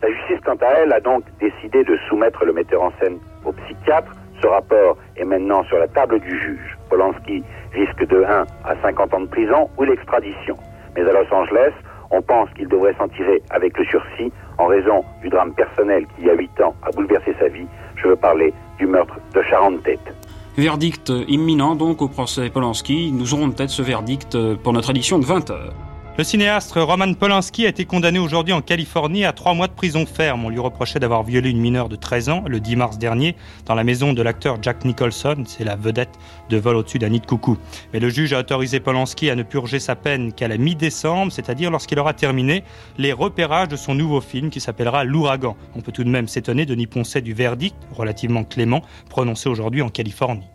La 0.03 0.11
justice, 0.11 0.41
quant 0.45 0.57
à 0.57 0.67
elle, 0.79 0.93
a 0.93 0.99
donc 0.99 1.23
décidé 1.39 1.85
de 1.85 1.97
soumettre 2.09 2.45
le 2.45 2.53
metteur 2.53 2.83
en 2.83 2.91
scène 3.01 3.19
au 3.45 3.53
psychiatre. 3.53 4.11
Ce 4.43 4.49
rapport 4.49 4.97
est 5.17 5.25
maintenant 5.25 5.63
sur 5.65 5.79
la 5.79 5.87
table 5.87 6.19
du 6.19 6.41
juge. 6.41 6.77
Polanski 6.89 7.45
risque 7.73 8.05
de 8.09 8.25
1 8.25 8.47
à 8.65 8.77
50 8.83 9.15
ans 9.15 9.21
de 9.21 9.29
prison 9.29 9.71
ou 9.79 9.85
l'extradition. 9.85 10.57
Mais 10.97 11.03
à 11.03 11.13
Los 11.13 11.33
Angeles, 11.33 11.73
on 12.11 12.21
pense 12.21 12.51
qu'il 12.55 12.67
devrait 12.67 12.95
s'en 12.99 13.07
tirer 13.07 13.41
avec 13.51 13.79
le 13.79 13.85
sursis 13.85 14.33
en 14.61 14.67
raison 14.67 15.05
du 15.23 15.29
drame 15.29 15.53
personnel 15.53 16.07
qui, 16.07 16.23
il 16.23 16.27
y 16.27 16.31
a 16.31 16.35
8 16.35 16.61
ans, 16.61 16.75
a 16.83 16.91
bouleversé 16.91 17.35
sa 17.41 17.49
vie. 17.49 17.67
Je 17.97 18.09
veux 18.09 18.17
parler 18.17 18.53
du 18.79 18.87
meurtre 18.87 19.15
de 19.35 19.43
Sharon 19.43 19.79
Tate. 19.79 20.15
Verdict 20.57 21.13
imminent 21.29 21.75
donc 21.75 22.03
au 22.03 22.09
procès 22.09 22.51
Polanski. 22.51 23.13
Nous 23.13 23.35
aurons 23.35 23.51
peut-être 23.51 23.71
ce 23.71 23.83
verdict 23.83 24.37
pour 24.63 24.73
notre 24.73 24.91
édition 24.91 25.19
de 25.19 25.25
20 25.25 25.51
heures. 25.51 25.73
Le 26.21 26.25
cinéaste 26.25 26.73
Roman 26.77 27.15
Polanski 27.15 27.65
a 27.65 27.71
été 27.71 27.87
condamné 27.87 28.19
aujourd'hui 28.19 28.53
en 28.53 28.61
Californie 28.61 29.25
à 29.25 29.33
trois 29.33 29.55
mois 29.55 29.69
de 29.69 29.73
prison 29.73 30.05
ferme. 30.05 30.45
On 30.45 30.51
lui 30.51 30.59
reprochait 30.59 30.99
d'avoir 30.99 31.23
violé 31.23 31.49
une 31.49 31.63
mineure 31.63 31.89
de 31.89 31.97
13 31.97 32.29
ans 32.29 32.45
le 32.47 32.61
10 32.61 32.77
mars 32.77 32.99
dernier 32.99 33.37
dans 33.65 33.75
la 33.75 33.85
maison 33.85 34.13
de 34.13 34.21
l'acteur 34.21 34.59
Jack 34.61 34.85
Nicholson. 34.85 35.45
C'est 35.47 35.65
la 35.65 35.77
vedette 35.77 36.11
de 36.51 36.59
Vol 36.59 36.77
au-dessus 36.77 36.99
d'un 36.99 37.09
nid 37.09 37.21
de 37.21 37.25
coucou. 37.25 37.57
Mais 37.95 38.01
le 38.01 38.11
juge 38.11 38.35
a 38.35 38.41
autorisé 38.41 38.81
Polanski 38.81 39.31
à 39.31 39.35
ne 39.35 39.43
purger 39.43 39.79
sa 39.79 39.97
peine 39.97 40.35
qu'à 40.35 40.47
la 40.47 40.59
mi-décembre, 40.59 41.33
c'est-à-dire 41.33 41.71
lorsqu'il 41.71 41.99
aura 41.99 42.13
terminé 42.13 42.65
les 42.99 43.15
repérages 43.15 43.69
de 43.69 43.77
son 43.77 43.95
nouveau 43.95 44.21
film 44.21 44.51
qui 44.51 44.61
s'appellera 44.61 45.05
L'ouragan. 45.05 45.57
On 45.75 45.81
peut 45.81 45.91
tout 45.91 46.05
de 46.05 46.11
même 46.11 46.29
s'étonner 46.29 46.67
de 46.67 46.75
Ponset 46.85 47.23
du 47.23 47.33
verdict, 47.33 47.77
relativement 47.97 48.45
clément, 48.45 48.83
prononcé 49.09 49.49
aujourd'hui 49.49 49.81
en 49.81 49.89
Californie. 49.89 50.49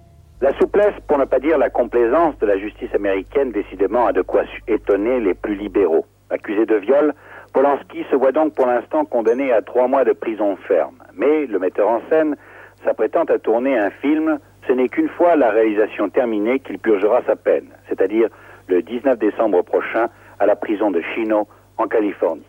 La 0.46 0.54
souplesse, 0.60 0.94
pour 1.08 1.18
ne 1.18 1.26
pas 1.26 1.40
dire 1.40 1.58
la 1.58 1.72
complaisance 1.72 2.38
de 2.38 2.46
la 2.46 2.60
justice 2.60 2.94
américaine, 2.94 3.52
décidément, 3.52 4.06
a 4.06 4.14
de 4.14 4.22
quoi 4.22 4.44
étonner 4.68 5.20
les 5.20 5.34
plus 5.34 5.56
libéraux. 5.56 6.06
Accusé 6.30 6.68
de 6.68 6.76
viol, 6.76 7.16
Polanski 7.52 8.06
se 8.12 8.16
voit 8.16 8.32
donc 8.32 8.54
pour 8.54 8.68
l'instant 8.68 9.06
condamné 9.06 9.52
à 9.52 9.64
trois 9.64 9.88
mois 9.88 10.04
de 10.04 10.14
prison 10.14 10.56
ferme. 10.68 11.02
Mais 11.16 11.48
le 11.48 11.58
metteur 11.58 11.90
en 11.90 12.00
scène, 12.12 12.36
s'apprêtant 12.84 13.24
à 13.24 13.40
tourner 13.40 13.76
un 13.76 13.90
film, 13.90 14.38
ce 14.68 14.74
n'est 14.74 14.88
qu'une 14.88 15.10
fois 15.10 15.36
la 15.36 15.50
réalisation 15.50 16.10
terminée 16.10 16.60
qu'il 16.60 16.78
purgera 16.78 17.24
sa 17.26 17.36
peine, 17.36 17.70
c'est-à-dire 17.90 18.30
le 18.68 18.84
19 18.84 19.18
décembre 19.18 19.64
prochain 19.64 20.10
à 20.38 20.46
la 20.46 20.56
prison 20.56 20.92
de 20.92 21.02
Chino, 21.16 21.48
en 21.80 21.88
Californie. 21.88 22.46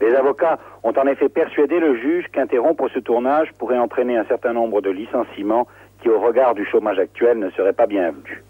Les 0.00 0.14
avocats 0.14 0.58
ont 0.82 0.92
en 0.92 1.06
effet 1.06 1.28
persuadé 1.28 1.78
le 1.78 1.96
juge 1.96 2.26
qu'interrompre 2.32 2.88
ce 2.92 2.98
tournage 2.98 3.52
pourrait 3.58 3.78
entraîner 3.78 4.16
un 4.16 4.24
certain 4.24 4.52
nombre 4.52 4.82
de 4.82 4.90
licenciements 4.90 5.66
au 6.08 6.20
regard 6.20 6.54
du 6.54 6.64
chômage 6.64 6.98
actuel, 6.98 7.38
ne 7.38 7.50
seraient 7.50 7.72
pas 7.72 7.86
bienvenus. 7.86 8.42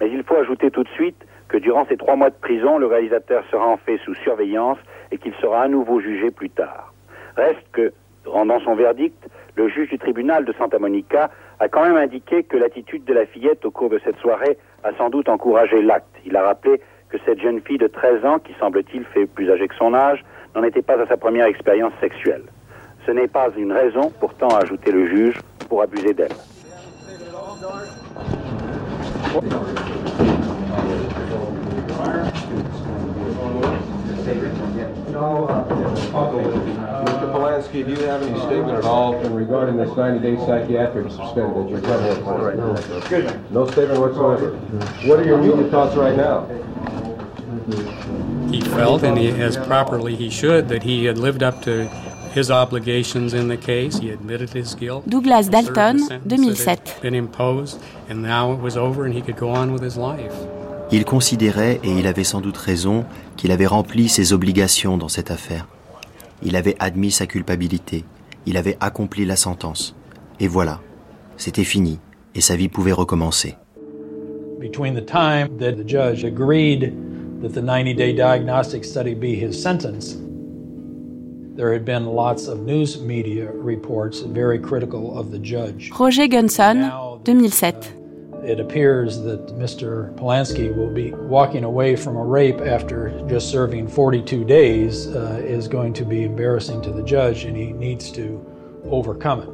Mais 0.00 0.10
il 0.10 0.22
faut 0.22 0.36
ajouter 0.36 0.70
tout 0.70 0.82
de 0.82 0.88
suite 0.90 1.24
que 1.48 1.56
durant 1.56 1.86
ces 1.86 1.96
trois 1.96 2.16
mois 2.16 2.30
de 2.30 2.34
prison, 2.34 2.78
le 2.78 2.86
réalisateur 2.86 3.44
sera 3.50 3.66
en 3.66 3.76
fait 3.76 3.98
sous 3.98 4.14
surveillance 4.14 4.78
et 5.12 5.18
qu'il 5.18 5.34
sera 5.34 5.62
à 5.62 5.68
nouveau 5.68 6.00
jugé 6.00 6.30
plus 6.30 6.50
tard. 6.50 6.92
Reste 7.36 7.66
que, 7.72 7.92
rendant 8.24 8.60
son 8.60 8.74
verdict, 8.74 9.28
le 9.56 9.68
juge 9.68 9.88
du 9.90 9.98
tribunal 9.98 10.44
de 10.44 10.52
Santa 10.52 10.78
Monica 10.78 11.30
a 11.60 11.68
quand 11.68 11.84
même 11.84 11.96
indiqué 11.96 12.42
que 12.42 12.56
l'attitude 12.56 13.04
de 13.04 13.12
la 13.12 13.26
fillette 13.26 13.64
au 13.64 13.70
cours 13.70 13.90
de 13.90 14.00
cette 14.04 14.18
soirée 14.18 14.58
a 14.82 14.92
sans 14.96 15.10
doute 15.10 15.28
encouragé 15.28 15.82
l'acte. 15.82 16.08
Il 16.26 16.36
a 16.36 16.42
rappelé 16.42 16.80
que 17.08 17.18
cette 17.24 17.40
jeune 17.40 17.60
fille 17.60 17.78
de 17.78 17.86
13 17.86 18.24
ans, 18.24 18.38
qui 18.38 18.54
semble-t-il 18.58 19.04
fait 19.04 19.26
plus 19.26 19.50
âgée 19.50 19.68
que 19.68 19.76
son 19.76 19.94
âge, 19.94 20.24
n'en 20.54 20.64
était 20.64 20.82
pas 20.82 21.00
à 21.00 21.06
sa 21.06 21.16
première 21.16 21.46
expérience 21.46 21.92
sexuelle. 22.00 22.42
Ce 23.06 23.12
n'est 23.12 23.28
pas 23.28 23.48
une 23.56 23.72
raison, 23.72 24.10
pourtant, 24.18 24.48
a 24.48 24.62
ajouté 24.62 24.90
le 24.90 25.06
juge, 25.06 25.38
pour 25.68 25.82
abuser 25.82 26.14
d'elle. 26.14 26.32
Mr. 27.64 27.88
Polanski, 37.32 37.80
do 37.84 37.92
you 37.92 38.04
have 38.06 38.22
any 38.22 38.38
statement 38.40 38.76
at 38.76 38.84
all 38.84 39.14
regarding 39.30 39.78
this 39.78 39.88
90-day 39.90 40.36
psychiatric 40.44 41.10
suspend 41.10 41.56
that 41.56 41.70
you're 41.70 41.80
covering 41.80 42.22
for 42.22 42.48
right 42.48 42.58
now? 42.58 42.74
No 43.50 43.66
statement 43.70 43.98
whatsoever. 43.98 44.56
What 45.08 45.20
are 45.20 45.24
your 45.24 45.38
immediate 45.38 45.70
thoughts 45.70 45.96
right 45.96 46.16
now? 46.16 46.46
He 48.50 48.60
felt, 48.60 49.02
and 49.02 49.16
he, 49.16 49.30
as 49.30 49.56
properly 49.56 50.16
he 50.16 50.28
should, 50.28 50.68
that 50.68 50.82
he 50.82 51.06
had 51.06 51.16
lived 51.16 51.42
up 51.42 51.62
to 51.62 51.88
his 52.34 52.50
obligations 52.50 53.32
in 53.32 53.48
the 53.48 53.56
case. 53.56 53.98
He 53.98 54.10
admitted 54.10 54.50
his 54.54 54.74
guilt. 54.74 55.08
Douglas 55.08 55.48
Dalton, 55.48 55.98
2007. 56.28 57.00
Been 57.02 57.14
imposed, 57.14 57.80
and 58.10 58.16
now 58.22 58.52
it 58.52 58.60
was 58.60 58.76
over, 58.76 59.04
and 59.04 59.14
he 59.14 59.22
could 59.22 59.36
go 59.36 59.50
on 59.50 59.72
with 59.72 59.82
his 59.82 59.96
life. 59.96 60.34
Il 60.90 61.04
considérait, 61.04 61.80
et 61.82 61.98
il 61.98 62.06
avait 62.06 62.24
sans 62.24 62.40
doute 62.40 62.56
raison, 62.56 63.04
qu'il 63.36 63.50
avait 63.52 63.66
rempli 63.66 64.08
ses 64.08 64.32
obligations 64.32 64.98
dans 64.98 65.08
cette 65.08 65.30
affaire. 65.30 65.66
Il 66.42 66.56
avait 66.56 66.76
admis 66.78 67.10
sa 67.10 67.26
culpabilité, 67.26 68.04
il 68.46 68.56
avait 68.56 68.76
accompli 68.80 69.24
la 69.24 69.36
sentence. 69.36 69.94
Et 70.40 70.48
voilà, 70.48 70.80
c'était 71.36 71.64
fini, 71.64 72.00
et 72.34 72.40
sa 72.40 72.54
vie 72.56 72.68
pouvait 72.68 72.92
recommencer. 72.92 73.56
Between 74.60 74.94
the 74.94 75.04
time 75.04 75.56
that 75.58 75.72
the 75.72 75.86
judge 75.86 76.24
agreed 76.24 76.92
that 77.42 77.52
the 77.52 77.62
90-day 77.62 78.12
diagnostic 78.12 78.84
study 78.84 79.14
be 79.14 79.34
his 79.34 79.52
sentence, 79.52 80.16
there 81.56 81.72
had 81.72 81.84
been 81.84 82.06
lots 82.06 82.48
of 82.48 82.60
news 82.60 83.00
media 83.00 83.50
reports 83.52 84.20
very 84.20 84.58
critical 84.58 85.16
of 85.18 85.30
the 85.30 85.38
judge. 85.38 85.90
Roger 85.98 86.26
Gunson, 86.26 86.90
2007. 87.24 88.04
it 88.44 88.60
appears 88.60 89.20
that 89.22 89.46
Mr. 89.58 90.14
Polanski 90.16 90.74
will 90.74 90.90
be 90.90 91.12
walking 91.12 91.64
away 91.64 91.96
from 91.96 92.16
a 92.16 92.24
rape 92.24 92.60
after 92.60 93.10
just 93.28 93.50
serving 93.50 93.88
42 93.88 94.44
days 94.44 95.06
uh, 95.06 95.40
is 95.42 95.68
going 95.68 95.92
to 95.94 96.04
be 96.04 96.24
embarrassing 96.24 96.82
to 96.82 96.90
the 96.90 97.02
judge 97.02 97.44
and 97.44 97.56
he 97.56 97.72
needs 97.72 98.10
to 98.12 98.44
overcome 98.90 99.42
it. 99.42 99.48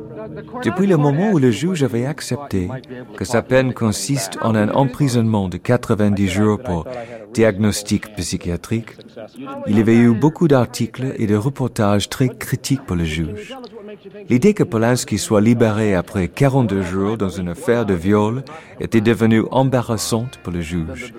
Depuis 0.62 0.86
le 0.86 0.98
moment 0.98 1.32
où 1.32 1.38
le 1.38 1.50
juge 1.50 1.82
avait 1.82 2.04
accepté 2.04 2.68
que 3.16 3.24
sa 3.24 3.40
peine 3.40 3.72
consiste 3.72 4.36
en 4.42 4.54
un 4.54 4.68
emprisonnement 4.68 5.48
de 5.48 5.56
90 5.56 6.28
jours 6.28 6.58
pour 6.58 6.84
diagnostic 7.32 8.14
psychiatrique, 8.16 8.96
il 9.66 9.76
y 9.76 9.80
avait 9.80 9.96
eu 9.96 10.12
beaucoup 10.12 10.48
d'articles 10.48 11.14
et 11.16 11.26
de 11.26 11.36
reportages 11.36 12.08
très 12.08 12.28
critiques 12.28 12.84
pour 12.84 12.96
le 12.96 13.04
juge. 13.04 13.54
L'idée 14.28 14.54
que 14.54 14.62
Polanski 14.62 15.18
soit 15.18 15.40
libéré 15.40 15.94
après 15.94 16.28
42 16.28 16.82
jours 16.82 17.16
dans 17.16 17.28
une 17.28 17.48
affaire 17.48 17.86
de 17.86 17.94
viol 17.94 18.44
était 18.80 19.00
devenue 19.00 19.44
embarrassante 19.50 20.38
pour 20.42 20.52
le 20.52 20.60
juge. 20.60 21.12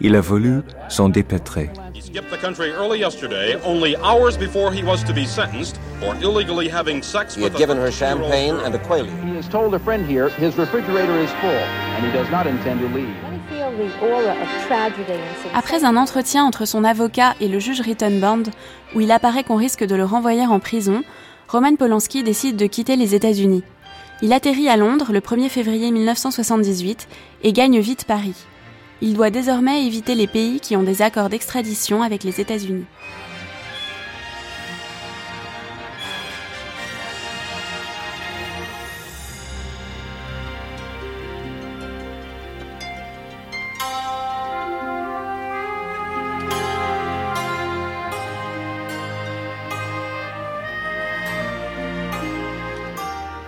Il 0.00 0.16
a 0.16 0.20
voulu 0.20 0.62
s'en 0.88 1.08
dépêtrer. 1.08 1.70
He 2.12 2.18
skipped 2.18 2.30
the 2.30 2.36
country 2.36 2.70
early 2.72 2.98
yesterday, 2.98 3.54
only 3.62 3.96
hours 3.96 4.36
before 4.36 4.70
he 4.70 4.82
was 4.82 5.02
to 5.04 5.14
be 5.14 5.24
sentenced 5.24 5.78
for 5.98 6.14
illegally 6.16 6.68
having 6.68 7.02
sex 7.02 7.34
he 7.34 7.42
with 7.42 7.52
had 7.52 7.58
given 7.58 7.78
her 7.78 7.90
champagne 7.90 8.56
and 8.56 8.74
a 8.74 8.78
quaalude. 8.78 9.24
He 9.24 9.34
has 9.34 9.48
told 9.48 9.72
a 9.72 9.78
friend 9.78 10.04
here 10.04 10.28
his 10.28 10.58
refrigerator 10.58 11.16
is 11.16 11.30
full 11.40 11.48
and 11.94 12.04
he 12.04 12.12
does 12.12 12.30
not 12.30 12.46
intend 12.46 12.80
to 12.80 12.88
leave. 12.88 13.16
Après 15.54 15.84
un 15.84 15.96
entretien 15.96 16.44
entre 16.44 16.66
son 16.66 16.84
avocat 16.84 17.34
et 17.40 17.48
le 17.48 17.58
juge 17.58 17.80
Rittenband, 17.80 18.42
où 18.94 19.00
il 19.00 19.10
apparaît 19.10 19.44
qu'on 19.44 19.56
risque 19.56 19.84
de 19.84 19.94
le 19.94 20.04
renvoyer 20.04 20.44
en 20.44 20.60
prison, 20.60 21.04
Roman 21.48 21.76
Polanski 21.76 22.22
décide 22.22 22.56
de 22.56 22.66
quitter 22.66 22.96
les 22.96 23.14
États-Unis. 23.14 23.62
Il 24.20 24.34
atterrit 24.34 24.68
à 24.68 24.76
Londres 24.76 25.12
le 25.12 25.20
1er 25.20 25.48
février 25.48 25.90
1978 25.90 27.08
et 27.42 27.54
gagne 27.54 27.80
vite 27.80 28.04
Paris. 28.04 28.34
Il 29.04 29.14
doit 29.14 29.30
désormais 29.30 29.84
éviter 29.84 30.14
les 30.14 30.28
pays 30.28 30.60
qui 30.60 30.76
ont 30.76 30.84
des 30.84 31.02
accords 31.02 31.28
d'extradition 31.28 32.02
avec 32.02 32.22
les 32.22 32.40
États-Unis. 32.40 32.84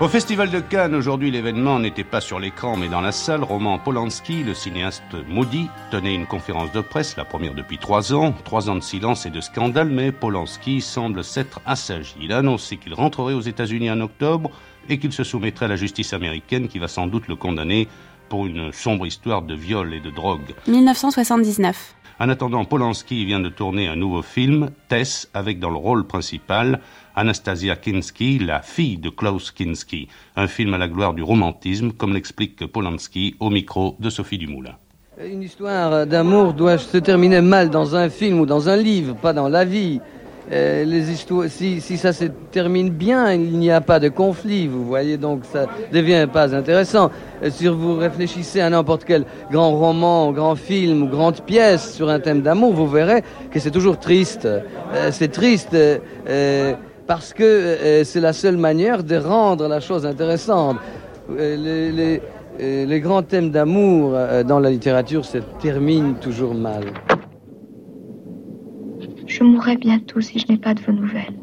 Au 0.05 0.09
Festival 0.09 0.51
de 0.51 0.61
Cannes, 0.61 0.95
aujourd'hui, 0.95 1.31
l'événement 1.31 1.79
n'était 1.79 2.05
pas 2.05 2.21
sur 2.21 2.39
l'écran, 2.39 2.77
mais 2.77 2.91
dans 2.91 3.01
la 3.01 3.11
salle. 3.11 3.43
Roman 3.43 3.79
Polanski, 3.79 4.45
le 4.45 4.53
cinéaste 4.53 5.15
maudit, 5.27 5.71
tenait 5.91 6.15
une 6.15 6.27
conférence 6.27 6.71
de 6.73 6.83
presse, 6.83 7.17
la 7.17 7.25
première 7.25 7.55
depuis 7.55 7.79
trois 7.79 8.13
ans. 8.13 8.35
Trois 8.45 8.69
ans 8.69 8.75
de 8.75 8.83
silence 8.83 9.25
et 9.25 9.31
de 9.31 9.41
scandale, 9.41 9.89
mais 9.89 10.13
Polanski 10.13 10.83
semble 10.83 11.25
s'être 11.25 11.63
assagi. 11.65 12.17
Il 12.21 12.35
a 12.35 12.39
annoncé 12.41 12.77
qu'il 12.77 12.93
rentrerait 12.93 13.33
aux 13.33 13.41
États-Unis 13.41 13.91
en 13.91 14.01
octobre 14.03 14.51
et 14.91 14.99
qu'il 14.99 15.11
se 15.11 15.25
soumettrait 15.25 15.65
à 15.65 15.71
la 15.71 15.77
justice 15.77 16.13
américaine 16.13 16.69
qui 16.69 16.79
va 16.79 16.89
sans 16.89 17.07
doute 17.07 17.27
le 17.27 17.37
condamner 17.37 17.89
pour 18.29 18.45
une 18.45 18.73
sombre 18.73 19.07
histoire 19.07 19.41
de 19.41 19.55
viol 19.55 19.95
et 19.95 20.01
de 20.01 20.11
drogue. 20.11 20.55
1979. 20.69 21.95
En 22.21 22.29
attendant, 22.29 22.65
Polanski 22.65 23.25
vient 23.25 23.41
de 23.41 23.49
tourner 23.49 23.89
un 23.89 23.97
nouveau 23.97 24.23
film, 24.23 24.71
Tess, 24.89 25.29
avec 25.35 25.59
dans 25.59 25.71
le 25.71 25.77
rôle 25.77 26.07
principal 26.07 26.81
Anastasia 27.17 27.75
Kinski, 27.75 28.39
la 28.39 28.63
fille 28.63 28.99
de 28.99 29.11
Klaus 29.11 29.51
Kinski, 29.51 30.07
un 30.37 30.47
film 30.47 30.75
à 30.75 30.79
la 30.79 30.87
gloire 30.87 31.15
du 31.15 31.25
romantisme, 31.25 31.91
comme 31.91 32.15
l'explique 32.15 32.67
Polanski 32.67 33.35
au 33.41 33.51
micro 33.51 33.97
de 33.99 34.11
Sophie 34.11 34.39
Dumoulin. 34.39 34.77
Une 35.25 35.43
histoire 35.43 36.07
d'amour 36.07 36.55
doit 36.55 36.79
se 36.79 36.99
terminer 36.99 37.41
mal 37.41 37.69
dans 37.69 37.97
un 37.97 38.09
film 38.09 38.39
ou 38.39 38.47
dans 38.47 38.69
un 38.69 38.77
livre, 38.77 39.17
pas 39.17 39.33
dans 39.33 39.49
la 39.49 39.65
vie. 39.65 40.01
Euh, 40.53 40.85
les 40.85 41.11
histoires, 41.11 41.47
si, 41.49 41.81
si, 41.81 41.97
ça 41.97 42.13
se 42.13 42.27
termine 42.51 42.91
bien, 42.91 43.33
il 43.33 43.59
n'y 43.59 43.71
a 43.71 43.81
pas 43.81 43.99
de 43.99 44.11
conflit, 44.11 44.67
vous 44.67 44.85
voyez, 44.85 45.17
donc 45.17 45.41
ça 45.51 45.67
devient 45.91 46.27
pas 46.31 46.55
intéressant. 46.55 47.11
Euh, 47.43 47.49
si 47.51 47.67
vous 47.67 47.97
réfléchissez 47.97 48.61
à 48.61 48.69
n'importe 48.69 49.05
quel 49.05 49.25
grand 49.51 49.73
roman, 49.73 50.33
grand 50.33 50.55
film 50.55 51.09
grande 51.09 51.41
pièce 51.41 51.95
sur 51.95 52.11
un 52.11 52.21
thème 52.21 52.43
d'amour, 52.43 52.75
vous 52.75 52.87
verrez 52.87 53.23
que 53.51 53.59
c'est 53.59 53.71
toujours 53.71 53.99
triste. 53.99 54.45
Euh, 54.45 55.09
c'est 55.13 55.33
triste 55.33 55.77
parce 57.07 57.33
que 57.33 58.03
c'est 58.05 58.21
la 58.21 58.33
seule 58.33 58.57
manière 58.57 59.03
de 59.03 59.17
rendre 59.17 59.69
la 59.69 59.81
chose 59.81 60.07
intéressante. 60.07 60.77
les, 61.39 61.91
les, 61.93 62.21
les 62.87 63.01
grands 63.01 63.23
thèmes 63.23 63.51
d'amour 63.51 64.15
dans 64.47 64.59
la 64.59 64.71
littérature 64.71 65.25
se 65.25 65.39
terminent 65.61 66.15
toujours 66.15 66.55
mal. 66.55 66.85
Je 69.27 69.43
mourrai 69.43 69.77
bientôt 69.77 70.21
si 70.21 70.39
je 70.39 70.47
n'ai 70.49 70.59
pas 70.59 70.75
de 70.75 70.81
vos 70.83 70.93
nouvelles. 70.93 71.39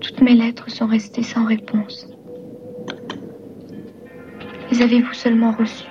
Toutes 0.00 0.20
mes 0.20 0.34
lettres 0.34 0.70
sont 0.70 0.86
restées 0.86 1.22
sans 1.22 1.44
réponse. 1.44 2.08
Les 4.70 4.80
avez-vous 4.80 5.12
seulement 5.12 5.52
reçues? 5.52 5.88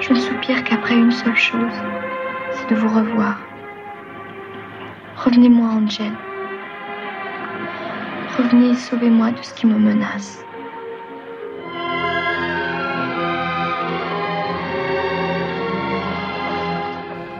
Je 0.00 0.12
ne 0.12 0.18
soupire 0.18 0.62
qu'après 0.64 0.96
une 0.96 1.12
seule 1.12 1.36
chose, 1.36 1.72
c'est 2.52 2.70
de 2.70 2.74
vous 2.74 2.88
revoir. 2.88 3.40
Revenez-moi, 5.16 5.68
Angel. 5.68 6.12
Revenez 8.36 8.70
et 8.70 8.74
sauvez-moi 8.74 9.30
de 9.30 9.42
ce 9.42 9.54
qui 9.54 9.66
me 9.66 9.78
menace. 9.78 10.44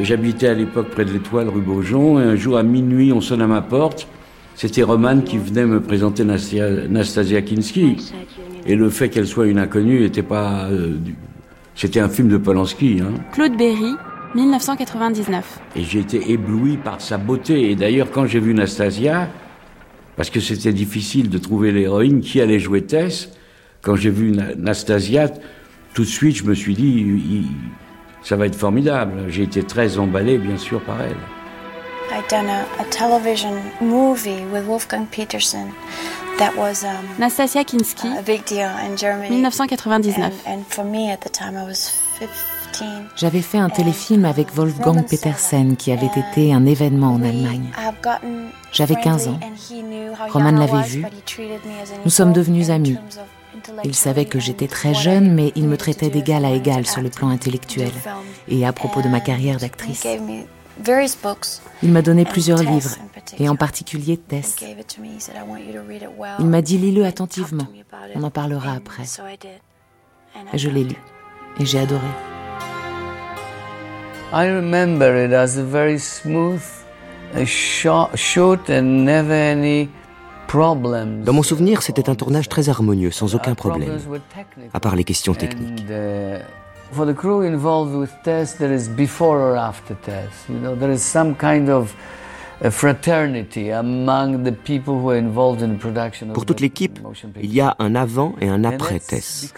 J'habitais 0.03 0.49
à 0.49 0.55
l'époque 0.55 0.91
près 0.91 1.05
de 1.05 1.13
l'Étoile, 1.13 1.49
rue 1.49 1.61
Beaujon, 1.61 2.19
et 2.19 2.25
un 2.25 2.35
jour 2.35 2.59
à 2.59 2.65
minuit, 2.65 3.13
on 3.13 3.21
sonne 3.21 3.41
à 3.41 3.47
ma 3.47 3.63
porte. 3.63 4.09
C'était 4.57 4.83
Roman 4.83 5.21
qui 5.21 5.39
venait 5.39 5.65
me 5.65 5.81
présenter 5.81 6.25
Nastasia 6.25 7.41
Kinski. 7.43 8.13
Et 8.67 8.75
le 8.75 8.91
fait 8.91 9.11
qu'elle 9.11 9.29
soit 9.29 9.47
une 9.47 9.59
inconnue 9.59 10.01
n'était 10.01 10.25
pas. 10.25 10.67
Euh, 10.71 10.99
c'était 11.77 12.01
un 12.01 12.09
film 12.09 12.29
de 12.29 12.37
Polanski. 12.37 13.01
Hein. 13.01 13.15
Claude 13.33 13.57
Berry, 13.57 13.95
1999. 14.35 15.61
Et 15.77 15.83
j'ai 15.83 16.01
été 16.01 16.33
ébloui 16.33 16.79
par 16.79 17.01
sa 17.01 17.17
beauté. 17.17 17.71
Et 17.71 17.77
d'ailleurs, 17.77 18.11
quand 18.11 18.27
j'ai 18.27 18.41
vu 18.41 18.55
Nastasia, 18.55 19.29
parce 20.17 20.31
que 20.31 20.41
c'était 20.41 20.73
difficile 20.73 21.31
de 21.31 21.39
trouver 21.39 21.71
l'héroïne 21.71 22.21
qui 22.21 22.41
allait 22.41 22.59
jouer 22.59 22.83
Tess, 22.83 23.31
quand 23.81 23.95
j'ai 23.95 24.11
vu 24.11 24.33
Nastasia, 24.59 25.31
tout 25.95 26.03
de 26.03 26.09
suite, 26.09 26.37
je 26.37 26.45
me 26.45 26.55
suis 26.55 26.75
dit, 26.75 27.47
ça 28.23 28.37
va 28.37 28.47
être 28.47 28.57
formidable. 28.57 29.25
J'ai 29.29 29.43
été 29.43 29.63
très 29.63 29.99
emballé, 29.99 30.39
bien 30.39 30.57
sûr, 30.57 30.81
par 30.83 31.01
elle. 31.03 31.17
I'd 32.13 32.29
done 32.29 32.49
a, 32.49 32.65
a 32.79 32.85
television 32.91 33.55
movie 33.81 34.45
with 34.53 34.67
Wolfgang 34.67 35.07
Peterson 35.07 35.73
that 36.39 36.55
was 36.57 36.85
um, 36.85 37.07
Nastasia 37.19 37.65
Kinski, 37.65 38.07
a 38.19 38.23
big 38.23 38.45
deal 38.45 38.69
in 38.69 38.97
Germany. 38.97 39.41
1999. 39.41 40.23
And, 40.23 40.33
and 40.47 40.67
for 40.67 40.85
me 40.85 41.11
at 41.11 41.23
the 41.23 41.31
time 41.31 41.57
I 41.57 41.65
was 41.65 41.91
15. 42.19 42.29
J'avais 43.17 43.43
fait 43.43 43.59
un 43.59 43.69
téléfilm 43.69 44.25
avec 44.25 44.55
Wolfgang 44.55 45.05
Petersen 45.07 45.77
qui 45.77 45.93
avait 45.93 46.07
été 46.07 46.55
un 46.55 46.65
événement 46.65 47.15
en 47.15 47.23
Allemagne. 47.23 47.71
J'avais 48.73 48.97
15 48.97 49.29
ans. 49.29 49.41
Roman 50.31 50.53
l'avait 50.53 50.83
vu. 50.89 51.05
Nous 52.05 52.11
sommes 52.11 52.33
devenus 52.33 52.71
amis. 52.71 52.97
Il 53.85 53.95
savait 53.95 54.25
que 54.25 54.41
j'étais 54.41 54.69
très 54.69 54.95
jeune, 54.95 55.35
mais 55.35 55.53
il 55.57 55.69
me 55.69 55.77
traitait 55.77 56.11
d'égal 56.11 56.45
à 56.45 56.51
égal 56.51 56.87
sur 56.87 57.03
le 57.03 57.11
plan 57.11 57.29
intellectuel 57.29 57.91
et 58.49 58.67
à 58.67 58.73
propos 58.73 59.03
de 59.03 59.09
ma 59.09 59.21
carrière 59.21 59.59
d'actrice. 59.59 60.07
Il 61.83 61.93
m'a 61.93 62.03
donné 62.03 62.25
plusieurs 62.25 62.63
livres, 62.63 62.97
et 63.39 63.49
en 63.49 63.57
particulier 63.57 64.17
Tess. 64.17 64.57
Il 66.39 66.47
m'a 66.47 66.63
dit 66.63 66.79
lis-le 66.79 67.05
attentivement, 67.05 67.67
on 68.15 68.23
en 68.23 68.31
parlera 68.31 68.73
après. 68.73 69.05
Je 70.55 70.69
l'ai 70.69 70.85
lu, 70.85 70.97
et 71.61 71.67
j'ai 71.67 71.79
adoré. 71.79 72.09
I 74.35 74.47
remember 74.47 75.27
it 75.27 75.35
as 75.35 75.59
a 75.59 75.63
very 75.63 75.99
smooth, 75.99 76.63
short 77.45 78.71
and 78.71 79.05
never 79.05 79.35
any 79.35 79.91
dans 80.55 81.33
mon 81.33 81.43
souvenir, 81.43 81.83
c'était 81.83 82.09
un 82.09 82.15
tournage 82.15 82.49
très 82.49 82.69
harmonieux, 82.69 83.11
sans 83.11 83.35
aucun 83.35 83.55
problème, 83.55 83.99
à 84.75 84.81
part 84.81 84.97
les 84.97 85.05
questions 85.05 85.35
techniques. 85.35 85.85
For 86.93 87.07
the 87.07 87.15
crew 87.15 87.43
involved 87.43 87.95
with 87.95 88.11
Tess, 88.23 88.59
there 88.59 88.71
is 88.71 88.91
before 88.91 89.39
or 89.39 89.57
after 89.57 89.95
Tess. 90.03 90.29
You 90.51 90.59
know, 90.59 90.77
there 90.77 90.93
is 90.93 90.99
some 90.99 91.35
kind 91.35 91.71
of 91.71 91.95
fraternity 92.71 93.71
among 93.71 94.45
the 94.45 94.53
people 94.53 95.01
who 95.01 95.09
are 95.09 95.19
involved 95.19 95.63
in 95.63 95.77
production. 95.79 96.29
Pour 96.35 96.45
toute 96.45 96.61
l'équipe, 96.61 96.99
il 97.43 97.51
y 97.51 97.63
a 97.63 97.77
un 97.79 97.95
avant 97.95 98.35
et 98.43 98.49
un 98.49 98.63
après 98.65 98.99
Tess. 99.01 99.55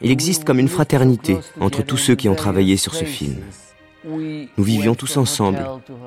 Il 0.00 0.10
existe 0.10 0.44
comme 0.44 0.58
une 0.58 0.68
fraternité 0.68 1.36
entre 1.60 1.82
tous 1.82 1.98
ceux 1.98 2.14
qui 2.14 2.30
ont 2.30 2.34
travaillé 2.34 2.78
sur 2.78 2.94
ce 2.94 3.04
film. 3.04 3.36
Nous 4.04 4.64
vivions 4.64 4.94
tous 4.94 5.16
ensemble. 5.16 5.64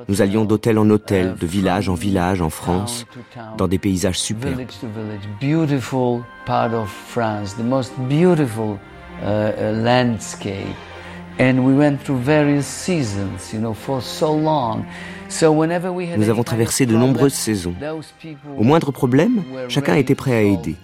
Nous 0.07 0.21
allions 0.21 0.45
d'hôtel 0.45 0.77
en 0.77 0.89
hôtel, 0.89 1.35
de 1.39 1.47
village 1.47 1.89
en 1.89 1.93
village 1.93 2.41
en 2.41 2.49
France, 2.49 3.05
dans 3.57 3.67
des 3.67 3.77
paysages 3.79 4.19
superbes. 4.19 4.61
Nous 16.17 16.29
avons 16.29 16.43
traversé 16.43 16.85
de 16.85 16.95
nombreuses 16.95 17.33
saisons. 17.33 17.75
Au 18.57 18.63
moindre 18.63 18.91
problème, 18.91 19.43
chacun 19.69 19.95
était 19.95 20.15
prêt 20.15 20.33
à 20.33 20.41
aider. 20.41 20.75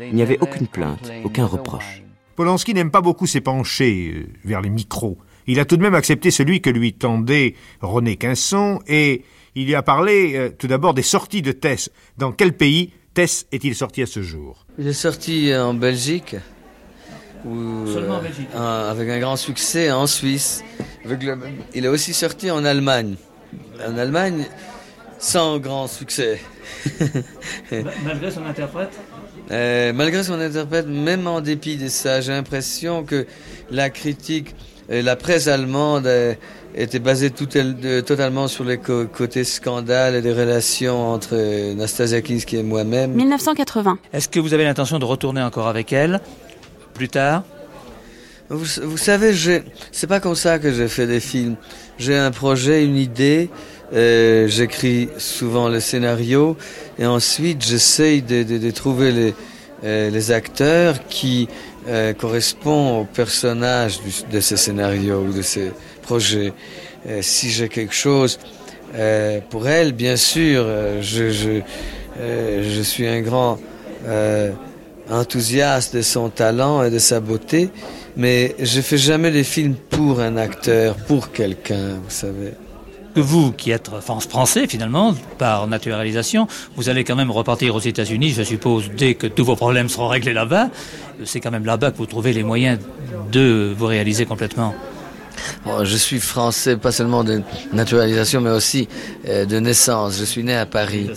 Il 0.00 0.14
n'y 0.14 0.22
avait 0.22 0.38
aucune 0.40 0.66
plainte, 0.66 1.10
aucun 1.24 1.46
reproche. 1.46 2.02
Polanski 2.36 2.74
n'aime 2.74 2.90
pas 2.90 3.00
beaucoup 3.00 3.26
s'épancher 3.28 4.12
euh, 4.12 4.26
vers 4.44 4.60
les 4.60 4.70
micros. 4.70 5.18
Il 5.46 5.60
a 5.60 5.64
tout 5.64 5.76
de 5.76 5.82
même 5.82 5.94
accepté 5.94 6.30
celui 6.30 6.60
que 6.60 6.70
lui 6.70 6.92
tendait 6.92 7.54
René 7.80 8.16
Quinson 8.16 8.80
et 8.86 9.22
il 9.54 9.68
y 9.68 9.74
a 9.74 9.82
parlé 9.82 10.36
euh, 10.36 10.50
tout 10.56 10.66
d'abord 10.66 10.94
des 10.94 11.02
sorties 11.02 11.42
de 11.42 11.52
Tess. 11.52 11.90
Dans 12.18 12.32
quel 12.32 12.54
pays 12.56 12.92
Tess 13.14 13.46
est-il 13.52 13.74
sorti 13.74 14.02
à 14.02 14.06
ce 14.06 14.22
jour? 14.22 14.66
Il 14.78 14.86
est 14.88 14.92
sorti 14.92 15.54
en 15.54 15.74
Belgique. 15.74 16.36
Seulement 17.44 18.16
en 18.16 18.22
Belgique 18.22 18.48
euh, 18.54 18.90
Avec 18.90 19.08
un 19.10 19.18
grand 19.20 19.36
succès 19.36 19.90
en 19.92 20.06
Suisse. 20.06 20.64
il 21.74 21.84
est 21.84 21.88
aussi 21.88 22.14
sorti 22.14 22.50
en 22.50 22.64
Allemagne. 22.64 23.16
En 23.86 23.96
Allemagne, 23.98 24.46
sans 25.18 25.58
grand 25.58 25.86
succès. 25.86 26.40
malgré 28.04 28.30
son 28.30 28.44
interprète 28.46 28.98
Malgré 29.50 30.22
son 30.22 30.40
interprète, 30.40 30.86
même 30.86 31.26
en 31.26 31.40
dépit 31.40 31.76
de 31.76 31.88
ça, 31.88 32.20
j'ai 32.20 32.32
l'impression 32.32 33.04
que 33.04 33.26
la 33.70 33.90
critique 33.90 34.54
la 34.88 35.16
presse 35.16 35.48
allemande 35.48 36.06
était 36.74 36.98
basée 36.98 37.30
tout, 37.30 37.46
totalement 37.46 38.48
sur 38.48 38.64
les 38.64 38.78
côtés 38.78 39.44
scandales 39.44 40.14
et 40.16 40.22
des 40.22 40.32
relations 40.32 41.12
entre 41.12 41.72
Nastasia 41.74 42.20
Kinski 42.20 42.56
et 42.56 42.62
moi-même. 42.62 43.12
1980. 43.12 43.98
Est-ce 44.12 44.28
que 44.28 44.40
vous 44.40 44.52
avez 44.54 44.64
l'intention 44.64 44.98
de 44.98 45.04
retourner 45.04 45.42
encore 45.42 45.68
avec 45.68 45.92
elle 45.92 46.20
plus 46.92 47.08
tard? 47.08 47.44
Vous, 48.50 48.66
vous 48.82 48.98
savez, 48.98 49.32
c'est 49.90 50.06
pas 50.06 50.20
comme 50.20 50.34
ça 50.34 50.58
que 50.58 50.70
je 50.70 50.86
fais 50.86 51.06
des 51.06 51.20
films. 51.20 51.56
J'ai 51.98 52.18
un 52.18 52.30
projet, 52.30 52.84
une 52.84 52.96
idée, 52.96 53.48
euh, 53.94 54.48
j'écris 54.48 55.08
souvent 55.18 55.68
le 55.68 55.80
scénario 55.80 56.56
et 56.98 57.06
ensuite 57.06 57.64
j'essaye 57.64 58.22
de, 58.22 58.70
trouver 58.70 59.12
les, 59.12 59.34
euh, 59.84 60.08
les 60.08 60.32
acteurs 60.32 61.06
qui 61.08 61.46
euh, 61.88 62.14
correspond 62.14 63.00
au 63.00 63.04
personnage 63.04 64.00
de 64.32 64.40
ce 64.40 64.56
scénario 64.56 65.20
ou 65.20 65.32
de 65.32 65.42
ce 65.42 65.70
projet. 66.00 66.54
Euh, 67.06 67.20
si 67.20 67.50
j'ai 67.50 67.68
quelque 67.68 67.94
chose 67.94 68.38
pour 69.50 69.66
elle, 69.66 69.90
bien 69.90 70.14
sûr, 70.14 70.64
je, 71.00 71.60
suis 72.82 73.08
un 73.08 73.20
grand 73.22 73.58
enthousiaste 75.10 75.96
de 75.96 76.02
son 76.02 76.28
talent 76.28 76.84
et 76.84 76.90
de 76.90 77.00
sa 77.00 77.18
beauté, 77.18 77.70
mais 78.16 78.54
je 78.60 78.80
fais 78.80 78.98
jamais 78.98 79.32
des 79.32 79.42
films 79.42 79.74
pour 79.74 80.20
un 80.20 80.36
acteur, 80.36 80.94
pour 80.94 81.32
quelqu'un, 81.32 81.94
vous 82.04 82.10
savez 82.10 82.52
que 83.14 83.20
vous, 83.20 83.52
qui 83.52 83.70
êtes 83.70 83.90
français 84.00 84.66
finalement, 84.66 85.14
par 85.38 85.66
naturalisation, 85.66 86.46
vous 86.76 86.88
allez 86.88 87.04
quand 87.04 87.16
même 87.16 87.30
repartir 87.30 87.74
aux 87.74 87.80
États-Unis, 87.80 88.30
je 88.30 88.42
suppose, 88.42 88.90
dès 88.96 89.14
que 89.14 89.26
tous 89.26 89.44
vos 89.44 89.56
problèmes 89.56 89.88
seront 89.88 90.08
réglés 90.08 90.32
là-bas. 90.32 90.68
C'est 91.24 91.40
quand 91.40 91.50
même 91.50 91.64
là-bas 91.64 91.92
que 91.92 91.96
vous 91.98 92.06
trouvez 92.06 92.32
les 92.32 92.42
moyens 92.42 92.78
de 93.30 93.72
vous 93.76 93.86
réaliser 93.86 94.26
complètement. 94.26 94.74
je 95.82 95.96
suis 95.96 96.20
français, 96.20 96.76
pas 96.76 96.92
seulement 96.92 97.24
de 97.24 97.42
naturalisation, 97.72 98.40
mais 98.40 98.50
aussi 98.50 98.88
euh, 99.28 99.44
de 99.44 99.58
naissance. 99.58 100.18
Je 100.18 100.24
suis 100.24 100.42
né 100.42 100.54
à 100.54 100.66
Paris. 100.66 101.10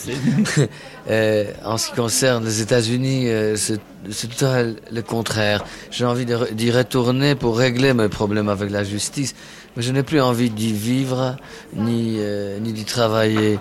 euh, 1.09 1.45
en 1.65 1.77
ce 1.77 1.89
qui 1.89 1.95
concerne 1.95 2.45
les 2.45 2.61
États-Unis, 2.61 3.27
euh, 3.27 3.55
c'est 3.55 3.79
tout 4.27 4.45
le 4.91 5.01
contraire. 5.01 5.65
J'ai 5.91 6.05
envie 6.05 6.25
d'y 6.25 6.71
retourner 6.71 7.35
pour 7.35 7.57
régler 7.57 7.93
mes 7.93 8.09
problèmes 8.09 8.49
avec 8.49 8.69
la 8.69 8.83
justice. 8.83 9.35
Je 9.79 9.91
n'ai 9.91 10.01
plus 10.01 10.19
envie 10.19 10.49
d'y 10.49 10.73
vivre 10.73 11.35
ni, 11.75 12.15
euh, 12.17 12.57
ni 12.59 12.73
d'y 12.73 12.83
travailler. 12.83 13.59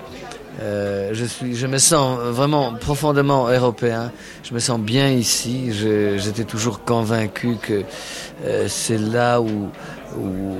Euh, 0.62 1.10
je, 1.12 1.26
suis, 1.26 1.54
je 1.54 1.66
me 1.66 1.76
sens 1.76 2.18
vraiment 2.18 2.72
profondément 2.72 3.48
européen. 3.48 4.10
Je 4.42 4.54
me 4.54 4.58
sens 4.58 4.80
bien 4.80 5.10
ici. 5.10 5.72
J'étais 5.72 6.44
toujours 6.44 6.84
convaincu 6.84 7.56
que 7.60 7.82
euh, 8.46 8.66
c'est 8.66 8.96
là 8.96 9.42
où, 9.42 9.68
où, 10.18 10.56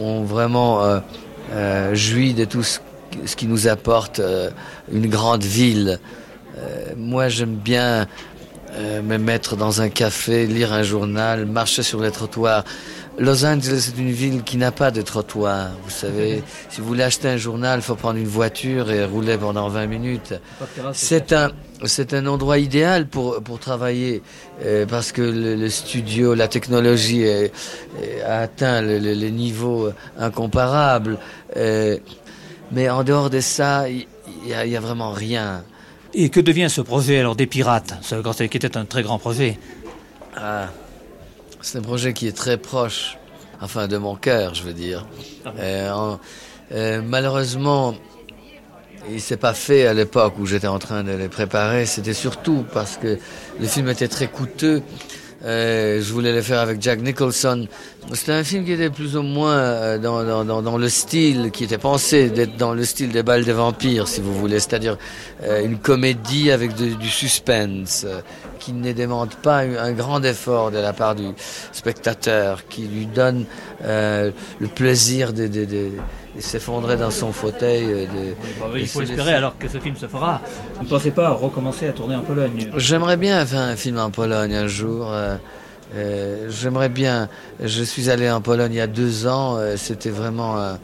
on 0.00 0.22
vraiment 0.22 1.02
jouit 1.92 2.32
de 2.32 2.46
tout 2.46 2.62
ce, 2.62 2.78
qui 3.36 3.46
nous 3.46 3.68
apporte 3.68 4.22
une 4.90 5.08
grande 5.08 5.44
ville. 5.44 5.98
moi, 6.96 7.28
j'aime 7.28 7.56
bien 7.56 8.06
me 8.78 9.16
mettre 9.16 9.56
dans 9.56 9.80
un 9.80 9.88
café, 9.88 10.46
lire 10.46 10.72
un 10.74 10.82
journal, 10.82 11.46
marcher 11.46 11.82
sur 11.82 12.00
les 12.00 12.10
trottoirs 12.10 12.64
Los 13.18 13.46
Angeles 13.46 13.90
est 13.94 13.98
une 13.98 14.10
ville 14.10 14.42
qui 14.42 14.58
n'a 14.58 14.72
pas 14.72 14.90
de 14.90 15.00
trottoir. 15.00 15.70
Vous 15.82 15.90
savez, 15.90 16.42
si 16.68 16.80
vous 16.80 16.86
voulez 16.86 17.02
acheter 17.02 17.28
un 17.28 17.36
journal, 17.38 17.78
il 17.78 17.82
faut 17.82 17.94
prendre 17.94 18.18
une 18.18 18.26
voiture 18.26 18.90
et 18.90 19.04
rouler 19.04 19.38
pendant 19.38 19.68
20 19.68 19.86
minutes. 19.86 20.34
C'est 20.92 21.32
un, 21.32 21.50
c'est 21.84 22.12
un 22.12 22.26
endroit 22.26 22.58
idéal 22.58 23.06
pour, 23.06 23.42
pour 23.42 23.58
travailler 23.58 24.22
euh, 24.64 24.84
parce 24.86 25.12
que 25.12 25.22
le, 25.22 25.68
studio, 25.70 26.34
la 26.34 26.48
technologie 26.48 27.24
a 28.24 28.40
atteint 28.40 28.82
les 28.82 29.30
niveaux 29.30 29.90
incomparables. 30.18 31.18
Euh, 31.56 31.96
mais 32.72 32.90
en 32.90 33.04
dehors 33.04 33.30
de 33.30 33.40
ça, 33.40 33.88
il 33.88 34.06
n'y 34.44 34.76
a, 34.76 34.80
vraiment 34.80 35.12
rien. 35.12 35.62
Et 36.12 36.28
que 36.28 36.40
devient 36.40 36.68
ce 36.68 36.80
projet 36.80 37.18
alors 37.18 37.36
des 37.36 37.46
pirates, 37.46 37.94
ce, 38.02 38.44
qui 38.44 38.56
était 38.56 38.76
un 38.76 38.84
très 38.84 39.02
grand 39.02 39.18
projet? 39.18 39.58
Ah. 40.36 40.68
C'est 41.66 41.78
un 41.78 41.82
projet 41.82 42.12
qui 42.12 42.28
est 42.28 42.36
très 42.36 42.58
proche, 42.58 43.18
enfin 43.60 43.88
de 43.88 43.96
mon 43.96 44.14
cœur, 44.14 44.54
je 44.54 44.62
veux 44.62 44.72
dire. 44.72 45.04
Ah 45.44 45.50
euh, 45.58 46.16
euh, 46.70 47.02
malheureusement, 47.04 47.96
il 49.10 49.20
s'est 49.20 49.36
pas 49.36 49.52
fait 49.52 49.84
à 49.84 49.92
l'époque 49.92 50.34
où 50.38 50.46
j'étais 50.46 50.68
en 50.68 50.78
train 50.78 51.02
de 51.02 51.10
les 51.10 51.28
préparer. 51.28 51.84
C'était 51.84 52.14
surtout 52.14 52.64
parce 52.72 52.98
que 52.98 53.18
le 53.58 53.66
film 53.66 53.88
était 53.88 54.06
très 54.06 54.28
coûteux 54.28 54.80
euh, 55.44 56.00
je 56.00 56.12
voulais 56.12 56.32
le 56.32 56.40
faire 56.40 56.60
avec 56.60 56.80
Jack 56.80 57.00
Nicholson. 57.02 57.68
C'était 58.14 58.32
un 58.32 58.42
film 58.42 58.64
qui 58.64 58.72
était 58.72 58.88
plus 58.88 59.16
ou 59.16 59.22
moins 59.22 59.98
dans, 59.98 60.78
le 60.78 60.88
style, 60.88 61.50
qui 61.52 61.64
était 61.64 61.78
pensé 61.78 62.30
d'être 62.30 62.56
dans 62.56 62.72
le 62.72 62.84
style 62.84 63.10
des 63.10 63.22
balles 63.22 63.44
des 63.44 63.52
vampires, 63.52 64.08
si 64.08 64.20
vous 64.20 64.34
voulez. 64.34 64.60
C'est-à-dire 64.60 64.96
une 65.62 65.78
comédie 65.78 66.50
avec 66.50 66.74
du 66.74 67.08
suspense, 67.08 68.06
qui 68.66 68.72
ne 68.72 68.92
demande 68.92 69.32
pas 69.36 69.58
un 69.58 69.92
grand 69.92 70.20
effort 70.24 70.72
de 70.72 70.78
la 70.78 70.92
part 70.92 71.14
du 71.14 71.28
spectateur, 71.70 72.66
qui 72.66 72.88
lui 72.88 73.06
donne 73.06 73.44
le 73.80 74.32
plaisir 74.74 75.32
de, 75.32 75.46
de, 75.46 75.64
de 75.64 75.90
s'effondrer 76.40 76.96
dans 76.96 77.12
son 77.12 77.30
fauteuil. 77.30 77.86
De, 77.86 78.76
il 78.76 78.88
faut 78.88 79.02
espérer 79.02 79.34
alors 79.34 79.56
que 79.56 79.68
ce 79.68 79.78
film 79.78 79.94
se 79.94 80.08
fera. 80.08 80.40
Vous 80.78 80.82
ne 80.82 80.88
pensez 80.88 81.12
pas 81.12 81.30
recommencer 81.30 81.86
à 81.86 81.92
tourner 81.92 82.16
en 82.16 82.22
Pologne? 82.22 82.72
J'aimerais 82.76 83.16
bien 83.16 83.46
faire 83.46 83.60
un 83.60 83.76
film 83.76 83.98
en 83.98 84.10
Pologne 84.10 84.56
un 84.56 84.66
jour. 84.66 85.12
Euh, 85.94 86.48
j'aimerais 86.48 86.88
bien. 86.88 87.28
Je 87.62 87.84
suis 87.84 88.10
allé 88.10 88.28
en 88.28 88.40
Pologne 88.40 88.72
il 88.72 88.78
y 88.78 88.80
a 88.80 88.88
deux 88.88 89.28
ans. 89.28 89.58
Euh, 89.58 89.76
c'était 89.76 90.10
vraiment 90.10 90.58
un, 90.58 90.78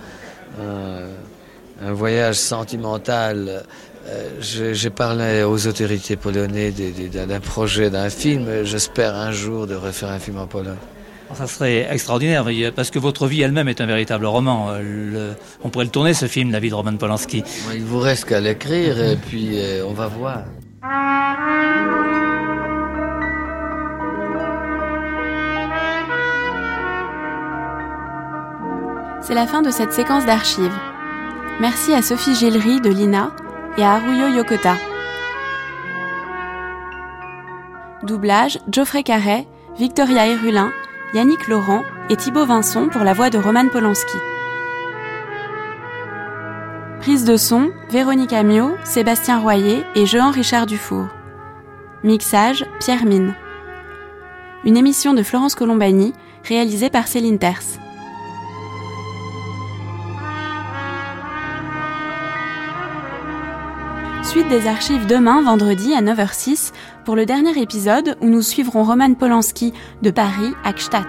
un, 1.85 1.93
voyage 1.93 2.37
sentimental. 2.37 3.65
Euh, 4.09 4.29
j'ai 4.41 4.91
parlé 4.91 5.45
aux 5.45 5.67
autorités 5.67 6.17
polonaises 6.17 6.75
d'un 6.75 7.41
projet, 7.41 7.91
d'un 7.91 8.11
film. 8.11 8.65
J'espère 8.65 9.15
un 9.15 9.33
jour 9.33 9.67
de 9.67 9.75
refaire 9.75 10.11
un 10.11 10.19
film 10.19 10.39
en 10.39 10.47
Pologne. 10.47 10.77
Ça 11.35 11.47
serait 11.47 11.89
extraordinaire, 11.91 12.45
parce 12.77 12.91
que 12.91 12.99
votre 12.99 13.27
vie 13.27 13.41
elle-même 13.41 13.69
est 13.69 13.81
un 13.81 13.87
véritable 13.87 14.27
roman. 14.27 14.75
on 15.65 15.69
pourrait 15.71 15.87
le 15.87 15.91
tourner, 15.91 16.13
ce 16.13 16.27
film, 16.27 16.51
La 16.51 16.61
vie 16.61 16.69
de 16.69 16.75
Roman 16.75 16.97
Polanski. 16.97 17.43
Il 17.75 17.85
vous 17.85 18.01
reste 18.01 18.27
qu'à 18.27 18.41
l'écrire, 18.41 19.03
et 19.03 19.17
puis 19.17 19.57
on 19.87 19.95
va 19.95 20.09
voir. 20.09 20.43
C'est 29.23 29.35
la 29.35 29.47
fin 29.47 29.63
de 29.63 29.71
cette 29.71 29.93
séquence 29.93 30.27
d'archives. 30.27 30.77
Merci 31.61 31.95
à 31.95 32.03
Sophie 32.03 32.35
Gillery 32.35 32.81
de 32.83 32.91
l'INA 32.91 33.33
et 33.79 33.85
Haruyo 33.85 34.29
Yokota. 34.29 34.77
Doublage 38.03 38.59
Geoffrey 38.71 39.03
Carret, 39.03 39.47
Victoria 39.79 40.27
Herulin, 40.27 40.73
Yannick 41.15 41.49
Laurent 41.49 41.83
et 42.11 42.17
Thibaut 42.17 42.47
Vincent 42.47 42.89
pour 42.89 43.03
la 43.03 43.13
voix 43.13 43.31
de 43.31 43.39
Roman 43.39 43.69
Polanski. 43.69 44.17
Prise 47.01 47.25
de 47.25 47.37
son 47.37 47.71
Véronique 47.91 48.33
Amiot, 48.33 48.77
Sébastien 48.85 49.41
Royer 49.41 49.85
et 49.95 50.07
Jean-Richard 50.07 50.67
Dufour. 50.67 51.07
Mixage 52.05 52.67
Pierre 52.81 53.05
Mine. 53.05 53.35
Une 54.65 54.77
émission 54.77 55.15
de 55.15 55.23
Florence 55.23 55.55
Colombani 55.55 56.13
réalisée 56.45 56.91
par 56.91 57.09
Céline 57.09 57.39
Terce. 57.39 57.79
Suite 64.33 64.49
des 64.49 64.67
archives 64.67 65.07
demain, 65.07 65.43
vendredi 65.43 65.93
à 65.93 66.01
9h06, 66.01 66.73
pour 67.05 67.17
le 67.17 67.27
dernier 67.27 67.61
épisode 67.61 68.17
où 68.23 68.31
nous 68.31 68.41
suivrons 68.41 68.83
Roman 68.83 69.13
Polanski 69.13 69.75
de 70.01 70.11
Paris 70.11 70.55
à 70.65 70.73
Gstaad. 70.73 71.05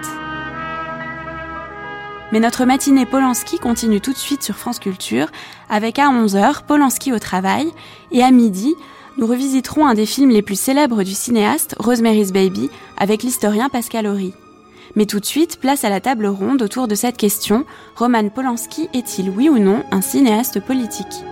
Mais 2.33 2.41
notre 2.41 2.65
matinée 2.65 3.05
Polanski 3.05 3.59
continue 3.59 4.01
tout 4.01 4.11
de 4.11 4.17
suite 4.17 4.43
sur 4.43 4.57
France 4.57 4.77
Culture 4.77 5.27
avec 5.69 5.99
à 5.99 6.09
11h 6.09 6.65
Polanski 6.67 7.13
au 7.13 7.19
travail 7.19 7.71
et 8.11 8.21
à 8.21 8.29
midi, 8.29 8.75
nous 9.17 9.25
revisiterons 9.25 9.87
un 9.87 9.93
des 9.93 10.05
films 10.05 10.31
les 10.31 10.41
plus 10.41 10.59
célèbres 10.59 11.03
du 11.03 11.13
cinéaste, 11.13 11.77
Rosemary's 11.79 12.33
Baby, 12.33 12.69
avec 12.97 13.23
l'historien 13.23 13.69
Pascal 13.69 14.05
Horry. 14.05 14.33
Mais 14.97 15.05
tout 15.05 15.21
de 15.21 15.25
suite, 15.25 15.61
place 15.61 15.85
à 15.85 15.89
la 15.89 16.01
table 16.01 16.25
ronde 16.25 16.61
autour 16.61 16.89
de 16.89 16.95
cette 16.95 17.15
question 17.15 17.63
Roman 17.95 18.27
Polanski 18.27 18.89
est-il 18.93 19.29
oui 19.29 19.47
ou 19.47 19.59
non 19.59 19.81
un 19.91 20.01
cinéaste 20.01 20.59
politique? 20.59 21.23